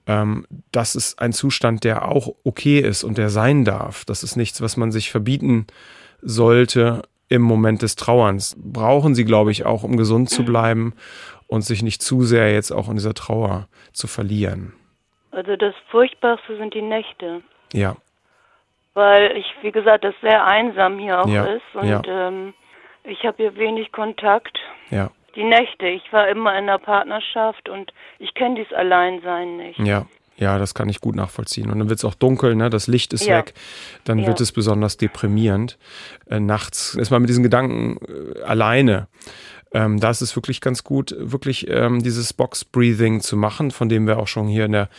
ähm, 0.07 0.45
das 0.71 0.95
ist 0.95 1.21
ein 1.21 1.33
Zustand, 1.33 1.83
der 1.83 2.07
auch 2.07 2.29
okay 2.43 2.79
ist 2.79 3.03
und 3.03 3.17
der 3.17 3.29
sein 3.29 3.65
darf. 3.65 4.05
Das 4.05 4.23
ist 4.23 4.35
nichts, 4.35 4.61
was 4.61 4.77
man 4.77 4.91
sich 4.91 5.11
verbieten 5.11 5.67
sollte 6.21 7.03
im 7.29 7.41
Moment 7.41 7.81
des 7.81 7.95
Trauerns. 7.95 8.55
Brauchen 8.59 9.15
sie, 9.15 9.25
glaube 9.25 9.51
ich, 9.51 9.65
auch, 9.65 9.83
um 9.83 9.97
gesund 9.97 10.29
zu 10.29 10.43
bleiben 10.43 10.93
und 11.47 11.61
sich 11.61 11.83
nicht 11.83 12.01
zu 12.01 12.23
sehr 12.23 12.51
jetzt 12.51 12.71
auch 12.71 12.89
in 12.89 12.95
dieser 12.95 13.13
Trauer 13.13 13.67
zu 13.93 14.07
verlieren. 14.07 14.73
Also 15.31 15.55
das 15.55 15.73
Furchtbarste 15.89 16.57
sind 16.57 16.73
die 16.73 16.81
Nächte. 16.81 17.41
Ja. 17.71 17.95
Weil 18.93 19.37
ich, 19.37 19.45
wie 19.61 19.71
gesagt, 19.71 20.03
das 20.03 20.15
sehr 20.21 20.45
einsam 20.45 20.99
hier 20.99 21.21
auch 21.21 21.29
ja. 21.29 21.45
ist 21.45 21.75
und 21.75 21.87
ja. 21.87 22.01
ähm, 22.05 22.53
ich 23.03 23.23
habe 23.23 23.37
hier 23.37 23.55
wenig 23.55 23.91
Kontakt. 23.91 24.57
Ja. 24.89 25.11
Die 25.35 25.43
Nächte. 25.43 25.87
Ich 25.87 26.11
war 26.11 26.27
immer 26.27 26.51
in 26.51 26.69
einer 26.69 26.79
Partnerschaft 26.79 27.69
und 27.69 27.93
ich 28.19 28.33
kenne 28.33 28.55
dieses 28.55 28.73
Alleinsein 28.73 29.57
nicht. 29.57 29.79
Ja. 29.79 30.05
Ja, 30.37 30.57
das 30.57 30.73
kann 30.73 30.89
ich 30.89 31.01
gut 31.01 31.15
nachvollziehen. 31.15 31.69
Und 31.69 31.77
dann 31.77 31.89
wird 31.89 31.99
es 31.99 32.05
auch 32.05 32.15
dunkel, 32.15 32.55
ne? 32.55 32.71
das 32.71 32.87
Licht 32.87 33.13
ist 33.13 33.27
ja. 33.27 33.37
weg. 33.37 33.53
Dann 34.05 34.17
ja. 34.17 34.27
wird 34.27 34.41
es 34.41 34.51
besonders 34.51 34.97
deprimierend. 34.97 35.77
Äh, 36.31 36.39
nachts 36.39 36.95
ist 36.95 37.11
man 37.11 37.21
mit 37.21 37.29
diesen 37.29 37.43
Gedanken 37.43 37.99
äh, 38.07 38.41
alleine. 38.41 39.07
Ähm, 39.71 39.99
da 39.99 40.09
ist 40.09 40.21
es 40.21 40.35
wirklich 40.35 40.59
ganz 40.59 40.83
gut, 40.83 41.15
wirklich 41.17 41.69
ähm, 41.69 42.01
dieses 42.01 42.33
Box-Breathing 42.33 43.21
zu 43.21 43.37
machen, 43.37 43.69
von 43.69 43.87
dem 43.87 44.07
wir 44.07 44.17
auch 44.17 44.27
schon 44.27 44.47
hier 44.47 44.65
in 44.65 44.71
der, 44.71 44.89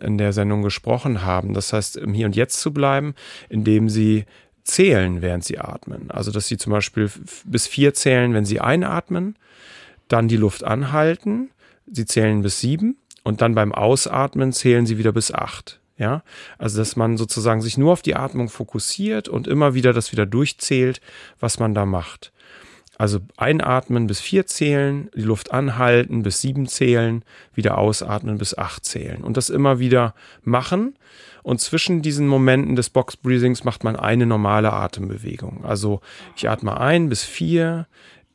in 0.00 0.18
der 0.18 0.34
Sendung 0.34 0.62
gesprochen 0.62 1.24
haben. 1.24 1.54
Das 1.54 1.72
heißt, 1.72 1.96
im 1.96 2.12
Hier 2.12 2.26
und 2.26 2.36
Jetzt 2.36 2.60
zu 2.60 2.72
bleiben, 2.72 3.14
indem 3.48 3.88
Sie 3.88 4.26
zählen, 4.70 5.22
während 5.22 5.44
Sie 5.44 5.58
atmen. 5.58 6.10
Also, 6.10 6.30
dass 6.30 6.46
Sie 6.46 6.56
zum 6.56 6.72
Beispiel 6.72 7.10
bis 7.44 7.66
vier 7.66 7.94
zählen, 7.94 8.34
wenn 8.34 8.44
Sie 8.44 8.60
einatmen, 8.60 9.36
dann 10.08 10.28
die 10.28 10.36
Luft 10.36 10.64
anhalten, 10.64 11.50
Sie 11.86 12.06
zählen 12.06 12.42
bis 12.42 12.60
sieben 12.60 12.96
und 13.22 13.40
dann 13.40 13.54
beim 13.54 13.72
Ausatmen 13.72 14.52
zählen 14.52 14.86
sie 14.86 14.98
wieder 14.98 15.12
bis 15.12 15.32
acht. 15.32 15.78
Ja, 15.98 16.22
also 16.56 16.78
dass 16.78 16.96
man 16.96 17.18
sozusagen 17.18 17.60
sich 17.60 17.76
nur 17.76 17.92
auf 17.92 18.00
die 18.00 18.16
Atmung 18.16 18.48
fokussiert 18.48 19.28
und 19.28 19.46
immer 19.46 19.74
wieder 19.74 19.92
das 19.92 20.12
wieder 20.12 20.24
durchzählt, 20.24 21.02
was 21.40 21.58
man 21.58 21.74
da 21.74 21.84
macht. 21.84 22.32
Also 22.96 23.20
einatmen 23.36 24.06
bis 24.06 24.18
vier 24.18 24.46
zählen, 24.46 25.10
die 25.14 25.22
Luft 25.22 25.52
anhalten 25.52 26.22
bis 26.22 26.40
sieben 26.40 26.66
zählen, 26.66 27.22
wieder 27.54 27.76
ausatmen 27.76 28.38
bis 28.38 28.56
acht 28.56 28.86
zählen 28.86 29.22
und 29.22 29.36
das 29.36 29.50
immer 29.50 29.78
wieder 29.78 30.14
machen. 30.42 30.94
Und 31.42 31.60
zwischen 31.60 32.02
diesen 32.02 32.26
Momenten 32.26 32.76
des 32.76 32.90
Box 32.90 33.16
Breathings 33.16 33.64
macht 33.64 33.84
man 33.84 33.96
eine 33.96 34.26
normale 34.26 34.72
Atembewegung. 34.72 35.64
Also 35.64 36.00
ich 36.36 36.48
atme 36.48 36.78
ein 36.78 37.08
bis 37.08 37.24
vier, 37.24 37.86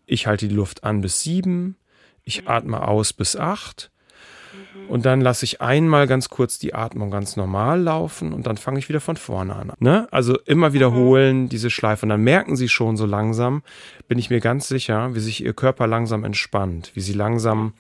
ich 0.06 0.28
halte 0.28 0.48
die 0.48 0.56
Luft 0.56 0.84
an 0.84 1.02
bis 1.02 1.22
sieben, 1.22 1.78
ich 2.24 2.48
atme 2.48 2.88
aus 2.88 3.14
bis 3.14 3.36
acht 3.36 3.92
und 4.88 5.06
dann 5.06 5.22
lasse 5.22 5.46
ich 5.46 5.62
einmal 5.62 6.08
ganz 6.08 6.30
kurz 6.30 6.60
die 6.60 6.74
Atmung 6.74 7.10
ganz 7.10 7.36
normal 7.36 7.82
laufen 7.82 8.34
und 8.34 8.46
dann 8.46 8.58
fange 8.58 8.80
ich 8.80 8.90
wieder 8.90 9.00
von 9.00 9.18
vorne 9.18 9.56
an. 9.56 9.72
Ne? 9.80 10.08
Also 10.12 10.38
immer 10.46 10.74
wiederholen 10.74 11.50
diese 11.50 11.70
Schleife 11.70 12.06
und 12.06 12.10
dann 12.10 12.22
merken 12.22 12.56
Sie 12.56 12.70
schon 12.70 12.98
so 12.98 13.06
langsam, 13.06 13.64
bin 14.08 14.20
ich 14.20 14.30
mir 14.30 14.40
ganz 14.40 14.68
sicher, 14.68 15.16
wie 15.16 15.20
sich 15.20 15.44
Ihr 15.44 15.54
Körper 15.54 15.88
langsam 15.88 16.24
entspannt, 16.24 16.92
wie 16.94 17.02
Sie 17.02 17.14
langsam 17.14 17.74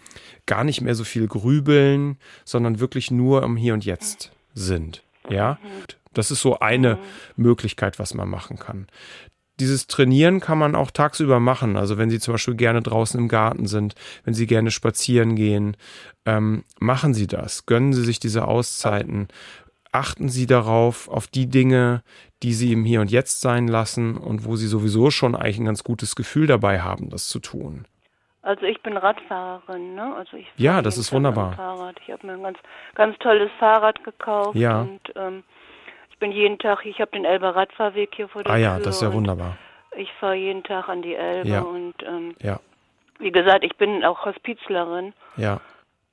gar 0.45 0.63
nicht 0.63 0.81
mehr 0.81 0.95
so 0.95 1.03
viel 1.03 1.27
grübeln, 1.27 2.17
sondern 2.43 2.79
wirklich 2.79 3.11
nur 3.11 3.43
im 3.43 3.55
Hier 3.57 3.73
und 3.73 3.85
Jetzt 3.85 4.31
sind. 4.53 5.04
Ja, 5.29 5.57
das 6.13 6.31
ist 6.31 6.41
so 6.41 6.59
eine 6.59 6.97
Möglichkeit, 7.35 7.99
was 7.99 8.13
man 8.13 8.29
machen 8.29 8.57
kann 8.57 8.87
dieses 9.59 9.87
Trainieren 9.87 10.39
kann 10.39 10.57
man 10.57 10.75
auch 10.75 10.91
tagsüber 10.91 11.39
machen. 11.39 11.77
Also 11.77 11.97
wenn 11.97 12.09
Sie 12.09 12.19
zum 12.19 12.33
Beispiel 12.33 12.55
gerne 12.55 12.81
draußen 12.81 13.19
im 13.19 13.27
Garten 13.27 13.67
sind, 13.67 13.95
wenn 14.23 14.33
Sie 14.33 14.47
gerne 14.47 14.71
spazieren 14.71 15.35
gehen, 15.35 15.77
ähm, 16.25 16.63
machen 16.79 17.13
Sie 17.13 17.27
das. 17.27 17.65
Gönnen 17.65 17.93
Sie 17.93 18.03
sich 18.03 18.19
diese 18.19 18.47
Auszeiten. 18.47 19.27
Achten 19.91 20.27
Sie 20.27 20.45
darauf, 20.45 21.07
auf 21.07 21.27
die 21.27 21.47
Dinge, 21.47 22.03
die 22.43 22.53
Sie 22.53 22.73
im 22.73 22.83
Hier 22.83 22.99
und 22.99 23.11
Jetzt 23.11 23.39
sein 23.39 23.67
lassen 23.67 24.17
und 24.17 24.43
wo 24.43 24.57
Sie 24.57 24.67
sowieso 24.67 25.09
schon 25.09 25.35
eigentlich 25.35 25.59
ein 25.59 25.65
ganz 25.65 25.83
gutes 25.83 26.15
Gefühl 26.15 26.47
dabei 26.47 26.81
haben, 26.81 27.09
das 27.09 27.27
zu 27.29 27.39
tun. 27.39 27.87
Also 28.45 28.63
ich 28.67 28.79
bin 28.83 28.95
Radfahrerin, 28.95 29.95
ne? 29.95 30.15
Also 30.15 30.37
ich 30.37 30.45
ja, 30.55 30.81
das 30.83 30.97
ist 30.99 31.11
wunderbar. 31.11 31.53
Fahrrad. 31.53 31.95
Ich 32.05 32.11
habe 32.13 32.27
mir 32.27 32.33
ein 32.33 32.43
ganz, 32.43 32.59
ganz 32.93 33.17
tolles 33.17 33.49
Fahrrad 33.59 34.03
gekauft 34.03 34.55
ja. 34.55 34.81
und 34.81 35.01
ähm, 35.15 35.43
ich 36.11 36.19
bin 36.19 36.31
jeden 36.31 36.59
Tag, 36.59 36.85
ich 36.85 37.01
habe 37.01 37.09
den 37.11 37.25
Elber 37.25 37.55
Radfahrweg 37.55 38.13
hier 38.15 38.27
vor 38.27 38.43
der 38.43 38.53
Ah 38.53 38.57
ja, 38.57 38.75
Tür 38.75 38.85
das 38.85 38.97
ist 38.97 39.01
ja 39.01 39.11
wunderbar. 39.11 39.57
Ich 39.97 40.11
fahre 40.19 40.35
jeden 40.35 40.63
Tag 40.63 40.87
an 40.89 41.01
die 41.01 41.15
Elbe 41.15 41.49
Ja. 41.49 41.61
und 41.61 41.95
ähm, 42.03 42.35
Ja, 42.39 42.59
wie 43.17 43.31
gesagt, 43.31 43.63
ich 43.63 43.75
bin 43.77 44.03
auch 44.05 44.23
Hospizlerin. 44.25 45.13
ja, 45.37 45.59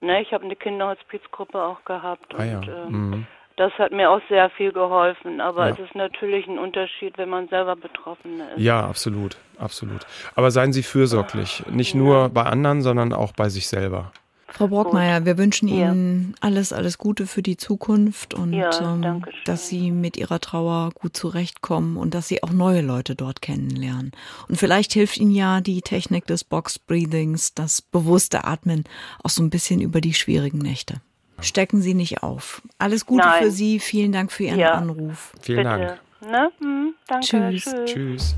Ne, 0.00 0.20
ich 0.22 0.32
habe 0.32 0.44
eine 0.44 0.56
Kinderhospizgruppe 0.56 1.62
auch 1.62 1.84
gehabt 1.84 2.34
ah 2.36 2.42
ja. 2.44 2.56
und 2.58 2.68
ähm, 2.68 3.10
Mhm. 3.10 3.26
Das 3.56 3.72
hat 3.74 3.92
mir 3.92 4.10
auch 4.10 4.20
sehr 4.28 4.50
viel 4.50 4.72
geholfen. 4.72 5.40
Aber 5.40 5.68
Ja. 5.68 5.74
es 5.74 5.78
ist 5.78 5.94
natürlich 5.94 6.46
ein 6.46 6.58
Unterschied, 6.58 7.16
wenn 7.18 7.28
man 7.28 7.48
selber 7.48 7.76
Betroffene 7.76 8.44
ist. 8.54 8.60
Ja, 8.60 8.86
absolut, 8.86 9.36
absolut. 9.58 10.06
Aber 10.34 10.50
seien 10.50 10.72
Sie 10.72 10.82
fürsorglich. 10.82 11.64
Nicht 11.70 11.94
nur 11.94 12.28
bei 12.28 12.42
anderen, 12.42 12.82
sondern 12.82 13.12
auch 13.12 13.32
bei 13.32 13.48
sich 13.48 13.66
selber. 13.68 14.12
Frau 14.48 14.68
Brockmeier, 14.68 15.24
wir 15.24 15.38
wünschen 15.38 15.66
Ja. 15.66 15.92
Ihnen 15.92 16.34
alles, 16.42 16.74
alles 16.74 16.98
Gute 16.98 17.26
für 17.26 17.40
die 17.42 17.56
Zukunft 17.56 18.34
und 18.34 18.52
Ja, 18.52 18.70
ähm, 18.82 19.24
dass 19.46 19.68
Sie 19.68 19.90
mit 19.90 20.18
Ihrer 20.18 20.40
Trauer 20.40 20.90
gut 20.92 21.16
zurechtkommen 21.16 21.96
und 21.96 22.12
dass 22.12 22.28
Sie 22.28 22.42
auch 22.42 22.50
neue 22.50 22.82
Leute 22.82 23.14
dort 23.14 23.40
kennenlernen. 23.40 24.12
Und 24.48 24.56
vielleicht 24.56 24.92
hilft 24.92 25.16
Ihnen 25.16 25.30
ja 25.30 25.62
die 25.62 25.80
Technik 25.80 26.26
des 26.26 26.44
Box 26.44 26.78
Breathings, 26.78 27.54
das 27.54 27.80
bewusste 27.80 28.44
Atmen, 28.44 28.84
auch 29.24 29.30
so 29.30 29.42
ein 29.42 29.48
bisschen 29.48 29.80
über 29.80 30.02
die 30.02 30.12
schwierigen 30.12 30.58
Nächte. 30.58 31.00
Stecken 31.42 31.82
Sie 31.82 31.94
nicht 31.94 32.22
auf. 32.22 32.62
Alles 32.78 33.04
Gute 33.06 33.26
Nein. 33.26 33.44
für 33.44 33.50
Sie. 33.50 33.78
Vielen 33.80 34.12
Dank 34.12 34.32
für 34.32 34.44
Ihren 34.44 34.58
Ja. 34.58 34.72
Anruf. 34.74 35.32
Vielen 35.40 35.58
Bitte. 35.58 35.68
Dank. 35.68 36.00
Ne? 36.30 36.50
Hm, 36.60 36.94
danke. 37.08 37.26
Tschüss. 37.26 37.74
Tschüss. 37.84 38.36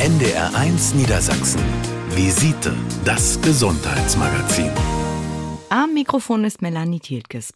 NDR1 0.00 0.94
Niedersachsen. 0.96 1.60
Visite, 2.10 2.74
das 3.04 3.40
Gesundheitsmagazin. 3.42 4.70
Am 5.68 5.92
Mikrofon 5.94 6.44
ist 6.44 6.62
Melanie 6.62 7.00
Thielkes. 7.00 7.52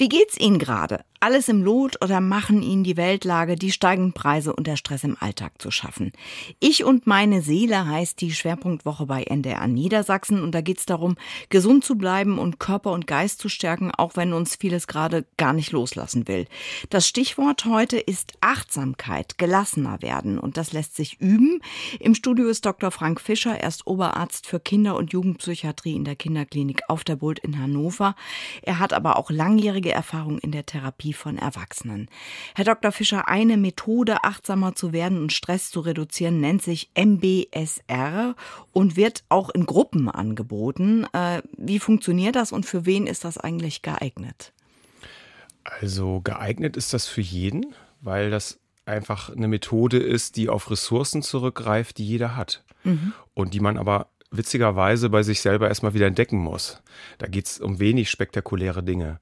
Wie 0.00 0.08
geht's 0.08 0.38
Ihnen 0.38 0.60
gerade? 0.60 1.00
Alles 1.20 1.48
im 1.48 1.64
Lot 1.64 2.00
oder 2.04 2.20
machen 2.20 2.62
Ihnen 2.62 2.84
die 2.84 2.96
Weltlage, 2.96 3.56
die 3.56 3.72
steigenden 3.72 4.12
Preise 4.12 4.54
und 4.54 4.68
der 4.68 4.76
Stress 4.76 5.02
im 5.02 5.16
Alltag 5.18 5.60
zu 5.60 5.72
schaffen? 5.72 6.12
Ich 6.60 6.84
und 6.84 7.08
meine 7.08 7.42
Seele 7.42 7.88
heißt 7.88 8.20
die 8.20 8.30
Schwerpunktwoche 8.30 9.06
bei 9.06 9.24
NDR 9.24 9.66
Niedersachsen 9.66 10.40
und 10.40 10.52
da 10.54 10.60
geht's 10.60 10.86
darum, 10.86 11.16
gesund 11.48 11.84
zu 11.84 11.96
bleiben 11.98 12.38
und 12.38 12.60
Körper 12.60 12.92
und 12.92 13.08
Geist 13.08 13.40
zu 13.40 13.48
stärken, 13.48 13.90
auch 13.90 14.14
wenn 14.14 14.32
uns 14.32 14.54
vieles 14.54 14.86
gerade 14.86 15.26
gar 15.36 15.52
nicht 15.52 15.72
loslassen 15.72 16.28
will. 16.28 16.46
Das 16.90 17.08
Stichwort 17.08 17.64
heute 17.64 17.98
ist 17.98 18.34
Achtsamkeit, 18.40 19.38
gelassener 19.38 20.00
werden 20.00 20.38
und 20.38 20.56
das 20.56 20.72
lässt 20.72 20.94
sich 20.94 21.20
üben. 21.20 21.60
Im 21.98 22.14
Studio 22.14 22.46
ist 22.46 22.64
Dr. 22.64 22.92
Frank 22.92 23.20
Fischer, 23.20 23.58
er 23.58 23.68
ist 23.68 23.88
Oberarzt 23.88 24.46
für 24.46 24.60
Kinder- 24.60 24.96
und 24.96 25.12
Jugendpsychiatrie 25.12 25.96
in 25.96 26.04
der 26.04 26.14
Kinderklinik 26.14 26.82
auf 26.86 27.02
der 27.02 27.16
Bult 27.16 27.40
in 27.40 27.58
Hannover. 27.58 28.14
Er 28.62 28.78
hat 28.78 28.92
aber 28.92 29.16
auch 29.16 29.27
langjährige 29.30 29.92
Erfahrung 29.92 30.38
in 30.38 30.52
der 30.52 30.66
Therapie 30.66 31.12
von 31.12 31.38
Erwachsenen. 31.38 32.08
Herr 32.54 32.64
Dr. 32.64 32.92
Fischer, 32.92 33.28
eine 33.28 33.56
Methode, 33.56 34.24
achtsamer 34.24 34.74
zu 34.74 34.92
werden 34.92 35.18
und 35.18 35.32
Stress 35.32 35.70
zu 35.70 35.80
reduzieren, 35.80 36.40
nennt 36.40 36.62
sich 36.62 36.90
MBSR 36.94 38.34
und 38.72 38.96
wird 38.96 39.24
auch 39.28 39.50
in 39.50 39.66
Gruppen 39.66 40.08
angeboten. 40.08 41.06
Äh, 41.12 41.42
wie 41.56 41.78
funktioniert 41.78 42.36
das 42.36 42.52
und 42.52 42.66
für 42.66 42.86
wen 42.86 43.06
ist 43.06 43.24
das 43.24 43.38
eigentlich 43.38 43.82
geeignet? 43.82 44.52
Also 45.64 46.20
geeignet 46.20 46.76
ist 46.76 46.94
das 46.94 47.06
für 47.06 47.20
jeden, 47.20 47.74
weil 48.00 48.30
das 48.30 48.58
einfach 48.86 49.30
eine 49.30 49.48
Methode 49.48 49.98
ist, 49.98 50.36
die 50.36 50.48
auf 50.48 50.70
Ressourcen 50.70 51.22
zurückgreift, 51.22 51.98
die 51.98 52.06
jeder 52.06 52.36
hat. 52.36 52.64
Und 53.34 53.54
die 53.54 53.60
man 53.60 53.76
aber 53.76 54.08
witzigerweise 54.30 55.08
bei 55.08 55.22
sich 55.22 55.40
selber 55.40 55.68
erstmal 55.68 55.94
wieder 55.94 56.06
entdecken 56.06 56.38
muss. 56.38 56.82
Da 57.18 57.26
geht 57.26 57.46
es 57.46 57.60
um 57.60 57.80
wenig 57.80 58.10
spektakuläre 58.10 58.82
Dinge. 58.82 59.20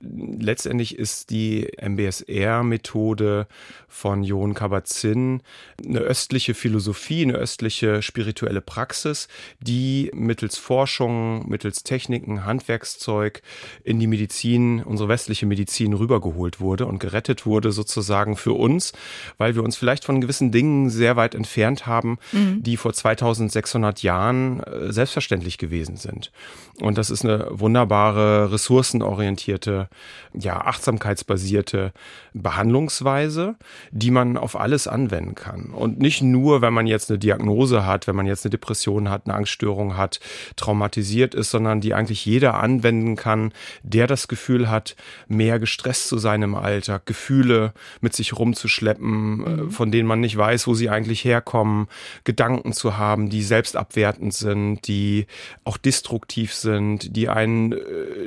Letztendlich 0.00 0.96
ist 0.98 1.30
die 1.30 1.68
MBSR-Methode 1.80 3.46
von 3.88 4.22
Jon 4.22 4.54
Kabat-Zinn 4.54 5.42
eine 5.84 5.98
östliche 5.98 6.54
Philosophie, 6.54 7.22
eine 7.22 7.34
östliche 7.34 8.00
spirituelle 8.00 8.60
Praxis, 8.60 9.28
die 9.60 10.10
mittels 10.14 10.56
Forschung, 10.56 11.48
mittels 11.48 11.82
Techniken, 11.82 12.44
Handwerkszeug 12.44 13.42
in 13.84 13.98
die 13.98 14.06
Medizin, 14.06 14.82
unsere 14.82 15.08
westliche 15.08 15.46
Medizin 15.46 15.92
rübergeholt 15.92 16.60
wurde 16.60 16.86
und 16.86 16.98
gerettet 16.98 17.44
wurde 17.44 17.72
sozusagen 17.72 18.36
für 18.36 18.54
uns, 18.54 18.92
weil 19.36 19.54
wir 19.56 19.62
uns 19.62 19.76
vielleicht 19.76 20.04
von 20.04 20.20
gewissen 20.20 20.52
Dingen 20.52 20.90
sehr 20.90 21.16
weit 21.16 21.34
entfernt 21.34 21.86
haben, 21.86 22.18
mhm. 22.32 22.62
die 22.62 22.76
vor 22.76 22.92
2600 22.92 24.02
Jahren 24.02 24.47
äh, 24.56 24.92
selbstverständlich 24.92 25.58
gewesen 25.58 25.96
sind. 25.96 26.32
Und 26.80 26.98
das 26.98 27.10
ist 27.10 27.24
eine 27.24 27.48
wunderbare, 27.50 28.52
ressourcenorientierte, 28.52 29.88
ja, 30.32 30.60
achtsamkeitsbasierte 30.60 31.92
Behandlungsweise, 32.34 33.56
die 33.90 34.10
man 34.10 34.36
auf 34.36 34.58
alles 34.58 34.86
anwenden 34.86 35.34
kann. 35.34 35.66
Und 35.66 35.98
nicht 35.98 36.22
nur, 36.22 36.62
wenn 36.62 36.72
man 36.72 36.86
jetzt 36.86 37.10
eine 37.10 37.18
Diagnose 37.18 37.84
hat, 37.84 38.06
wenn 38.06 38.16
man 38.16 38.26
jetzt 38.26 38.44
eine 38.44 38.50
Depression 38.50 39.10
hat, 39.10 39.26
eine 39.26 39.34
Angststörung 39.34 39.96
hat, 39.96 40.20
traumatisiert 40.56 41.34
ist, 41.34 41.50
sondern 41.50 41.80
die 41.80 41.94
eigentlich 41.94 42.24
jeder 42.24 42.54
anwenden 42.54 43.16
kann, 43.16 43.52
der 43.82 44.06
das 44.06 44.28
Gefühl 44.28 44.70
hat, 44.70 44.96
mehr 45.26 45.58
gestresst 45.58 46.08
zu 46.08 46.18
sein 46.18 46.42
im 46.42 46.54
Alltag, 46.54 47.06
Gefühle 47.06 47.72
mit 48.00 48.14
sich 48.14 48.38
rumzuschleppen, 48.38 49.46
äh, 49.46 49.50
mhm. 49.50 49.70
von 49.70 49.90
denen 49.90 50.08
man 50.08 50.20
nicht 50.20 50.36
weiß, 50.36 50.66
wo 50.66 50.74
sie 50.74 50.90
eigentlich 50.90 51.24
herkommen, 51.24 51.88
Gedanken 52.24 52.72
zu 52.72 52.96
haben, 52.96 53.30
die 53.30 53.42
selbstabwertend 53.42 54.32
sind, 54.38 54.86
die 54.88 55.26
auch 55.64 55.76
destruktiv 55.76 56.54
sind, 56.54 57.16
die 57.16 57.28
einen 57.28 57.72
äh, 57.72 57.78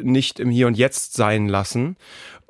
nicht 0.04 0.39
im 0.39 0.50
Hier 0.50 0.67
und 0.67 0.78
Jetzt 0.78 1.13
sein 1.13 1.47
lassen 1.47 1.97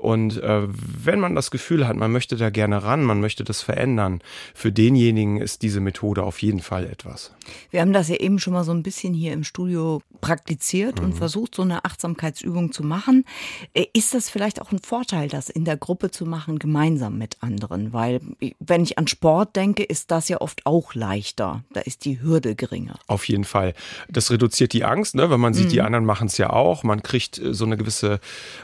und 0.02 0.42
äh, 0.42 0.68
wenn 0.68 1.20
man 1.20 1.36
das 1.36 1.52
Gefühl 1.52 1.88
hat, 1.88 1.96
man 1.96 2.12
möchte 2.12 2.36
da 2.36 2.50
gerne 2.50 2.82
ran, 2.84 3.04
man 3.04 3.22
möchte 3.22 3.44
das 3.44 3.62
verändern, 3.62 4.22
für 4.56 4.72
denjenigen 4.72 5.38
ist 5.38 5.62
diese 5.62 5.80
Methode 5.80 6.24
auf 6.24 6.42
jeden 6.42 6.62
Fall 6.62 6.86
etwas. 6.86 7.32
Wir 7.70 7.82
haben 7.82 7.94
das 7.94 8.10
ja 8.10 8.16
eben 8.16 8.40
schon 8.40 8.54
mal 8.54 8.64
so 8.64 8.72
ein 8.72 8.82
bisschen 8.82 9.14
hier 9.14 9.32
im 9.32 9.44
Studio 9.44 10.02
praktiziert 10.20 11.00
mhm. 11.00 11.06
und 11.06 11.14
versucht, 11.14 11.54
so 11.54 11.62
eine 11.62 11.86
Achtsamkeitsübung 11.86 12.72
zu 12.72 12.84
machen. 12.84 13.26
Äh, 13.76 13.86
ist 13.94 14.16
das 14.16 14.30
vielleicht 14.30 14.60
auch 14.60 14.72
ein 14.72 14.80
Vorteil, 14.80 15.28
das 15.28 15.50
in 15.50 15.66
der 15.66 15.78
Gruppe 15.78 16.10
zu 16.10 16.26
machen, 16.26 16.58
gemeinsam 16.58 17.20
mit 17.20 17.38
anderen? 17.42 17.94
Weil, 17.94 18.22
wenn 18.60 18.82
ich 18.82 18.98
an 18.98 19.08
Sport 19.08 19.56
denke, 19.56 19.84
ist 19.84 20.10
das 20.10 20.30
ja 20.30 20.42
oft 20.42 20.66
auch 20.66 20.96
leichter. 20.96 21.64
Da 21.74 21.82
ist 21.82 22.06
die 22.06 22.24
Hürde 22.24 22.56
geringer. 22.56 22.98
Auf 23.06 23.28
jeden 23.28 23.44
Fall. 23.44 23.76
Das 24.10 24.32
reduziert 24.32 24.74
die 24.74 24.84
Angst, 24.84 25.14
ne? 25.14 25.30
wenn 25.30 25.40
man 25.40 25.54
sieht, 25.54 25.68
mhm. 25.68 25.72
die 25.72 25.82
anderen 25.82 26.06
machen 26.06 26.26
es 26.26 26.40
ja 26.40 26.50
auch. 26.50 26.84
Man 26.84 27.04
kriegt 27.04 27.38
äh, 27.38 27.54
so 27.54 27.66
eine 27.66 27.78
gewisse 27.78 28.20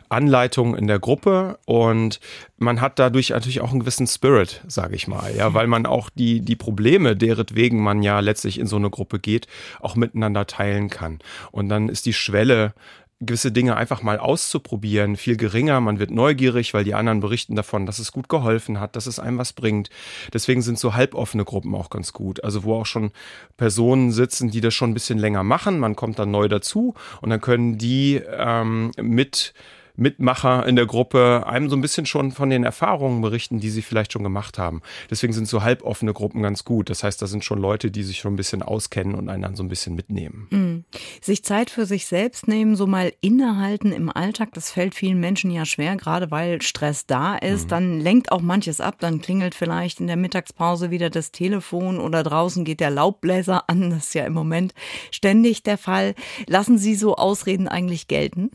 Anleitung 0.09 0.75
in 0.75 0.87
der 0.87 0.97
Gruppe 0.97 1.26
Gruppe 1.27 1.59
und 1.65 2.19
man 2.57 2.81
hat 2.81 2.99
dadurch 2.99 3.29
natürlich 3.31 3.61
auch 3.61 3.71
einen 3.71 3.81
gewissen 3.81 4.07
Spirit, 4.07 4.61
sage 4.67 4.95
ich 4.95 5.07
mal, 5.07 5.35
ja, 5.35 5.53
weil 5.53 5.67
man 5.67 5.85
auch 5.85 6.09
die, 6.09 6.39
die 6.39 6.55
Probleme, 6.55 7.15
deretwegen 7.15 7.83
man 7.83 8.01
ja 8.01 8.19
letztlich 8.19 8.59
in 8.59 8.67
so 8.67 8.77
eine 8.77 8.89
Gruppe 8.89 9.19
geht, 9.19 9.47
auch 9.81 9.95
miteinander 9.95 10.47
teilen 10.47 10.89
kann. 10.89 11.19
Und 11.51 11.69
dann 11.69 11.89
ist 11.89 12.05
die 12.05 12.13
Schwelle, 12.13 12.73
gewisse 13.19 13.51
Dinge 13.51 13.75
einfach 13.75 14.03
mal 14.03 14.19
auszuprobieren, 14.19 15.17
viel 15.17 15.37
geringer. 15.37 15.81
Man 15.81 15.97
wird 15.97 16.11
neugierig, 16.11 16.75
weil 16.75 16.83
die 16.83 16.93
anderen 16.93 17.19
berichten 17.19 17.55
davon, 17.55 17.87
dass 17.87 17.97
es 17.97 18.11
gut 18.11 18.29
geholfen 18.29 18.79
hat, 18.79 18.95
dass 18.95 19.07
es 19.07 19.19
einem 19.19 19.39
was 19.39 19.53
bringt. 19.53 19.89
Deswegen 20.33 20.61
sind 20.61 20.77
so 20.77 20.93
halboffene 20.93 21.43
Gruppen 21.43 21.73
auch 21.73 21.89
ganz 21.89 22.13
gut. 22.13 22.43
Also 22.43 22.63
wo 22.63 22.75
auch 22.75 22.85
schon 22.85 23.11
Personen 23.57 24.11
sitzen, 24.11 24.51
die 24.51 24.61
das 24.61 24.75
schon 24.75 24.91
ein 24.91 24.93
bisschen 24.93 25.17
länger 25.17 25.43
machen. 25.43 25.79
Man 25.79 25.95
kommt 25.95 26.19
dann 26.19 26.29
neu 26.29 26.47
dazu 26.47 26.93
und 27.21 27.31
dann 27.31 27.41
können 27.41 27.79
die 27.79 28.21
ähm, 28.37 28.91
mit 29.01 29.55
Mitmacher 29.97 30.65
in 30.65 30.75
der 30.75 30.85
Gruppe 30.85 31.43
einem 31.47 31.69
so 31.69 31.75
ein 31.75 31.81
bisschen 31.81 32.05
schon 32.05 32.31
von 32.31 32.49
den 32.49 32.63
Erfahrungen 32.63 33.21
berichten, 33.21 33.59
die 33.59 33.69
sie 33.69 33.81
vielleicht 33.81 34.13
schon 34.13 34.23
gemacht 34.23 34.57
haben. 34.57 34.81
Deswegen 35.09 35.33
sind 35.33 35.47
so 35.47 35.63
halboffene 35.63 36.13
Gruppen 36.13 36.43
ganz 36.43 36.63
gut. 36.63 36.89
Das 36.89 37.03
heißt, 37.03 37.21
da 37.21 37.27
sind 37.27 37.43
schon 37.43 37.59
Leute, 37.59 37.91
die 37.91 38.03
sich 38.03 38.19
schon 38.19 38.33
ein 38.33 38.37
bisschen 38.37 38.61
auskennen 38.61 39.15
und 39.15 39.27
einen 39.27 39.41
dann 39.41 39.55
so 39.55 39.63
ein 39.63 39.69
bisschen 39.69 39.95
mitnehmen. 39.95 40.47
Mhm. 40.51 40.85
Sich 41.21 41.43
Zeit 41.43 41.69
für 41.69 41.85
sich 41.85 42.05
selbst 42.05 42.47
nehmen, 42.47 42.75
so 42.75 42.85
mal 42.85 43.11
innehalten 43.21 43.91
im 43.91 44.09
Alltag, 44.09 44.53
das 44.53 44.71
fällt 44.71 44.93
vielen 44.93 45.19
Menschen 45.19 45.49
ja 45.51 45.65
schwer, 45.65 45.95
gerade 45.95 46.29
weil 46.29 46.61
Stress 46.61 47.05
da 47.07 47.35
ist. 47.35 47.65
Mhm. 47.65 47.69
Dann 47.69 47.99
lenkt 47.99 48.31
auch 48.31 48.41
manches 48.41 48.79
ab, 48.79 48.97
dann 48.99 49.19
klingelt 49.19 49.55
vielleicht 49.55 49.99
in 49.99 50.07
der 50.07 50.15
Mittagspause 50.15 50.91
wieder 50.91 51.09
das 51.09 51.31
Telefon 51.31 51.99
oder 51.99 52.21
draußen 52.21 52.63
geht 52.63 52.79
der 52.79 52.91
Laubbläser 52.91 53.67
an. 53.67 53.89
Das 53.89 54.07
ist 54.07 54.13
ja 54.13 54.25
im 54.25 54.33
Moment 54.33 54.73
ständig 55.11 55.63
der 55.63 55.79
Fall. 55.79 56.13
Lassen 56.45 56.77
Sie 56.77 56.95
so 56.95 57.15
Ausreden 57.15 57.67
eigentlich 57.67 58.07
gelten? 58.07 58.51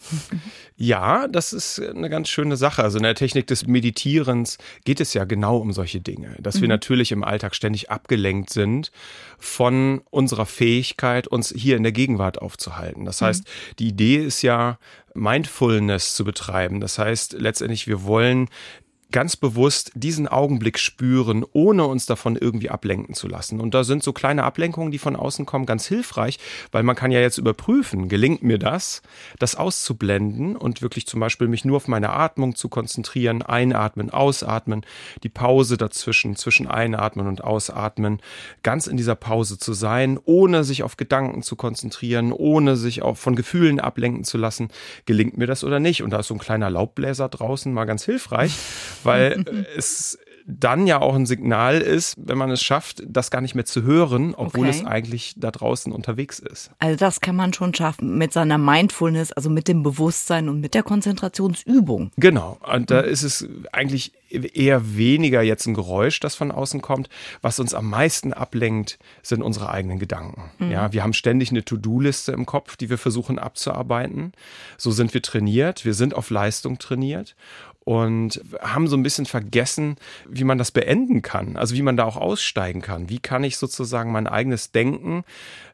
Ja, 0.77 1.29
das 1.33 1.53
ist 1.53 1.81
eine 1.81 2.09
ganz 2.09 2.29
schöne 2.29 2.57
Sache. 2.57 2.83
Also 2.83 2.99
in 2.99 3.05
der 3.05 3.15
Technik 3.15 3.47
des 3.47 3.67
Meditierens 3.67 4.59
geht 4.85 5.01
es 5.01 5.15
ja 5.15 5.25
genau 5.25 5.59
um 5.59 5.73
solche 5.73 6.01
Dinge, 6.01 6.37
dass 6.41 6.57
mhm. 6.57 6.63
wir 6.63 6.69
natürlich 6.69 7.13
im 7.13 7.25
Alltag 7.25 7.55
ständig 7.55 7.91
abgelenkt 7.91 8.51
sind 8.51 8.93
von 9.39 10.03
unserer 10.11 10.47
Fähigkeit, 10.47 11.27
uns 11.27 11.53
hier 11.57 11.77
in 11.77 11.83
der 11.83 11.93
Gegenwart 11.93 12.41
aufzuhalten. 12.41 13.05
Das 13.05 13.21
mhm. 13.21 13.27
heißt, 13.27 13.45
die 13.79 13.89
Idee 13.89 14.17
ist 14.19 14.43
ja, 14.43 14.79
Mindfulness 15.15 16.15
zu 16.15 16.25
betreiben. 16.25 16.81
Das 16.81 16.99
heißt, 16.99 17.35
letztendlich, 17.35 17.87
wir 17.87 18.05
wollen 18.05 18.49
ganz 19.13 19.37
bewusst 19.37 19.93
diesen 19.95 20.27
Augenblick 20.27 20.79
spüren, 20.79 21.45
ohne 21.53 21.87
uns 21.87 22.07
davon 22.07 22.37
irgendwie 22.37 22.71
ablenken 22.71 23.15
zu 23.15 23.29
lassen. 23.29 23.61
Und 23.61 23.75
da 23.75 23.85
sind 23.85 24.03
so 24.03 24.13
kleine 24.13 24.45
Ablenkungen, 24.45 24.91
die 24.91 24.99
von 24.99 25.15
außen 25.15 25.47
kommen, 25.47 25.67
ganz 25.67 25.87
hilfreich, 25.87 26.39
weil 26.73 26.83
man 26.83 26.97
kann 26.97 27.13
ja 27.13 27.21
jetzt 27.21 27.39
überprüfen, 27.39 28.09
gelingt 28.09 28.43
mir 28.43 28.59
das, 28.59 29.03
das 29.39 29.55
auszublenden 29.55 30.57
und 30.57 30.83
wirklich 30.83 31.07
zum 31.07 31.21
Beispiel 31.21 31.49
mich 31.49 31.65
nur 31.65 31.77
auf 31.77 31.89
meine 31.89 32.11
Atmung 32.11 32.57
zu 32.57 32.69
konzentrieren, 32.69 33.43
einatmen, 33.43 34.11
ausatmen, 34.11 34.85
die 35.23 35.29
Pause 35.29 35.77
dazwischen, 35.77 36.35
zwischen 36.37 36.67
einatmen 36.67 37.27
und 37.27 37.45
ausatmen, 37.45 38.21
ganz 38.63 38.87
in 38.87 38.97
dieser 38.97 39.15
Pause 39.15 39.59
zu 39.59 39.75
sein, 39.75 40.19
ohne 40.25 40.65
sich 40.65 40.83
auf 40.83 40.97
Gedanken 40.97 41.43
zu 41.43 41.57
konzentrieren, 41.57 42.33
ohne 42.33 42.77
sich 42.77 43.03
auch 43.03 43.17
von 43.17 43.37
Gefühlen 43.37 43.79
ablenken 43.79 44.25
zu 44.25 44.39
lassen. 44.39 44.69
Gelingt 45.05 45.37
mir 45.37 45.47
das 45.47 45.65
oder 45.65 45.81
nicht? 45.81 46.03
Und 46.03 46.11
da 46.11 46.21
ist 46.21 46.29
so 46.29 46.35
ein 46.35 46.41
kleiner 46.41 46.71
Laubbläser 46.71 47.29
draußen 47.29 47.73
mal 47.73 47.85
ganz 47.85 48.05
hilfreich, 48.05 48.57
weil 49.05 49.45
es 49.77 50.19
dann 50.47 50.87
ja 50.87 51.01
auch 51.01 51.15
ein 51.15 51.27
Signal 51.27 51.81
ist, 51.81 52.17
wenn 52.19 52.39
man 52.39 52.51
es 52.51 52.63
schafft, 52.63 53.03
das 53.07 53.31
gar 53.31 53.41
nicht 53.41 53.55
mehr 53.55 53.65
zu 53.65 53.83
hören, 53.83 54.35
obwohl 54.35 54.67
okay. 54.67 54.79
es 54.79 54.85
eigentlich 54.85 55.35
da 55.37 55.51
draußen 55.51 55.93
unterwegs 55.93 56.39
ist. 56.39 56.71
Also 56.79 56.97
das 56.97 57.21
kann 57.21 57.37
man 57.37 57.53
schon 57.53 57.75
schaffen 57.75 58.19
mit 58.19 58.33
seiner 58.33 58.59
Mindfulness, 58.59 59.33
also 59.33 59.51
mit 59.51 59.69
dem 59.69 59.83
Bewusstsein 59.83 60.49
und 60.49 60.61
mit 60.61 60.75
der 60.75 60.83
Konzentrationsübung. 60.83 62.11
Genau. 62.17 62.59
Und 62.61 62.91
da 62.91 63.01
ist 63.01 63.23
es 63.23 63.47
eigentlich 63.73 64.13
eher 64.31 64.97
weniger 64.97 65.43
jetzt 65.43 65.67
ein 65.67 65.75
Geräusch, 65.75 66.19
das 66.21 66.35
von 66.35 66.51
außen 66.51 66.81
kommt. 66.81 67.09
Was 67.43 67.61
uns 67.61 67.75
am 67.75 67.91
meisten 67.91 68.33
ablenkt, 68.33 68.99
sind 69.23 69.43
unsere 69.43 69.71
eigenen 69.71 69.99
Gedanken. 69.99 70.51
Mhm. 70.59 70.71
Ja, 70.71 70.93
wir 70.93 71.03
haben 71.03 71.13
ständig 71.13 71.51
eine 71.51 71.65
To-Do-Liste 71.65 72.33
im 72.33 72.47
Kopf, 72.47 72.77
die 72.77 72.89
wir 72.91 72.99
versuchen 72.99 73.39
abzuarbeiten. 73.39 74.33
So 74.79 74.91
sind 74.91 75.13
wir 75.15 75.23
trainiert. 75.23 75.85
Wir 75.85 75.95
sind 75.95 76.15
auf 76.15 76.31
Leistung 76.31 76.79
trainiert 76.79 77.37
und 77.85 78.41
haben 78.61 78.87
so 78.87 78.97
ein 78.97 79.03
bisschen 79.03 79.27
vergessen, 79.27 79.97
wie 80.29 80.45
man 80.45 80.59
das 80.59 80.71
beenden 80.71 81.23
kann, 81.23 81.57
also 81.57 81.75
wie 81.75 81.83
man 81.83 81.97
da 81.97 82.05
auch 82.05 82.17
aussteigen 82.17 82.81
kann. 82.81 83.09
Wie 83.09 83.19
kann 83.19 83.45
ich 83.45 83.57
sozusagen 83.57 84.13
mein 84.13 84.27
eigenes 84.27 84.73
Denken 84.73 85.25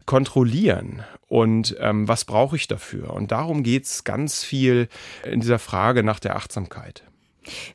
kontrollieren 0.06 1.04
und 1.26 1.76
ähm, 1.80 2.08
was 2.08 2.24
brauche 2.24 2.56
ich 2.56 2.66
dafür? 2.66 3.12
Und 3.12 3.30
darum 3.30 3.62
geht 3.62 3.84
es 3.84 4.04
ganz 4.04 4.42
viel 4.42 4.88
in 5.24 5.40
dieser 5.40 5.58
Frage 5.58 6.02
nach 6.02 6.18
der 6.18 6.36
Achtsamkeit. 6.36 7.04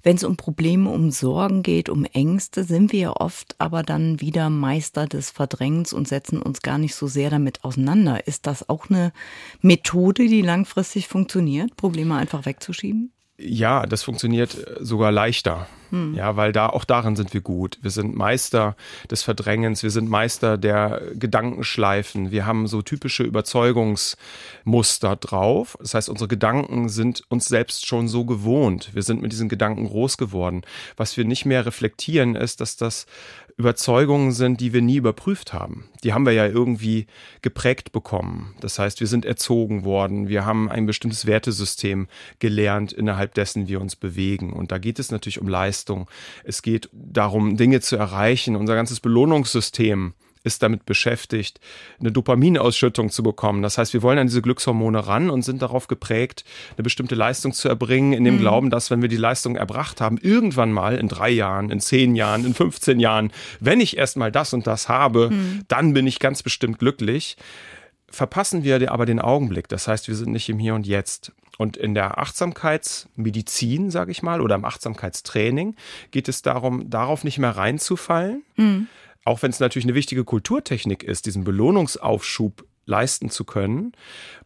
Wenn 0.04 0.16
es 0.16 0.24
um 0.24 0.38
Probleme, 0.38 0.90
um 0.90 1.12
Sorgen 1.12 1.64
geht, 1.64 1.90
um 1.90 2.06
Ängste, 2.06 2.64
sind 2.64 2.92
wir 2.92 3.00
ja 3.00 3.12
oft 3.12 3.56
aber 3.60 3.84
dann 3.84 4.22
wieder 4.22 4.50
Meister 4.50 5.08
des 5.08 5.32
Verdrängens 5.32 5.94
und 5.94 6.08
setzen 6.08 6.42
uns 6.42 6.62
gar 6.62 6.78
nicht 6.78 6.96
so 6.96 7.08
sehr 7.08 7.30
damit 7.30 7.64
auseinander. 7.64 8.28
Ist 8.28 8.46
das 8.46 8.70
auch 8.70 8.90
eine 8.90 9.14
Methode, 9.62 10.28
die 10.28 10.42
langfristig 10.42 11.08
funktioniert, 11.08 11.76
Probleme 11.76 12.16
einfach 12.16 12.46
wegzuschieben? 12.46 13.13
Ja, 13.38 13.86
das 13.86 14.04
funktioniert 14.04 14.56
äh, 14.56 14.84
sogar 14.84 15.12
leichter. 15.12 15.68
Hm. 15.90 16.16
Ja, 16.16 16.36
weil 16.36 16.52
da 16.52 16.70
auch 16.70 16.86
darin 16.86 17.16
sind 17.16 17.34
wir 17.34 17.42
gut. 17.42 17.78
Wir 17.82 17.92
sind 17.92 18.16
Meister 18.16 18.76
des 19.12 19.22
Verdrängens, 19.22 19.84
wir 19.84 19.92
sind 19.92 20.10
Meister 20.10 20.58
der 20.58 21.02
Gedankenschleifen. 21.14 22.32
Wir 22.32 22.46
haben 22.48 22.66
so 22.68 22.82
typische 22.82 23.24
Überzeugungsmuster 23.24 25.16
drauf. 25.16 25.78
Das 25.80 25.94
heißt, 25.94 26.10
unsere 26.10 26.28
Gedanken 26.28 26.90
sind 26.90 27.24
uns 27.30 27.48
selbst 27.48 27.86
schon 27.86 28.08
so 28.08 28.26
gewohnt. 28.26 28.90
Wir 28.94 29.04
sind 29.04 29.22
mit 29.22 29.32
diesen 29.32 29.50
Gedanken 29.50 29.86
groß 29.86 30.18
geworden. 30.18 30.64
Was 30.98 31.16
wir 31.16 31.26
nicht 31.26 31.46
mehr 31.46 31.66
reflektieren, 31.66 32.36
ist, 32.36 32.60
dass 32.60 32.76
das 32.76 33.06
Überzeugungen 33.58 34.32
sind, 34.32 34.60
die 34.60 34.74
wir 34.74 34.82
nie 34.82 34.98
überprüft 34.98 35.54
haben. 35.54 35.86
Die 36.04 36.14
haben 36.14 36.26
wir 36.26 36.34
ja 36.34 36.48
irgendwie 36.48 37.06
geprägt 37.42 37.92
bekommen. 37.92 38.56
Das 38.60 38.80
heißt, 38.80 39.00
wir 39.00 39.08
sind 39.08 39.26
erzogen 39.26 39.84
worden, 39.84 40.28
wir 40.28 40.46
haben 40.46 40.70
ein 40.70 40.86
bestimmtes 40.86 41.26
Wertesystem 41.26 42.08
gelernt, 42.40 42.92
innerhalb 42.92 43.34
dessen 43.36 43.68
wir 43.68 43.80
uns 43.80 43.96
bewegen. 43.96 44.54
Und 44.54 44.72
da 44.72 44.78
geht 44.78 45.00
es 45.00 45.12
natürlich 45.12 45.40
um 45.40 45.48
Leistung. 45.48 46.10
Es 46.44 46.62
geht 46.62 46.90
darum, 46.92 47.58
Dinge 47.58 47.80
zu 47.82 47.96
erreichen. 47.96 48.56
Unser 48.56 48.76
ganzes 48.76 49.00
Belohnungssystem 49.00 50.14
ist 50.44 50.62
damit 50.64 50.86
beschäftigt, 50.86 51.60
eine 52.00 52.12
Dopaminausschüttung 52.12 53.10
zu 53.10 53.24
bekommen. 53.24 53.62
Das 53.62 53.78
heißt, 53.78 53.94
wir 53.94 54.02
wollen 54.02 54.20
an 54.20 54.28
diese 54.28 54.42
Glückshormone 54.42 55.08
ran 55.08 55.30
und 55.30 55.44
sind 55.44 55.62
darauf 55.62 55.88
geprägt, 55.88 56.44
eine 56.76 56.84
bestimmte 56.84 57.16
Leistung 57.16 57.54
zu 57.54 57.70
erbringen, 57.70 58.14
in 58.14 58.24
dem 58.24 58.36
mhm. 58.36 58.40
Glauben, 58.40 58.70
dass 58.70 58.92
wenn 58.92 59.02
wir 59.02 59.10
die 59.10 59.18
Leistung 59.18 59.56
erbracht 59.56 60.02
haben, 60.02 60.18
irgendwann 60.18 60.72
mal 60.72 60.98
in 60.98 61.08
drei 61.08 61.30
Jahren, 61.30 61.70
in 61.70 61.80
zehn 61.80 62.16
Jahren, 62.16 62.46
in 62.46 62.54
15 62.54 63.00
Jahren, 63.00 63.32
wenn 63.60 63.80
ich 63.80 63.98
erst 63.98 64.18
mal 64.18 64.32
das 64.32 64.54
und 64.54 64.68
das 64.68 64.90
habe, 64.90 65.30
mhm. 65.30 65.62
dann 65.68 65.94
bin 65.94 66.08
ich 66.08 66.20
ganz 66.20 66.44
bestimmt 66.44 66.80
glücklich 66.80 67.38
verpassen 68.14 68.64
wir 68.64 68.92
aber 68.92 69.06
den 69.06 69.20
Augenblick. 69.20 69.68
Das 69.68 69.88
heißt, 69.88 70.08
wir 70.08 70.16
sind 70.16 70.32
nicht 70.32 70.48
im 70.48 70.60
Hier 70.60 70.76
und 70.76 70.86
Jetzt. 70.86 71.32
Und 71.58 71.78
in 71.78 71.94
der 71.94 72.18
Achtsamkeitsmedizin, 72.18 73.92
sage 73.92 74.12
ich 74.12 74.24
mal, 74.24 74.42
oder 74.42 74.56
im 74.56 74.66
Achtsamkeitstraining 74.66 75.76
geht 76.12 76.28
es 76.28 76.42
darum, 76.42 76.90
darauf 76.90 77.24
nicht 77.24 77.38
mehr 77.38 77.56
reinzufallen. 77.56 78.44
Mhm. 78.56 78.88
Auch 79.26 79.42
wenn 79.42 79.52
es 79.52 79.60
natürlich 79.60 79.86
eine 79.86 79.96
wichtige 79.96 80.24
Kulturtechnik 80.24 81.04
ist, 81.04 81.26
diesen 81.26 81.44
Belohnungsaufschub 81.44 82.66
leisten 82.86 83.30
zu 83.30 83.46
können, 83.46 83.94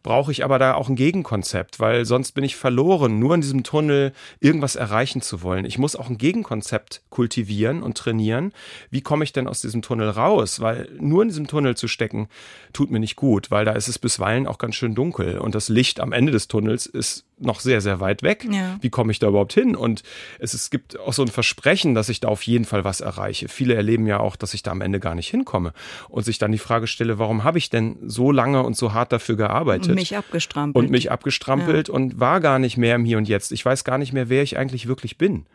brauche 0.02 0.32
ich 0.32 0.44
aber 0.44 0.58
da 0.58 0.74
auch 0.74 0.88
ein 0.88 0.96
Gegenkonzept, 0.96 1.80
weil 1.80 2.04
sonst 2.04 2.32
bin 2.32 2.44
ich 2.44 2.56
verloren, 2.56 3.18
nur 3.18 3.34
in 3.34 3.40
diesem 3.40 3.62
Tunnel 3.62 4.12
irgendwas 4.40 4.76
erreichen 4.76 5.22
zu 5.22 5.42
wollen. 5.42 5.64
Ich 5.64 5.78
muss 5.78 5.96
auch 5.96 6.08
ein 6.08 6.18
Gegenkonzept 6.18 7.02
kultivieren 7.10 7.82
und 7.82 7.96
trainieren. 7.96 8.52
Wie 8.90 9.00
komme 9.00 9.24
ich 9.24 9.32
denn 9.32 9.48
aus 9.48 9.60
diesem 9.60 9.82
Tunnel 9.82 10.10
raus? 10.10 10.60
Weil 10.60 10.88
nur 10.98 11.22
in 11.22 11.28
diesem 11.28 11.46
Tunnel 11.46 11.76
zu 11.76 11.88
stecken, 11.88 12.28
tut 12.72 12.90
mir 12.90 13.00
nicht 13.00 13.16
gut, 13.16 13.50
weil 13.50 13.64
da 13.64 13.72
ist 13.72 13.88
es 13.88 13.98
bisweilen 13.98 14.46
auch 14.46 14.58
ganz 14.58 14.74
schön 14.74 14.94
dunkel 14.94 15.38
und 15.38 15.54
das 15.54 15.68
Licht 15.68 16.00
am 16.00 16.12
Ende 16.12 16.32
des 16.32 16.48
Tunnels 16.48 16.86
ist 16.86 17.24
noch 17.40 17.60
sehr, 17.60 17.80
sehr 17.80 18.00
weit 18.00 18.22
weg. 18.22 18.46
Ja. 18.50 18.76
Wie 18.80 18.90
komme 18.90 19.12
ich 19.12 19.18
da 19.18 19.28
überhaupt 19.28 19.52
hin? 19.52 19.76
Und 19.76 20.02
es, 20.38 20.54
es 20.54 20.70
gibt 20.70 20.98
auch 20.98 21.12
so 21.12 21.22
ein 21.22 21.28
Versprechen, 21.28 21.94
dass 21.94 22.08
ich 22.08 22.20
da 22.20 22.28
auf 22.28 22.42
jeden 22.42 22.64
Fall 22.64 22.84
was 22.84 23.00
erreiche. 23.00 23.48
Viele 23.48 23.74
erleben 23.74 24.06
ja 24.06 24.20
auch, 24.20 24.36
dass 24.36 24.54
ich 24.54 24.62
da 24.62 24.70
am 24.70 24.80
Ende 24.80 25.00
gar 25.00 25.14
nicht 25.14 25.28
hinkomme 25.28 25.72
und 26.08 26.24
sich 26.24 26.38
dann 26.38 26.52
die 26.52 26.58
Frage 26.58 26.86
stelle, 26.86 27.18
warum 27.18 27.44
habe 27.44 27.58
ich 27.58 27.70
denn 27.70 27.96
so 28.02 28.32
lange 28.32 28.62
und 28.62 28.76
so 28.76 28.92
hart 28.92 29.12
dafür 29.12 29.36
gearbeitet? 29.36 29.87
Und 29.88 29.94
mich 29.96 30.16
abgestrampelt. 30.16 30.84
Und 30.84 30.90
mich 30.90 31.10
abgestrampelt 31.10 31.88
ja. 31.88 31.94
und 31.94 32.20
war 32.20 32.40
gar 32.40 32.58
nicht 32.58 32.76
mehr 32.76 32.94
im 32.94 33.04
Hier 33.04 33.18
und 33.18 33.28
Jetzt. 33.28 33.52
Ich 33.52 33.64
weiß 33.64 33.84
gar 33.84 33.98
nicht 33.98 34.12
mehr, 34.12 34.28
wer 34.28 34.42
ich 34.42 34.58
eigentlich 34.58 34.86
wirklich 34.88 35.18
bin. 35.18 35.46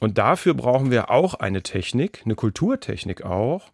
Und 0.00 0.18
dafür 0.18 0.54
brauchen 0.54 0.90
wir 0.90 1.10
auch 1.10 1.34
eine 1.34 1.62
Technik, 1.62 2.22
eine 2.24 2.34
Kulturtechnik 2.34 3.22
auch, 3.22 3.70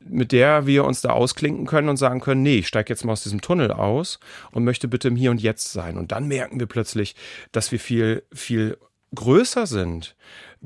mit 0.00 0.32
der 0.32 0.66
wir 0.66 0.84
uns 0.84 1.00
da 1.00 1.10
ausklinken 1.10 1.66
können 1.66 1.88
und 1.88 1.96
sagen 1.96 2.20
können, 2.20 2.42
nee, 2.42 2.58
ich 2.58 2.68
steige 2.68 2.92
jetzt 2.92 3.04
mal 3.04 3.12
aus 3.12 3.24
diesem 3.24 3.40
Tunnel 3.40 3.72
aus 3.72 4.20
und 4.52 4.64
möchte 4.64 4.88
bitte 4.88 5.08
im 5.08 5.16
Hier 5.16 5.30
und 5.30 5.42
Jetzt 5.42 5.72
sein. 5.72 5.96
Und 5.96 6.12
dann 6.12 6.28
merken 6.28 6.60
wir 6.60 6.66
plötzlich, 6.66 7.14
dass 7.52 7.72
wir 7.72 7.80
viel, 7.80 8.22
viel 8.32 8.78
größer 9.14 9.66
sind, 9.66 10.16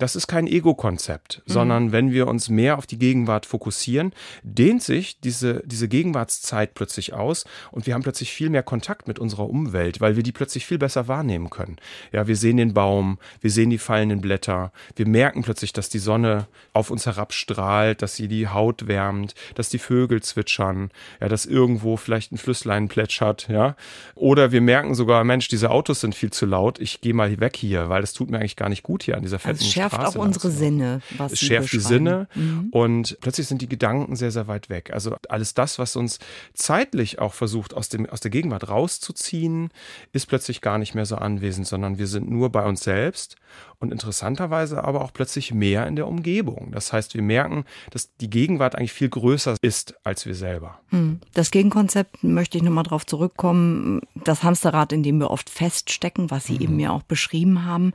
das 0.00 0.16
ist 0.16 0.26
kein 0.26 0.46
Ego-Konzept, 0.46 1.42
mhm. 1.46 1.52
sondern 1.52 1.92
wenn 1.92 2.10
wir 2.10 2.26
uns 2.26 2.48
mehr 2.48 2.78
auf 2.78 2.86
die 2.86 2.98
Gegenwart 2.98 3.46
fokussieren, 3.46 4.12
dehnt 4.42 4.82
sich 4.82 5.20
diese, 5.20 5.62
diese 5.66 5.88
Gegenwartszeit 5.88 6.74
plötzlich 6.74 7.12
aus 7.12 7.44
und 7.70 7.86
wir 7.86 7.94
haben 7.94 8.02
plötzlich 8.02 8.32
viel 8.32 8.50
mehr 8.50 8.62
Kontakt 8.62 9.06
mit 9.06 9.18
unserer 9.18 9.48
Umwelt, 9.48 10.00
weil 10.00 10.16
wir 10.16 10.22
die 10.22 10.32
plötzlich 10.32 10.66
viel 10.66 10.78
besser 10.78 11.06
wahrnehmen 11.06 11.50
können. 11.50 11.76
Ja, 12.12 12.26
wir 12.26 12.36
sehen 12.36 12.56
den 12.56 12.74
Baum, 12.74 13.18
wir 13.40 13.50
sehen 13.50 13.70
die 13.70 13.78
fallenden 13.78 14.20
Blätter, 14.20 14.72
wir 14.96 15.06
merken 15.06 15.42
plötzlich, 15.42 15.72
dass 15.72 15.90
die 15.90 15.98
Sonne 15.98 16.46
auf 16.72 16.90
uns 16.90 17.04
herabstrahlt, 17.04 18.00
dass 18.00 18.16
sie 18.16 18.28
die 18.28 18.48
Haut 18.48 18.88
wärmt, 18.88 19.34
dass 19.54 19.68
die 19.68 19.78
Vögel 19.78 20.22
zwitschern, 20.22 20.90
ja, 21.20 21.28
dass 21.28 21.44
irgendwo 21.44 21.96
vielleicht 21.96 22.32
ein 22.32 22.38
Flüsslein 22.38 22.88
plätschert, 22.88 23.48
ja. 23.48 23.76
Oder 24.14 24.50
wir 24.50 24.62
merken 24.62 24.94
sogar, 24.94 25.24
Mensch, 25.24 25.48
diese 25.48 25.70
Autos 25.70 26.00
sind 26.00 26.14
viel 26.14 26.30
zu 26.30 26.46
laut, 26.46 26.78
ich 26.80 27.02
gehe 27.02 27.14
mal 27.14 27.38
weg 27.38 27.56
hier, 27.56 27.90
weil 27.90 28.00
das 28.00 28.14
tut 28.14 28.30
mir 28.30 28.38
eigentlich 28.38 28.56
gar 28.56 28.70
nicht 28.70 28.82
gut 28.82 29.02
hier 29.02 29.16
an 29.16 29.22
dieser 29.22 29.38
fetten 29.38 29.58
also 29.58 29.70
schärft 29.90 30.16
auch 30.16 30.20
unsere 30.20 30.50
Sinne. 30.50 31.00
Was 31.16 31.32
es 31.32 31.40
schärft 31.40 31.72
die 31.72 31.80
Sinne 31.80 32.28
mhm. 32.34 32.68
und 32.70 33.18
plötzlich 33.20 33.46
sind 33.46 33.62
die 33.62 33.68
Gedanken 33.68 34.16
sehr, 34.16 34.30
sehr 34.30 34.48
weit 34.48 34.68
weg. 34.68 34.90
Also 34.92 35.16
alles 35.28 35.54
das, 35.54 35.78
was 35.78 35.96
uns 35.96 36.18
zeitlich 36.54 37.18
auch 37.18 37.34
versucht, 37.34 37.74
aus, 37.74 37.88
dem, 37.88 38.08
aus 38.08 38.20
der 38.20 38.30
Gegenwart 38.30 38.68
rauszuziehen, 38.68 39.70
ist 40.12 40.26
plötzlich 40.26 40.60
gar 40.60 40.78
nicht 40.78 40.94
mehr 40.94 41.06
so 41.06 41.16
anwesend, 41.16 41.66
sondern 41.66 41.98
wir 41.98 42.06
sind 42.06 42.30
nur 42.30 42.50
bei 42.50 42.64
uns 42.64 42.82
selbst 42.82 43.36
und 43.78 43.92
interessanterweise 43.92 44.84
aber 44.84 45.02
auch 45.02 45.12
plötzlich 45.12 45.54
mehr 45.54 45.86
in 45.86 45.96
der 45.96 46.06
Umgebung. 46.06 46.70
Das 46.72 46.92
heißt, 46.92 47.14
wir 47.14 47.22
merken, 47.22 47.64
dass 47.90 48.14
die 48.16 48.28
Gegenwart 48.28 48.76
eigentlich 48.76 48.92
viel 48.92 49.08
größer 49.08 49.56
ist 49.62 49.94
als 50.04 50.26
wir 50.26 50.34
selber. 50.34 50.80
Hm. 50.90 51.20
Das 51.32 51.50
Gegenkonzept 51.50 52.22
möchte 52.22 52.58
ich 52.58 52.62
nochmal 52.62 52.84
drauf 52.84 53.06
zurückkommen. 53.06 54.02
Das 54.14 54.42
Hamsterrad, 54.42 54.92
in 54.92 55.02
dem 55.02 55.18
wir 55.18 55.30
oft 55.30 55.48
feststecken, 55.48 56.30
was 56.30 56.44
Sie 56.44 56.54
mhm. 56.54 56.60
eben 56.60 56.80
ja 56.80 56.90
auch 56.90 57.02
beschrieben 57.02 57.64
haben. 57.64 57.92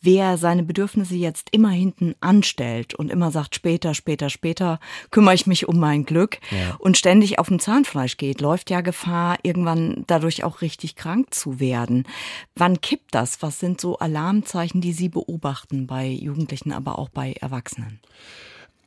Wer 0.00 0.38
seine 0.38 0.62
Bedürfnisse 0.62 1.14
jetzt 1.26 1.48
immer 1.50 1.70
hinten 1.70 2.14
anstellt 2.20 2.94
und 2.94 3.10
immer 3.10 3.30
sagt, 3.30 3.54
später, 3.54 3.92
später, 3.94 4.30
später 4.30 4.78
kümmere 5.10 5.34
ich 5.34 5.46
mich 5.46 5.68
um 5.68 5.78
mein 5.78 6.04
Glück 6.04 6.38
ja. 6.50 6.76
und 6.78 6.96
ständig 6.96 7.38
auf 7.38 7.48
dem 7.48 7.58
Zahnfleisch 7.58 8.16
geht, 8.16 8.40
läuft 8.40 8.70
ja 8.70 8.80
Gefahr, 8.80 9.38
irgendwann 9.42 10.04
dadurch 10.06 10.44
auch 10.44 10.60
richtig 10.60 10.96
krank 10.96 11.34
zu 11.34 11.60
werden. 11.60 12.04
Wann 12.54 12.80
kippt 12.80 13.14
das? 13.14 13.42
Was 13.42 13.60
sind 13.60 13.80
so 13.80 13.98
Alarmzeichen, 13.98 14.80
die 14.80 14.92
Sie 14.92 15.08
beobachten 15.08 15.86
bei 15.86 16.06
Jugendlichen, 16.06 16.72
aber 16.72 16.98
auch 16.98 17.08
bei 17.08 17.32
Erwachsenen? 17.32 18.00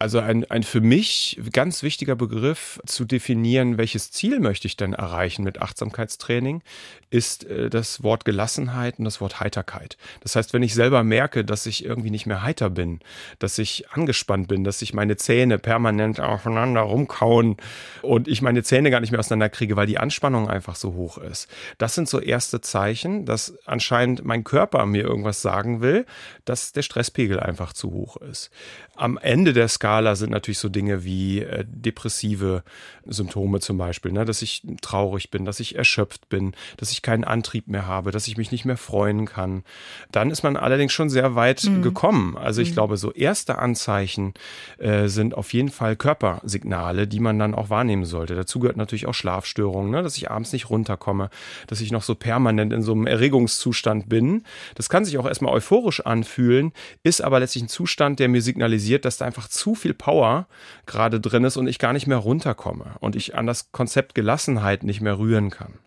Also 0.02 0.20
ein, 0.20 0.50
ein 0.50 0.64
für 0.64 0.80
mich 0.80 1.38
ganz 1.52 1.84
wichtiger 1.84 2.16
Begriff 2.16 2.80
zu 2.86 3.04
definieren, 3.04 3.78
welches 3.78 4.12
Ziel 4.12 4.40
möchte 4.40 4.66
ich 4.66 4.78
denn 4.78 4.94
erreichen 4.94 5.44
mit 5.44 5.62
Achtsamkeitstraining, 5.62 6.62
ist 7.10 7.44
äh, 7.44 7.70
das 7.70 8.02
Wort 8.02 8.24
Gelassenheit 8.24 8.98
und 8.98 9.04
das 9.04 9.20
Wort 9.20 9.42
Heiterkeit. 9.42 9.98
Das 10.22 10.38
heißt, 10.38 10.54
wenn 10.54 10.64
ich 10.64 10.74
selber 10.74 11.04
merke, 11.04 11.44
dass 11.44 11.66
ich 11.66 11.84
irgendwie 11.84 12.12
nicht 12.12 12.28
mehr 12.28 12.44
heiter 12.44 12.70
bin, 12.70 13.02
dass 13.40 13.58
ich 13.58 13.92
angespannt 13.92 14.48
bin, 14.48 14.64
dass 14.64 14.82
ich 14.82 14.94
meine 14.94 15.18
Zähne 15.18 15.60
permanent 15.60 16.22
aufeinander 16.22 16.82
rumkauen 16.82 17.58
und 18.02 18.30
ich 18.30 18.42
meine 18.42 18.64
Zähne 18.64 18.92
gar 18.92 19.02
nicht 19.02 19.12
mehr 19.12 19.20
auseinanderkriege, 19.20 19.76
weil 19.76 19.88
die 19.88 19.98
Anspannung 19.98 20.50
einfach 20.50 20.78
so 20.78 20.94
hoch 20.94 21.18
ist. 21.18 21.50
Das 21.78 21.94
sind 21.94 22.08
so 22.08 22.22
erste 22.22 22.62
Zeichen, 22.62 23.26
dass 23.26 23.54
anscheinend 23.66 24.24
mein 24.24 24.46
Körper 24.46 24.86
mir 24.86 25.04
irgendwas 25.04 25.42
sagen 25.42 25.82
will, 25.82 26.06
dass 26.46 26.72
der 26.72 26.84
Stresspegel 26.84 27.38
einfach 27.38 27.74
zu 27.74 27.92
hoch 27.92 28.16
ist. 28.16 28.50
Am 28.96 29.18
Ende 29.18 29.52
der 29.52 29.68
Skala 29.68 29.89
sind 30.16 30.32
natürlich 30.32 30.60
so 30.60 30.70
Dinge 30.70 31.04
wie 31.04 31.40
äh, 31.40 31.66
depressive 31.68 32.64
Symptome 33.06 33.60
zum 33.60 33.78
Beispiel, 33.78 34.12
ne? 34.12 34.26
dass 34.26 34.42
ich 34.42 34.64
traurig 34.82 35.32
bin, 35.32 35.46
dass 35.46 35.60
ich 35.60 35.76
erschöpft 35.76 36.30
bin, 36.30 36.54
dass 36.78 36.92
ich 36.92 37.02
keinen 37.02 37.24
Antrieb 37.24 37.68
mehr 37.68 37.88
habe, 37.88 38.12
dass 38.12 38.28
ich 38.28 38.38
mich 38.38 38.52
nicht 38.52 38.66
mehr 38.66 38.78
freuen 38.78 39.26
kann. 39.26 39.64
Dann 40.12 40.32
ist 40.32 40.44
man 40.44 40.58
allerdings 40.58 40.94
schon 40.94 41.10
sehr 41.10 41.36
weit 41.36 41.64
mhm. 41.64 41.82
gekommen. 41.82 42.38
Also 42.38 42.62
ich 42.62 42.72
mhm. 42.72 42.74
glaube, 42.74 42.98
so 42.98 43.12
erste 43.12 43.58
Anzeichen 43.60 44.34
äh, 44.78 45.08
sind 45.08 45.36
auf 45.36 45.54
jeden 45.54 45.70
Fall 45.70 45.96
Körpersignale, 45.96 47.08
die 47.08 47.20
man 47.20 47.40
dann 47.40 47.56
auch 47.56 47.70
wahrnehmen 47.70 48.06
sollte. 48.06 48.36
Dazu 48.36 48.60
gehört 48.60 48.78
natürlich 48.78 49.08
auch 49.08 49.14
Schlafstörungen, 49.14 49.92
ne? 49.92 50.04
dass 50.04 50.18
ich 50.18 50.30
abends 50.30 50.54
nicht 50.54 50.70
runterkomme, 50.70 51.30
dass 51.68 51.82
ich 51.82 51.92
noch 51.92 52.04
so 52.04 52.16
permanent 52.16 52.74
in 52.74 52.84
so 52.84 52.92
einem 52.92 53.08
Erregungszustand 53.08 54.10
bin. 54.10 54.44
Das 54.76 54.90
kann 54.90 55.06
sich 55.06 55.18
auch 55.18 55.26
erstmal 55.26 55.54
euphorisch 55.54 56.06
anfühlen, 56.06 56.74
ist 57.04 57.22
aber 57.22 57.40
letztlich 57.40 57.64
ein 57.64 57.70
Zustand, 57.70 58.20
der 58.20 58.30
mir 58.30 58.42
signalisiert, 58.42 58.70
signalisiert, 58.70 59.06
dass 59.06 59.18
da 59.18 59.26
einfach 59.26 59.48
zu 59.48 59.76
viel 59.80 59.94
Power 59.94 60.48
gerade 60.86 61.20
drin 61.20 61.44
ist 61.44 61.58
und 61.58 61.68
ich 61.68 61.80
gar 61.80 61.94
nicht 61.94 62.08
mehr 62.08 62.18
runterkomme 62.18 62.96
und 63.00 63.16
ich 63.16 63.36
an 63.36 63.48
das 63.48 63.72
Konzept 63.72 64.14
Gelassenheit 64.16 64.84
nicht 64.84 65.02
mehr 65.02 65.18
rühren 65.18 65.50
kann. 65.50 65.80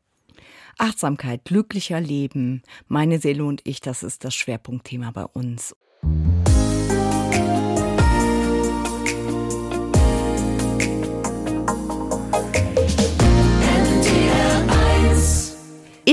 Achtsamkeit, 0.79 1.45
glücklicher 1.45 2.01
Leben, 2.01 2.63
meine 2.89 3.19
Seele 3.19 3.45
und 3.45 3.61
ich, 3.65 3.81
das 3.81 4.03
ist 4.03 4.25
das 4.25 4.35
Schwerpunktthema 4.35 5.11
bei 5.11 5.25
uns. 5.25 5.77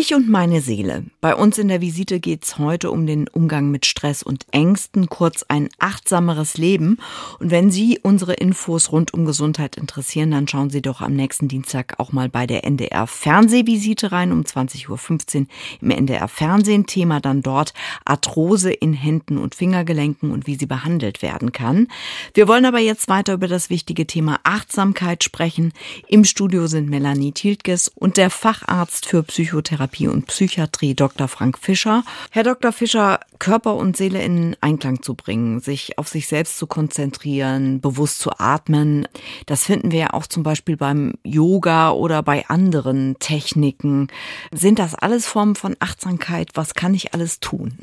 Ich 0.02 0.16
und 0.16 0.30
meine 0.30 0.62
Seele. 0.62 1.04
Bei 1.20 1.36
uns 1.36 1.58
in 1.58 1.68
der 1.68 1.82
Visite 1.82 2.22
geht's 2.22 2.58
heute 2.58 2.90
um 2.90 3.06
den 3.06 3.28
Umgang 3.28 3.70
mit 3.70 3.86
Stress 3.86 4.24
und 4.24 4.46
Ängsten, 4.52 5.10
kurz 5.10 5.44
ein 5.50 5.68
achtsameres 5.78 6.58
Leben. 6.58 7.00
Und 7.40 7.52
wenn 7.52 7.70
Sie 7.70 8.00
unsere 8.02 8.36
Infos 8.36 8.94
rund 8.94 9.14
um 9.14 9.26
Gesundheit 9.26 9.76
interessieren, 9.76 10.32
dann 10.32 10.48
schauen 10.48 10.70
Sie 10.70 10.82
doch 10.82 11.02
am 11.02 11.18
nächsten 11.18 11.50
Dienstag 11.50 11.96
auch 11.98 12.14
mal 12.14 12.30
bei 12.30 12.48
der 12.48 12.64
NDR 12.64 13.08
Fernsehvisite 13.08 14.14
rein 14.14 14.32
um 14.32 14.44
20.15 14.44 15.42
Uhr 15.42 15.48
im 15.82 15.92
NDR 15.92 16.30
Fernsehen. 16.30 16.86
Thema 16.86 17.20
dann 17.20 17.42
dort 17.42 17.74
Arthrose 18.06 18.72
in 18.72 18.94
Händen 18.94 19.38
und 19.38 19.54
Fingergelenken 19.54 20.32
und 20.32 20.48
wie 20.48 20.56
sie 20.56 20.66
behandelt 20.66 21.22
werden 21.22 21.52
kann. 21.52 21.90
Wir 22.34 22.48
wollen 22.48 22.64
aber 22.64 22.80
jetzt 22.80 23.10
weiter 23.10 23.34
über 23.34 23.50
das 23.50 23.70
wichtige 23.70 24.08
Thema 24.08 24.40
Achtsamkeit 24.44 25.26
sprechen. 25.26 25.74
Im 26.08 26.24
Studio 26.24 26.68
sind 26.68 26.90
Melanie 26.90 27.34
Tiltges 27.34 27.90
und 27.90 28.16
der 28.16 28.30
Facharzt 28.30 29.06
für 29.06 29.24
Psychotherapie 29.24 29.89
Therapie 29.90 30.08
und 30.08 30.28
Psychiatrie 30.28 30.94
Dr. 30.94 31.28
Frank 31.28 31.58
Fischer. 31.58 32.04
Herr 32.32 32.44
Dr. 32.44 32.72
Fischer, 32.72 33.20
Körper 33.40 33.76
und 33.76 33.98
Seele 33.98 34.22
in 34.22 34.56
Einklang 34.62 35.02
zu 35.02 35.16
bringen, 35.16 35.60
sich 35.60 35.98
auf 35.98 36.08
sich 36.08 36.28
selbst 36.28 36.58
zu 36.58 36.68
konzentrieren, 36.68 37.82
bewusst 37.82 38.20
zu 38.20 38.32
atmen, 38.38 39.08
das 39.46 39.64
finden 39.64 39.92
wir 39.92 40.00
ja 40.00 40.14
auch 40.14 40.28
zum 40.28 40.44
Beispiel 40.44 40.78
beim 40.78 41.14
Yoga 41.24 41.92
oder 41.92 42.22
bei 42.22 42.46
anderen 42.48 43.16
Techniken. 43.20 44.08
Sind 44.52 44.78
das 44.78 44.94
alles 44.94 45.26
Formen 45.26 45.56
von 45.56 45.76
Achtsamkeit? 45.80 46.50
Was 46.54 46.76
kann 46.76 46.94
ich 46.94 47.14
alles 47.14 47.40
tun? 47.40 47.78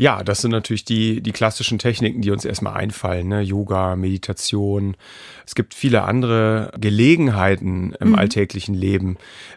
Ja, 0.00 0.22
das 0.22 0.42
sind 0.42 0.52
natürlich 0.52 0.84
die, 0.84 1.20
die 1.20 1.32
klassischen 1.32 1.80
Techniken, 1.80 2.20
die 2.20 2.30
uns 2.30 2.44
erstmal 2.44 2.74
einfallen. 2.74 3.26
Ne? 3.26 3.40
Yoga, 3.40 3.96
Meditation. 3.96 4.96
Es 5.44 5.56
gibt 5.56 5.74
viele 5.74 6.02
andere 6.02 6.70
Gelegenheiten 6.78 7.96
im 7.98 8.10
mhm. 8.10 8.14
alltäglichen 8.14 8.76
Leben, 8.76 9.16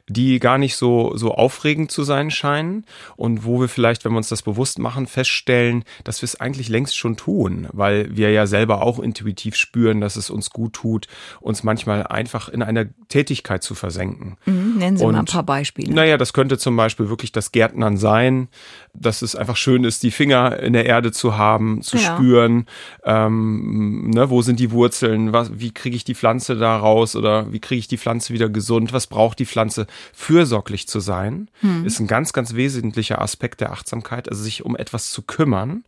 die 0.09 0.39
gar 0.39 0.57
nicht 0.57 0.77
so, 0.77 1.15
so 1.15 1.35
aufregend 1.51 1.91
zu 1.91 2.03
sein 2.03 2.31
scheinen 2.31 2.85
und 3.17 3.43
wo 3.43 3.59
wir 3.59 3.67
vielleicht, 3.67 4.05
wenn 4.05 4.13
wir 4.13 4.17
uns 4.17 4.29
das 4.29 4.41
bewusst 4.41 4.79
machen, 4.79 5.05
feststellen, 5.05 5.83
dass 6.05 6.21
wir 6.21 6.25
es 6.25 6.39
eigentlich 6.39 6.69
längst 6.69 6.97
schon 6.97 7.17
tun, 7.17 7.67
weil 7.73 8.15
wir 8.15 8.31
ja 8.31 8.47
selber 8.47 8.81
auch 8.81 8.99
intuitiv 8.99 9.55
spüren, 9.57 9.99
dass 9.99 10.15
es 10.15 10.29
uns 10.29 10.49
gut 10.51 10.73
tut, 10.73 11.07
uns 11.41 11.63
manchmal 11.63 12.07
einfach 12.07 12.47
in 12.47 12.63
einer 12.63 12.85
Tätigkeit 13.09 13.63
zu 13.63 13.75
versenken. 13.75 14.37
Mhm, 14.45 14.77
nennen 14.77 14.97
Sie 14.97 15.03
und, 15.03 15.11
mal 15.11 15.19
ein 15.19 15.25
paar 15.25 15.43
Beispiele. 15.43 15.93
Naja, 15.93 16.17
das 16.17 16.31
könnte 16.31 16.57
zum 16.57 16.77
Beispiel 16.77 17.09
wirklich 17.09 17.33
das 17.33 17.51
Gärtnern 17.51 17.97
sein, 17.97 18.47
dass 18.93 19.21
es 19.21 19.35
einfach 19.35 19.55
schön 19.55 19.83
ist, 19.83 20.03
die 20.03 20.11
Finger 20.11 20.59
in 20.59 20.73
der 20.73 20.85
Erde 20.85 21.11
zu 21.11 21.37
haben, 21.37 21.81
zu 21.81 21.97
ja. 21.97 22.15
spüren, 22.15 22.65
ähm, 23.03 24.09
ne, 24.09 24.29
wo 24.29 24.41
sind 24.41 24.59
die 24.59 24.71
Wurzeln, 24.71 25.33
was, 25.33 25.59
wie 25.59 25.71
kriege 25.71 25.95
ich 25.95 26.03
die 26.03 26.15
Pflanze 26.15 26.55
da 26.55 26.77
raus 26.77 27.15
oder 27.15 27.51
wie 27.51 27.59
kriege 27.59 27.79
ich 27.79 27.87
die 27.87 27.97
Pflanze 27.97 28.33
wieder 28.33 28.49
gesund, 28.49 28.93
was 28.93 29.07
braucht 29.07 29.39
die 29.39 29.45
Pflanze, 29.45 29.87
fürsorglich 30.13 30.87
zu 30.87 30.99
sein, 30.99 31.49
hm. 31.61 31.85
ist 31.85 31.99
ein 31.99 32.07
ganz, 32.07 32.33
ganz 32.33 32.53
wesentlicher 32.53 33.21
Aspekt 33.21 33.61
der 33.61 33.71
Achtsamkeit, 33.71 34.29
also 34.29 34.43
sich 34.43 34.65
um 34.65 34.75
etwas 34.75 35.11
zu 35.11 35.21
kümmern. 35.21 35.83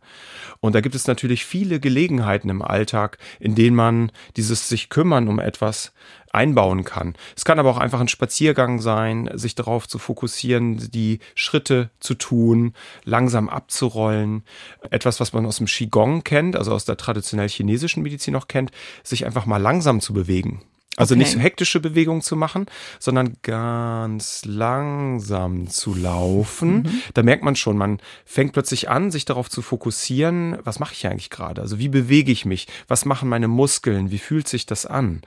Und 0.64 0.74
da 0.74 0.80
gibt 0.80 0.94
es 0.94 1.06
natürlich 1.06 1.44
viele 1.44 1.78
Gelegenheiten 1.78 2.48
im 2.48 2.62
Alltag, 2.62 3.18
in 3.38 3.54
denen 3.54 3.76
man 3.76 4.10
dieses 4.38 4.66
sich 4.66 4.88
kümmern 4.88 5.28
um 5.28 5.38
etwas 5.38 5.92
einbauen 6.32 6.84
kann. 6.84 7.16
Es 7.36 7.44
kann 7.44 7.58
aber 7.58 7.68
auch 7.68 7.76
einfach 7.76 8.00
ein 8.00 8.08
Spaziergang 8.08 8.80
sein, 8.80 9.28
sich 9.34 9.54
darauf 9.54 9.86
zu 9.86 9.98
fokussieren, 9.98 10.90
die 10.90 11.18
Schritte 11.34 11.90
zu 12.00 12.14
tun, 12.14 12.72
langsam 13.04 13.50
abzurollen. 13.50 14.42
Etwas, 14.88 15.20
was 15.20 15.34
man 15.34 15.44
aus 15.44 15.58
dem 15.58 15.66
Qigong 15.66 16.24
kennt, 16.24 16.56
also 16.56 16.72
aus 16.72 16.86
der 16.86 16.96
traditionell 16.96 17.50
chinesischen 17.50 18.02
Medizin 18.02 18.32
noch 18.32 18.48
kennt, 18.48 18.70
sich 19.02 19.26
einfach 19.26 19.44
mal 19.44 19.58
langsam 19.58 20.00
zu 20.00 20.14
bewegen. 20.14 20.62
Also 20.96 21.14
okay. 21.14 21.20
nicht 21.20 21.32
so 21.32 21.38
hektische 21.38 21.80
Bewegungen 21.80 22.22
zu 22.22 22.36
machen, 22.36 22.66
sondern 23.00 23.36
ganz 23.42 24.42
langsam 24.44 25.68
zu 25.68 25.94
laufen. 25.94 26.76
Mhm. 26.76 27.02
Da 27.14 27.22
merkt 27.22 27.42
man 27.42 27.56
schon, 27.56 27.76
man 27.76 27.98
fängt 28.24 28.52
plötzlich 28.52 28.88
an, 28.88 29.10
sich 29.10 29.24
darauf 29.24 29.50
zu 29.50 29.62
fokussieren, 29.62 30.58
was 30.62 30.78
mache 30.78 30.94
ich 30.94 31.06
eigentlich 31.06 31.30
gerade? 31.30 31.60
Also 31.60 31.78
wie 31.78 31.88
bewege 31.88 32.30
ich 32.30 32.44
mich? 32.44 32.68
Was 32.86 33.04
machen 33.04 33.28
meine 33.28 33.48
Muskeln? 33.48 34.10
Wie 34.10 34.18
fühlt 34.18 34.48
sich 34.48 34.66
das 34.66 34.86
an? 34.86 35.22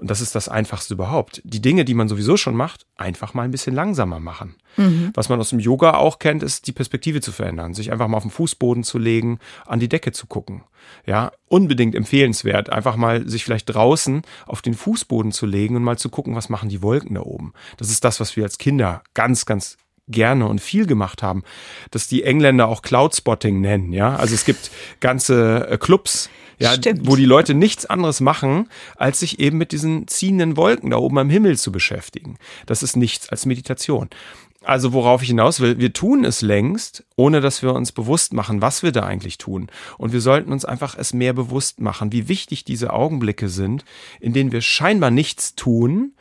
Und 0.00 0.10
das 0.10 0.20
ist 0.20 0.34
das 0.34 0.48
Einfachste 0.48 0.94
überhaupt. 0.94 1.40
Die 1.44 1.62
Dinge, 1.62 1.84
die 1.84 1.94
man 1.94 2.08
sowieso 2.08 2.36
schon 2.36 2.56
macht, 2.56 2.86
einfach 2.96 3.34
mal 3.34 3.42
ein 3.42 3.50
bisschen 3.50 3.74
langsamer 3.74 4.20
machen. 4.20 4.56
Mhm. 4.76 5.10
Was 5.14 5.28
man 5.28 5.40
aus 5.40 5.50
dem 5.50 5.58
Yoga 5.58 5.94
auch 5.94 6.18
kennt, 6.18 6.42
ist 6.42 6.66
die 6.66 6.72
Perspektive 6.72 7.20
zu 7.20 7.32
verändern, 7.32 7.74
sich 7.74 7.92
einfach 7.92 8.08
mal 8.08 8.16
auf 8.16 8.24
den 8.24 8.30
Fußboden 8.30 8.84
zu 8.84 8.98
legen, 8.98 9.38
an 9.66 9.80
die 9.80 9.88
Decke 9.88 10.12
zu 10.12 10.26
gucken. 10.26 10.62
Ja, 11.06 11.32
unbedingt 11.48 11.94
empfehlenswert, 11.94 12.70
einfach 12.70 12.96
mal 12.96 13.28
sich 13.28 13.44
vielleicht 13.44 13.66
draußen 13.66 14.22
auf 14.46 14.62
den 14.62 14.74
Fußboden 14.74 15.32
zu 15.32 15.46
legen 15.46 15.76
und 15.76 15.84
mal 15.84 15.98
zu 15.98 16.08
gucken, 16.08 16.34
was 16.34 16.48
machen 16.48 16.68
die 16.68 16.82
Wolken 16.82 17.14
da 17.14 17.22
oben. 17.22 17.52
Das 17.76 17.90
ist 17.90 18.04
das, 18.04 18.20
was 18.20 18.36
wir 18.36 18.44
als 18.44 18.58
Kinder 18.58 19.02
ganz, 19.14 19.46
ganz 19.46 19.76
gerne 20.08 20.46
und 20.46 20.60
viel 20.60 20.86
gemacht 20.86 21.22
haben, 21.22 21.42
dass 21.90 22.08
die 22.08 22.24
Engländer 22.24 22.68
auch 22.68 22.82
Cloudspotting 22.82 23.60
nennen, 23.60 23.92
ja. 23.92 24.16
Also 24.16 24.34
es 24.34 24.44
gibt 24.44 24.70
ganze 25.00 25.68
äh, 25.68 25.78
Clubs, 25.78 26.28
ja, 26.58 26.74
wo 27.00 27.16
die 27.16 27.24
Leute 27.24 27.54
nichts 27.54 27.86
anderes 27.86 28.20
machen, 28.20 28.68
als 28.96 29.20
sich 29.20 29.40
eben 29.40 29.58
mit 29.58 29.72
diesen 29.72 30.06
ziehenden 30.06 30.56
Wolken 30.56 30.90
da 30.90 30.96
oben 30.98 31.18
am 31.18 31.30
Himmel 31.30 31.58
zu 31.58 31.72
beschäftigen. 31.72 32.36
Das 32.66 32.82
ist 32.82 32.96
nichts 32.96 33.28
als 33.28 33.46
Meditation. 33.46 34.08
Also 34.64 34.92
worauf 34.92 35.22
ich 35.22 35.28
hinaus 35.28 35.60
will, 35.60 35.78
wir 35.78 35.92
tun 35.92 36.24
es 36.24 36.40
längst, 36.40 37.04
ohne 37.16 37.40
dass 37.40 37.62
wir 37.62 37.74
uns 37.74 37.92
bewusst 37.92 38.32
machen, 38.32 38.62
was 38.62 38.82
wir 38.82 38.92
da 38.92 39.02
eigentlich 39.02 39.38
tun. 39.38 39.68
Und 39.98 40.12
wir 40.12 40.20
sollten 40.20 40.52
uns 40.52 40.64
einfach 40.64 40.96
es 40.96 41.12
mehr 41.12 41.32
bewusst 41.32 41.80
machen, 41.80 42.12
wie 42.12 42.28
wichtig 42.28 42.64
diese 42.64 42.92
Augenblicke 42.92 43.48
sind, 43.48 43.84
in 44.20 44.32
denen 44.32 44.52
wir 44.52 44.60
scheinbar 44.60 45.10
nichts 45.10 45.56
tun, 45.56 46.12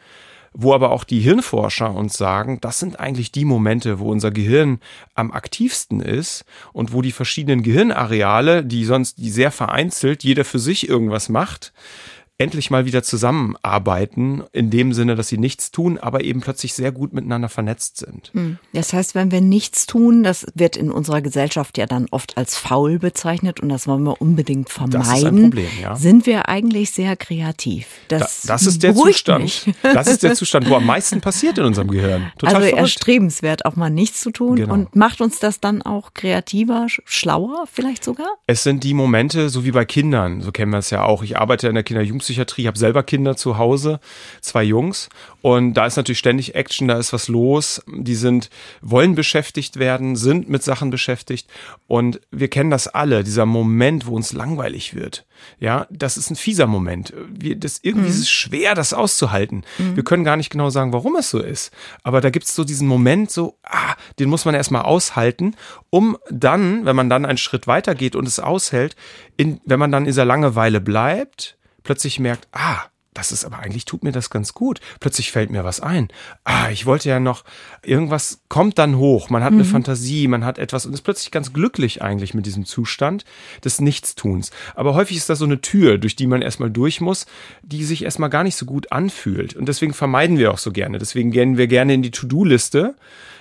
wo 0.54 0.74
aber 0.74 0.92
auch 0.92 1.04
die 1.04 1.20
Hirnforscher 1.20 1.94
uns 1.94 2.18
sagen, 2.18 2.60
das 2.62 2.80
sind 2.80 3.00
eigentlich 3.00 3.32
die 3.32 3.46
Momente, 3.46 4.00
wo 4.00 4.12
unser 4.12 4.32
Gehirn 4.32 4.80
am 5.14 5.32
aktivsten 5.32 6.02
ist 6.02 6.44
und 6.74 6.92
wo 6.94 7.02
die 7.02 7.14
verschiedenen 7.14 7.64
Gehirnareale, 7.64 8.66
die 8.66 8.84
sonst 8.84 9.18
die 9.18 9.30
sehr 9.30 9.52
vereinzelt 9.52 10.24
jeder 10.24 10.44
für 10.44 10.60
sich 10.60 10.90
irgendwas 10.90 11.30
macht, 11.30 11.72
endlich 12.42 12.72
mal 12.72 12.86
wieder 12.86 13.04
zusammenarbeiten, 13.04 14.44
in 14.52 14.72
dem 14.72 14.94
Sinne, 14.94 15.16
dass 15.16 15.28
sie 15.28 15.38
nichts 15.38 15.70
tun, 15.70 16.00
aber 16.00 16.24
eben 16.24 16.42
plötzlich 16.42 16.74
sehr 16.74 16.92
gut 16.92 17.14
miteinander 17.14 17.50
vernetzt 17.50 17.98
sind. 17.98 18.32
Hm. 18.34 18.58
Das 18.74 18.94
heißt, 18.94 19.14
wenn 19.14 19.32
wir 19.32 19.42
nichts 19.42 19.86
tun, 19.86 20.24
das 20.24 20.48
wird 20.56 20.76
in 20.76 20.92
unserer 20.92 21.22
Gesellschaft 21.22 21.78
ja 21.78 21.86
dann 21.86 22.08
oft 22.10 22.38
als 22.38 22.58
faul 22.58 22.98
bezeichnet 22.98 23.60
und 23.60 23.70
das 23.70 23.86
wollen 23.86 24.04
wir 24.04 24.20
unbedingt 24.22 24.70
vermeiden. 24.70 25.02
Das 25.02 25.18
ist 25.20 25.26
ein 25.26 25.42
Problem, 25.42 25.70
ja. 25.80 25.96
Sind 25.96 26.26
wir 26.26 26.50
eigentlich 26.50 26.92
sehr 26.92 27.16
kreativ? 27.16 27.86
Das, 28.08 28.42
da, 28.42 28.54
das 28.54 28.66
ist 28.66 28.82
der 28.82 28.96
Zustand. 28.96 29.44
Mich. 29.44 29.66
Das 29.94 30.08
ist 30.08 30.24
der 30.24 30.34
Zustand, 30.36 30.70
wo 30.70 30.76
am 30.76 30.86
meisten 30.86 31.22
passiert 31.22 31.58
in 31.58 31.66
unserem 31.66 31.90
Gehirn. 31.90 32.32
Total 32.38 32.56
also 32.56 32.68
verrückt. 32.68 32.82
erstrebenswert, 32.82 33.66
auch 33.66 33.76
mal 33.76 33.90
nichts 33.90 34.22
zu 34.22 34.32
tun 34.32 34.56
genau. 34.56 34.74
und 34.74 34.96
macht 34.96 35.22
uns 35.22 35.40
das 35.40 35.60
dann 35.60 35.82
auch 35.82 36.14
kreativer, 36.14 36.88
schlauer 36.88 37.66
vielleicht 37.72 38.04
sogar? 38.04 38.30
Es 38.48 38.64
sind 38.64 38.84
die 38.84 38.94
Momente, 38.94 39.50
so 39.50 39.66
wie 39.66 39.72
bei 39.72 39.86
Kindern, 39.86 40.42
so 40.42 40.52
kennen 40.52 40.72
wir 40.72 40.80
es 40.80 40.90
ja 40.90 41.04
auch. 41.04 41.24
Ich 41.24 41.38
arbeite 41.38 41.68
in 41.68 41.76
der 41.76 41.84
Kinder-Jugendpsychiatrie 41.84 42.31
Psychiatrie. 42.32 42.62
Ich 42.62 42.68
habe 42.68 42.80
selber 42.80 43.04
Kinder 43.04 43.36
zu 43.36 43.58
Hause, 43.58 44.00
zwei 44.42 44.64
Jungs. 44.64 45.10
Und 45.42 45.74
da 45.74 45.86
ist 45.86 45.98
natürlich 45.98 46.20
ständig 46.20 46.56
Action, 46.56 46.88
da 46.88 46.98
ist 46.98 47.14
was 47.14 47.28
los. 47.28 47.82
Die 47.88 48.16
sind, 48.16 48.50
wollen 48.82 49.16
beschäftigt 49.16 49.78
werden, 49.78 50.16
sind 50.16 50.50
mit 50.50 50.64
Sachen 50.64 50.90
beschäftigt. 50.90 51.48
Und 51.88 52.22
wir 52.32 52.48
kennen 52.48 52.70
das 52.70 52.88
alle, 52.88 53.24
dieser 53.24 53.46
Moment, 53.46 54.06
wo 54.06 54.16
uns 54.16 54.34
langweilig 54.34 54.96
wird. 54.96 55.26
Ja, 55.60 55.88
das 55.90 56.18
ist 56.18 56.30
ein 56.30 56.36
fieser 56.36 56.68
Moment. 56.68 57.14
Wir, 57.28 57.56
das, 57.56 57.80
irgendwie 57.82 58.06
mhm. 58.08 58.12
ist 58.12 58.20
es 58.20 58.30
schwer, 58.30 58.76
das 58.76 58.94
auszuhalten. 58.94 59.64
Mhm. 59.78 59.96
Wir 59.96 60.04
können 60.04 60.24
gar 60.24 60.38
nicht 60.38 60.52
genau 60.52 60.70
sagen, 60.70 60.94
warum 60.94 61.16
es 61.16 61.32
so 61.32 61.40
ist. 61.40 61.72
Aber 62.04 62.22
da 62.22 62.30
gibt 62.30 62.46
es 62.46 62.56
so 62.56 62.64
diesen 62.64 62.88
Moment, 62.88 63.32
so, 63.32 63.58
ah, 63.64 63.96
den 64.20 64.30
muss 64.30 64.46
man 64.46 64.56
erstmal 64.56 64.84
aushalten, 64.84 65.56
um 65.90 66.18
dann, 66.30 66.86
wenn 66.86 66.96
man 66.96 67.10
dann 67.10 67.26
einen 67.26 67.40
Schritt 67.40 67.66
weiter 67.68 67.96
geht 67.96 68.16
und 68.16 68.28
es 68.28 68.40
aushält, 68.40 68.96
in, 69.38 69.60
wenn 69.66 69.80
man 69.80 69.92
dann 69.92 70.04
in 70.04 70.08
dieser 70.08 70.26
Langeweile 70.26 70.80
bleibt, 70.80 71.58
plötzlich 71.84 72.20
merkt, 72.20 72.48
ah, 72.52 72.86
das 73.14 73.34
ist 73.34 73.44
aber 73.44 73.60
eigentlich 73.60 73.84
tut 73.84 74.06
mir 74.06 74.14
das 74.14 74.30
ganz 74.30 74.54
gut. 74.54 74.80
Plötzlich 75.02 75.32
fällt 75.32 75.50
mir 75.50 75.66
was 75.66 75.82
ein. 75.82 76.08
Ah, 76.46 76.70
ich 76.72 76.86
wollte 76.86 77.10
ja 77.10 77.20
noch, 77.20 77.44
irgendwas 77.84 78.42
kommt 78.48 78.80
dann 78.80 78.96
hoch. 78.96 79.30
Man 79.30 79.44
hat 79.44 79.52
mhm. 79.52 79.60
eine 79.60 79.68
Fantasie, 79.68 80.30
man 80.30 80.46
hat 80.46 80.58
etwas 80.58 80.86
und 80.86 80.94
ist 80.94 81.02
plötzlich 81.02 81.30
ganz 81.30 81.52
glücklich 81.52 82.02
eigentlich 82.02 82.34
mit 82.34 82.46
diesem 82.46 82.64
Zustand 82.64 83.26
des 83.66 83.82
Nichtstuns. 83.82 84.52
Aber 84.76 84.94
häufig 84.94 85.18
ist 85.18 85.30
das 85.30 85.40
so 85.40 85.46
eine 85.46 85.60
Tür, 85.60 85.98
durch 85.98 86.16
die 86.16 86.28
man 86.28 86.42
erstmal 86.42 86.72
durch 86.72 87.02
muss, 87.02 87.26
die 87.64 87.84
sich 87.84 88.06
erstmal 88.06 88.30
gar 88.30 88.46
nicht 88.46 88.56
so 88.56 88.66
gut 88.66 88.94
anfühlt. 88.94 89.58
Und 89.58 89.68
deswegen 89.68 89.94
vermeiden 89.94 90.38
wir 90.38 90.52
auch 90.52 90.58
so 90.58 90.72
gerne. 90.72 90.98
Deswegen 90.98 91.32
gehen 91.32 91.58
wir 91.58 91.68
gerne 91.68 91.94
in 91.94 92.04
die 92.04 92.12
To-Do-Liste. 92.12 92.96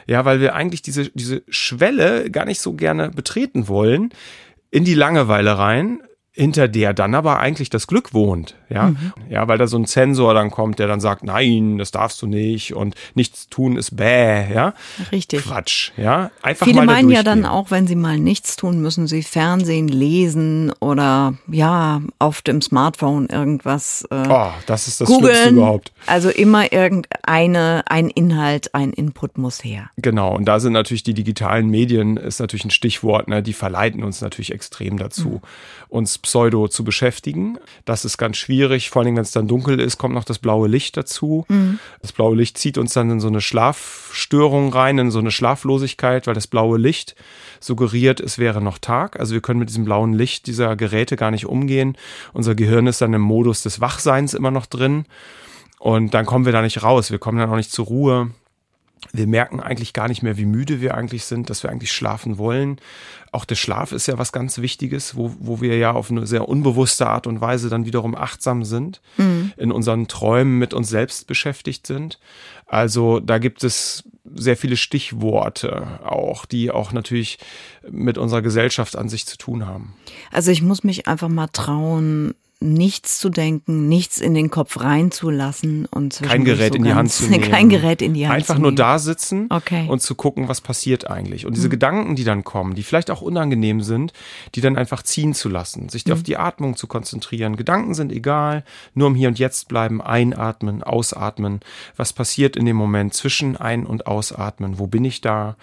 Ja, 0.08 0.24
weil 0.24 0.40
wir 0.40 0.56
eigentlich 0.56 0.82
diese, 0.82 1.10
diese 1.10 1.42
Schwelle 1.48 2.28
gar 2.32 2.44
nicht 2.44 2.60
so 2.60 2.72
gerne 2.72 3.10
betreten 3.10 3.68
wollen 3.68 4.10
in 4.72 4.84
die 4.84 4.94
Langeweile 4.94 5.58
rein, 5.58 6.00
hinter 6.40 6.68
der 6.68 6.94
dann 6.94 7.14
aber 7.14 7.38
eigentlich 7.38 7.68
das 7.68 7.86
Glück 7.86 8.14
wohnt, 8.14 8.54
ja, 8.70 8.86
mhm. 8.86 9.12
ja, 9.28 9.46
weil 9.46 9.58
da 9.58 9.66
so 9.66 9.76
ein 9.76 9.84
Zensor 9.84 10.32
dann 10.32 10.50
kommt, 10.50 10.78
der 10.78 10.86
dann 10.86 11.00
sagt, 11.00 11.22
nein, 11.22 11.76
das 11.76 11.90
darfst 11.90 12.22
du 12.22 12.26
nicht 12.26 12.74
und 12.74 12.94
nichts 13.14 13.48
tun 13.48 13.76
ist 13.76 13.96
bäh, 13.96 14.52
ja, 14.52 14.72
richtig, 15.12 15.42
Quatsch, 15.42 15.92
ja, 15.98 16.30
einfach 16.40 16.64
Viele 16.64 16.78
mal 16.78 16.86
meinen 16.86 17.10
ja 17.10 17.22
dann 17.22 17.44
auch, 17.44 17.70
wenn 17.70 17.86
sie 17.86 17.94
mal 17.94 18.18
nichts 18.18 18.56
tun, 18.56 18.80
müssen 18.80 19.06
sie 19.06 19.22
Fernsehen 19.22 19.88
lesen 19.88 20.72
oder 20.80 21.34
ja 21.46 22.00
auf 22.18 22.40
dem 22.40 22.62
Smartphone 22.62 23.26
irgendwas. 23.26 24.08
Äh, 24.10 24.26
oh, 24.28 24.50
das 24.66 24.88
ist 24.88 25.02
das 25.02 25.08
googlen. 25.08 25.34
Schlimmste 25.34 25.54
überhaupt. 25.54 25.92
Also 26.06 26.30
immer 26.30 26.72
irgendeine 26.72 27.82
ein 27.86 28.08
Inhalt, 28.08 28.74
ein 28.74 28.92
Input 28.94 29.36
muss 29.36 29.62
her. 29.62 29.90
Genau, 29.96 30.34
und 30.34 30.46
da 30.46 30.58
sind 30.58 30.72
natürlich 30.72 31.02
die 31.02 31.14
digitalen 31.14 31.68
Medien 31.68 32.16
ist 32.16 32.40
natürlich 32.40 32.64
ein 32.64 32.70
Stichwort, 32.70 33.28
ne, 33.28 33.42
die 33.42 33.52
verleiten 33.52 34.02
uns 34.02 34.22
natürlich 34.22 34.52
extrem 34.52 34.98
dazu, 34.98 35.28
mhm. 35.28 35.40
uns 35.90 36.18
Pseudo 36.30 36.68
zu 36.68 36.84
beschäftigen. 36.84 37.58
Das 37.84 38.04
ist 38.04 38.16
ganz 38.16 38.36
schwierig, 38.36 38.88
vor 38.88 39.02
allem 39.02 39.16
wenn 39.16 39.22
es 39.22 39.32
dann 39.32 39.48
dunkel 39.48 39.80
ist, 39.80 39.98
kommt 39.98 40.14
noch 40.14 40.22
das 40.22 40.38
blaue 40.38 40.68
Licht 40.68 40.96
dazu. 40.96 41.44
Mhm. 41.48 41.80
Das 42.02 42.12
blaue 42.12 42.36
Licht 42.36 42.56
zieht 42.56 42.78
uns 42.78 42.92
dann 42.92 43.10
in 43.10 43.18
so 43.18 43.26
eine 43.26 43.40
Schlafstörung 43.40 44.72
rein, 44.72 44.98
in 44.98 45.10
so 45.10 45.18
eine 45.18 45.32
Schlaflosigkeit, 45.32 46.28
weil 46.28 46.34
das 46.34 46.46
blaue 46.46 46.78
Licht 46.78 47.16
suggeriert, 47.58 48.20
es 48.20 48.38
wäre 48.38 48.62
noch 48.62 48.78
Tag. 48.78 49.18
Also 49.18 49.34
wir 49.34 49.40
können 49.40 49.58
mit 49.58 49.70
diesem 49.70 49.84
blauen 49.84 50.12
Licht 50.12 50.46
dieser 50.46 50.76
Geräte 50.76 51.16
gar 51.16 51.32
nicht 51.32 51.46
umgehen. 51.46 51.96
Unser 52.32 52.54
Gehirn 52.54 52.86
ist 52.86 53.00
dann 53.00 53.12
im 53.12 53.22
Modus 53.22 53.64
des 53.64 53.80
Wachseins 53.80 54.32
immer 54.32 54.52
noch 54.52 54.66
drin. 54.66 55.06
Und 55.80 56.14
dann 56.14 56.26
kommen 56.26 56.44
wir 56.44 56.52
da 56.52 56.62
nicht 56.62 56.84
raus. 56.84 57.10
Wir 57.10 57.18
kommen 57.18 57.38
dann 57.38 57.50
auch 57.50 57.56
nicht 57.56 57.72
zur 57.72 57.86
Ruhe. 57.86 58.30
Wir 59.12 59.26
merken 59.26 59.60
eigentlich 59.60 59.92
gar 59.92 60.08
nicht 60.08 60.22
mehr, 60.22 60.36
wie 60.36 60.44
müde 60.44 60.80
wir 60.80 60.94
eigentlich 60.94 61.24
sind, 61.24 61.50
dass 61.50 61.62
wir 61.62 61.70
eigentlich 61.70 61.92
schlafen 61.92 62.38
wollen. 62.38 62.80
Auch 63.32 63.44
der 63.44 63.54
Schlaf 63.54 63.92
ist 63.92 64.06
ja 64.06 64.18
was 64.18 64.30
ganz 64.30 64.58
Wichtiges, 64.58 65.16
wo, 65.16 65.34
wo 65.38 65.60
wir 65.60 65.76
ja 65.78 65.92
auf 65.92 66.10
eine 66.10 66.26
sehr 66.26 66.48
unbewusste 66.48 67.06
Art 67.06 67.26
und 67.26 67.40
Weise 67.40 67.68
dann 67.68 67.86
wiederum 67.86 68.14
achtsam 68.14 68.64
sind, 68.64 69.00
mhm. 69.16 69.52
in 69.56 69.72
unseren 69.72 70.06
Träumen 70.06 70.58
mit 70.58 70.74
uns 70.74 70.88
selbst 70.88 71.26
beschäftigt 71.26 71.86
sind. 71.86 72.18
Also 72.66 73.20
da 73.20 73.38
gibt 73.38 73.64
es 73.64 74.04
sehr 74.34 74.56
viele 74.56 74.76
Stichworte 74.76 76.00
auch, 76.04 76.44
die 76.44 76.70
auch 76.70 76.92
natürlich 76.92 77.38
mit 77.88 78.18
unserer 78.18 78.42
Gesellschaft 78.42 78.96
an 78.96 79.08
sich 79.08 79.26
zu 79.26 79.36
tun 79.38 79.66
haben. 79.66 79.94
Also 80.30 80.50
ich 80.50 80.62
muss 80.62 80.84
mich 80.84 81.08
einfach 81.08 81.28
mal 81.28 81.48
trauen, 81.48 82.34
nichts 82.60 83.18
zu 83.18 83.30
denken, 83.30 83.88
nichts 83.88 84.20
in 84.20 84.34
den 84.34 84.50
Kopf 84.50 84.80
reinzulassen 84.80 85.86
und 85.86 86.20
kein 86.22 86.44
Gerät 86.44 86.72
so 86.72 86.76
in 86.76 86.84
die 86.84 86.92
Hand 86.92 87.10
zu 87.10 87.24
nehmen. 87.30 87.50
Kein 87.50 87.70
Gerät 87.70 88.02
in 88.02 88.12
die 88.12 88.26
Hand 88.26 88.36
Einfach 88.36 88.58
nur 88.58 88.72
da 88.72 88.98
sitzen 88.98 89.46
okay. 89.48 89.86
und 89.88 90.02
zu 90.02 90.14
gucken, 90.14 90.48
was 90.48 90.60
passiert 90.60 91.10
eigentlich. 91.10 91.46
Und 91.46 91.56
diese 91.56 91.68
mhm. 91.68 91.72
Gedanken, 91.72 92.16
die 92.16 92.24
dann 92.24 92.44
kommen, 92.44 92.74
die 92.74 92.82
vielleicht 92.82 93.10
auch 93.10 93.22
unangenehm 93.22 93.80
sind, 93.80 94.12
die 94.54 94.60
dann 94.60 94.76
einfach 94.76 95.02
ziehen 95.02 95.32
zu 95.32 95.48
lassen, 95.48 95.88
sich 95.88 96.04
mhm. 96.04 96.12
auf 96.12 96.22
die 96.22 96.36
Atmung 96.36 96.76
zu 96.76 96.86
konzentrieren. 96.86 97.56
Gedanken 97.56 97.94
sind 97.94 98.12
egal, 98.12 98.64
nur 98.94 99.08
im 99.08 99.14
Hier 99.14 99.28
und 99.28 99.38
Jetzt 99.38 99.68
bleiben, 99.68 100.02
einatmen, 100.02 100.82
ausatmen. 100.82 101.60
Was 101.96 102.12
passiert 102.12 102.56
in 102.56 102.66
dem 102.66 102.76
Moment 102.76 103.14
zwischen 103.14 103.56
Ein- 103.56 103.86
und 103.86 104.06
Ausatmen? 104.06 104.78
Wo 104.78 104.86
bin 104.86 105.06
ich 105.06 105.22
da? 105.22 105.56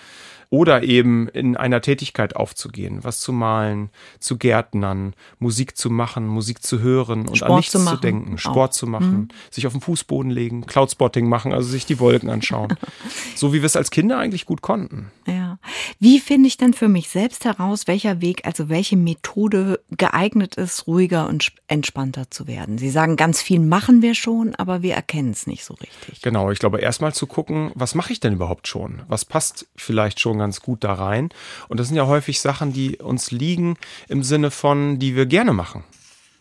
Oder 0.50 0.84
eben 0.84 1.28
in 1.30 1.58
einer 1.58 1.82
Tätigkeit 1.82 2.36
aufzugehen, 2.36 3.04
was 3.04 3.20
zu 3.20 3.34
malen, 3.34 3.89
zu 4.20 4.38
gärtnern, 4.38 5.14
Musik 5.39 5.78
zu 5.78 5.89
machen, 5.89 6.28
Musik 6.28 6.64
zu 6.64 6.80
hören 6.80 7.28
und 7.28 7.38
Sport 7.38 7.52
an 7.52 7.58
nichts 7.58 7.72
zu, 7.72 7.86
zu 7.86 7.98
denken, 7.98 8.38
Sport 8.38 8.72
auch. 8.72 8.76
zu 8.76 8.88
machen, 8.88 9.18
mhm. 9.18 9.28
sich 9.52 9.68
auf 9.68 9.74
den 9.74 9.82
Fußboden 9.82 10.32
legen, 10.32 10.66
Cloudspotting 10.66 11.28
machen, 11.28 11.54
also 11.54 11.68
sich 11.68 11.86
die 11.86 12.00
Wolken 12.00 12.30
anschauen. 12.30 12.78
so 13.36 13.54
wie 13.54 13.62
wir 13.62 13.66
es 13.66 13.76
als 13.76 13.91
Kinder 13.91 14.18
eigentlich 14.18 14.45
gut 14.45 14.62
konnten. 14.62 15.12
Ja. 15.26 15.60
Wie 16.00 16.20
finde 16.20 16.48
ich 16.48 16.58
denn 16.58 16.74
für 16.74 16.88
mich 16.88 17.10
selbst 17.10 17.43
heraus, 17.43 17.88
welcher 17.88 18.22
Weg, 18.22 18.45
also 18.45 18.70
welche 18.70 18.95
Methode 18.95 19.82
geeignet 19.91 20.56
ist, 20.56 20.88
ruhiger 20.88 21.28
und 21.28 21.52
entspannter 21.68 22.32
zu 22.32 22.48
werden? 22.48 22.78
Sie 22.78 22.89
sagen, 22.89 23.18
ganz 23.18 23.41
viel 23.41 23.60
machen 23.60 24.02
wir 24.02 24.16
schon, 24.16 24.56
aber 24.56 24.82
wir 24.82 24.95
erkennen 24.95 25.32
es 25.32 25.45
nicht 25.48 25.66
so 25.66 25.74
richtig. 25.74 26.22
Genau, 26.22 26.52
ich 26.52 26.60
glaube, 26.60 26.80
erstmal 26.80 27.14
zu 27.14 27.28
gucken, 27.28 27.72
was 27.76 27.95
mache 27.95 28.14
ich 28.14 28.20
denn 28.20 28.34
überhaupt 28.34 28.68
schon? 28.68 29.02
Was 29.08 29.26
passt 29.26 29.68
vielleicht 29.76 30.20
schon 30.20 30.37
ganz 30.38 30.62
gut 30.62 30.84
da 30.84 30.94
rein? 30.94 31.30
Und 31.68 31.80
das 31.80 31.88
sind 31.88 31.98
ja 31.98 32.08
häufig 32.08 32.40
Sachen, 32.40 32.74
die 32.74 32.98
uns 32.98 33.32
liegen 33.32 33.78
im 34.08 34.24
Sinne 34.24 34.52
von, 34.52 35.00
die 35.00 35.16
wir 35.16 35.26
gerne 35.26 35.54
machen. 35.54 35.84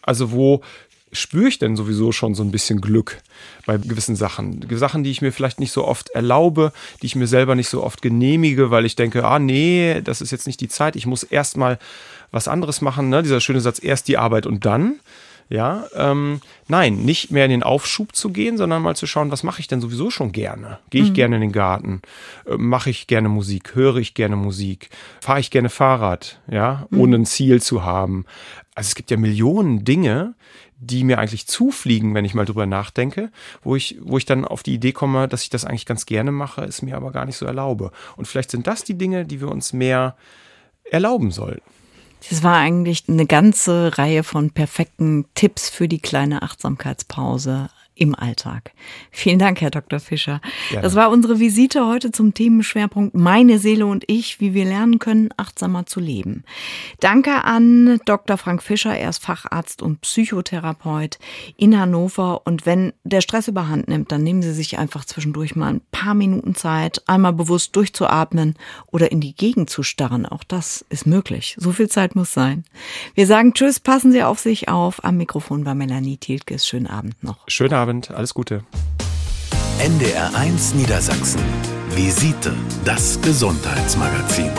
Also 0.02 0.32
wo 0.32 0.62
spüre 1.12 1.48
ich 1.48 1.58
denn 1.58 1.76
sowieso 1.76 2.12
schon 2.12 2.34
so 2.34 2.42
ein 2.42 2.50
bisschen 2.50 2.80
Glück 2.80 3.22
bei 3.64 3.78
gewissen 3.78 4.16
Sachen. 4.16 4.66
Sachen, 4.72 5.04
die 5.04 5.10
ich 5.10 5.22
mir 5.22 5.32
vielleicht 5.32 5.60
nicht 5.60 5.72
so 5.72 5.84
oft 5.84 6.10
erlaube, 6.10 6.72
die 7.00 7.06
ich 7.06 7.16
mir 7.16 7.26
selber 7.26 7.54
nicht 7.54 7.68
so 7.68 7.82
oft 7.82 8.02
genehmige, 8.02 8.70
weil 8.70 8.84
ich 8.84 8.96
denke, 8.96 9.24
ah 9.24 9.38
nee, 9.38 10.00
das 10.02 10.20
ist 10.20 10.30
jetzt 10.30 10.46
nicht 10.46 10.60
die 10.60 10.68
Zeit, 10.68 10.96
ich 10.96 11.06
muss 11.06 11.22
erst 11.22 11.56
mal 11.56 11.78
was 12.30 12.48
anderes 12.48 12.80
machen. 12.80 13.08
Ne? 13.08 13.22
Dieser 13.22 13.40
schöne 13.40 13.60
Satz, 13.60 13.82
erst 13.82 14.08
die 14.08 14.18
Arbeit 14.18 14.46
und 14.46 14.66
dann. 14.66 15.00
Ja, 15.48 15.86
ähm, 15.94 16.40
nein, 16.66 16.96
nicht 16.96 17.30
mehr 17.30 17.44
in 17.44 17.52
den 17.52 17.62
Aufschub 17.62 18.16
zu 18.16 18.30
gehen, 18.30 18.56
sondern 18.56 18.82
mal 18.82 18.96
zu 18.96 19.06
schauen, 19.06 19.30
was 19.30 19.44
mache 19.44 19.60
ich 19.60 19.68
denn 19.68 19.80
sowieso 19.80 20.10
schon 20.10 20.32
gerne? 20.32 20.80
Gehe 20.90 21.02
ich 21.02 21.10
mhm. 21.10 21.14
gerne 21.14 21.36
in 21.36 21.42
den 21.42 21.52
Garten? 21.52 22.02
Äh, 22.46 22.56
mache 22.56 22.90
ich 22.90 23.06
gerne 23.06 23.28
Musik? 23.28 23.76
Höre 23.76 23.96
ich 23.96 24.14
gerne 24.14 24.34
Musik? 24.34 24.90
Fahre 25.20 25.38
ich 25.38 25.52
gerne 25.52 25.68
Fahrrad? 25.68 26.40
Ja, 26.50 26.88
mhm. 26.90 27.00
ohne 27.00 27.16
ein 27.16 27.26
Ziel 27.26 27.62
zu 27.62 27.84
haben. 27.84 28.24
Also 28.74 28.88
es 28.88 28.94
gibt 28.96 29.10
ja 29.12 29.16
Millionen 29.16 29.84
Dinge, 29.84 30.34
die 30.78 31.04
mir 31.04 31.18
eigentlich 31.18 31.46
zufliegen, 31.46 32.14
wenn 32.14 32.24
ich 32.24 32.34
mal 32.34 32.44
drüber 32.44 32.66
nachdenke, 32.66 33.30
wo 33.62 33.76
ich, 33.76 33.98
wo 34.02 34.18
ich 34.18 34.26
dann 34.26 34.44
auf 34.44 34.62
die 34.62 34.74
Idee 34.74 34.92
komme, 34.92 35.28
dass 35.28 35.42
ich 35.42 35.50
das 35.50 35.64
eigentlich 35.64 35.86
ganz 35.86 36.06
gerne 36.06 36.32
mache, 36.32 36.64
es 36.64 36.82
mir 36.82 36.96
aber 36.96 37.12
gar 37.12 37.24
nicht 37.24 37.36
so 37.36 37.46
erlaube. 37.46 37.92
Und 38.16 38.26
vielleicht 38.26 38.50
sind 38.50 38.66
das 38.66 38.84
die 38.84 38.98
Dinge, 38.98 39.24
die 39.24 39.40
wir 39.40 39.48
uns 39.48 39.72
mehr 39.72 40.16
erlauben 40.90 41.30
sollten. 41.30 41.62
Das 42.28 42.42
war 42.42 42.56
eigentlich 42.56 43.04
eine 43.08 43.26
ganze 43.26 43.96
Reihe 43.98 44.24
von 44.24 44.50
perfekten 44.50 45.26
Tipps 45.34 45.70
für 45.70 45.88
die 45.88 46.00
kleine 46.00 46.42
Achtsamkeitspause 46.42 47.68
im 47.96 48.14
Alltag. 48.14 48.72
Vielen 49.10 49.38
Dank, 49.38 49.60
Herr 49.60 49.70
Dr. 49.70 49.98
Fischer. 49.98 50.40
Gerne. 50.68 50.82
Das 50.82 50.94
war 50.94 51.10
unsere 51.10 51.40
Visite 51.40 51.86
heute 51.86 52.12
zum 52.12 52.34
Themenschwerpunkt 52.34 53.14
Meine 53.14 53.58
Seele 53.58 53.86
und 53.86 54.04
ich, 54.06 54.38
wie 54.38 54.52
wir 54.52 54.66
lernen 54.66 54.98
können, 54.98 55.30
achtsamer 55.36 55.86
zu 55.86 55.98
leben. 55.98 56.44
Danke 57.00 57.44
an 57.44 57.98
Dr. 58.04 58.36
Frank 58.36 58.62
Fischer, 58.62 58.96
er 58.96 59.08
ist 59.08 59.24
Facharzt 59.24 59.80
und 59.80 60.02
Psychotherapeut 60.02 61.18
in 61.56 61.78
Hannover. 61.78 62.42
Und 62.44 62.66
wenn 62.66 62.92
der 63.02 63.22
Stress 63.22 63.48
überhand 63.48 63.88
nimmt, 63.88 64.12
dann 64.12 64.22
nehmen 64.22 64.42
Sie 64.42 64.52
sich 64.52 64.78
einfach 64.78 65.06
zwischendurch 65.06 65.56
mal 65.56 65.72
ein 65.72 65.80
paar 65.90 66.14
Minuten 66.14 66.54
Zeit, 66.54 67.02
einmal 67.06 67.32
bewusst 67.32 67.74
durchzuatmen 67.76 68.56
oder 68.88 69.10
in 69.10 69.20
die 69.20 69.34
Gegend 69.34 69.70
zu 69.70 69.82
starren. 69.82 70.26
Auch 70.26 70.44
das 70.44 70.84
ist 70.90 71.06
möglich. 71.06 71.56
So 71.58 71.72
viel 71.72 71.88
Zeit 71.88 72.14
muss 72.14 72.32
sein. 72.32 72.64
Wir 73.14 73.26
sagen 73.26 73.54
Tschüss, 73.54 73.80
passen 73.80 74.12
Sie 74.12 74.22
auf 74.22 74.38
sich 74.38 74.68
auf. 74.68 75.02
Am 75.02 75.16
Mikrofon 75.16 75.64
war 75.64 75.74
Melanie 75.74 76.18
Thielkes. 76.18 76.66
Schönen 76.66 76.86
Abend 76.86 77.22
noch. 77.24 77.38
Schönen 77.48 77.72
Abend. 77.72 77.85
Abend, 77.86 78.10
alles 78.10 78.34
Gute. 78.34 78.64
NDR1 79.78 80.74
Niedersachsen. 80.74 81.40
Visite, 81.90 82.52
das 82.84 83.20
Gesundheitsmagazin. 83.20 84.50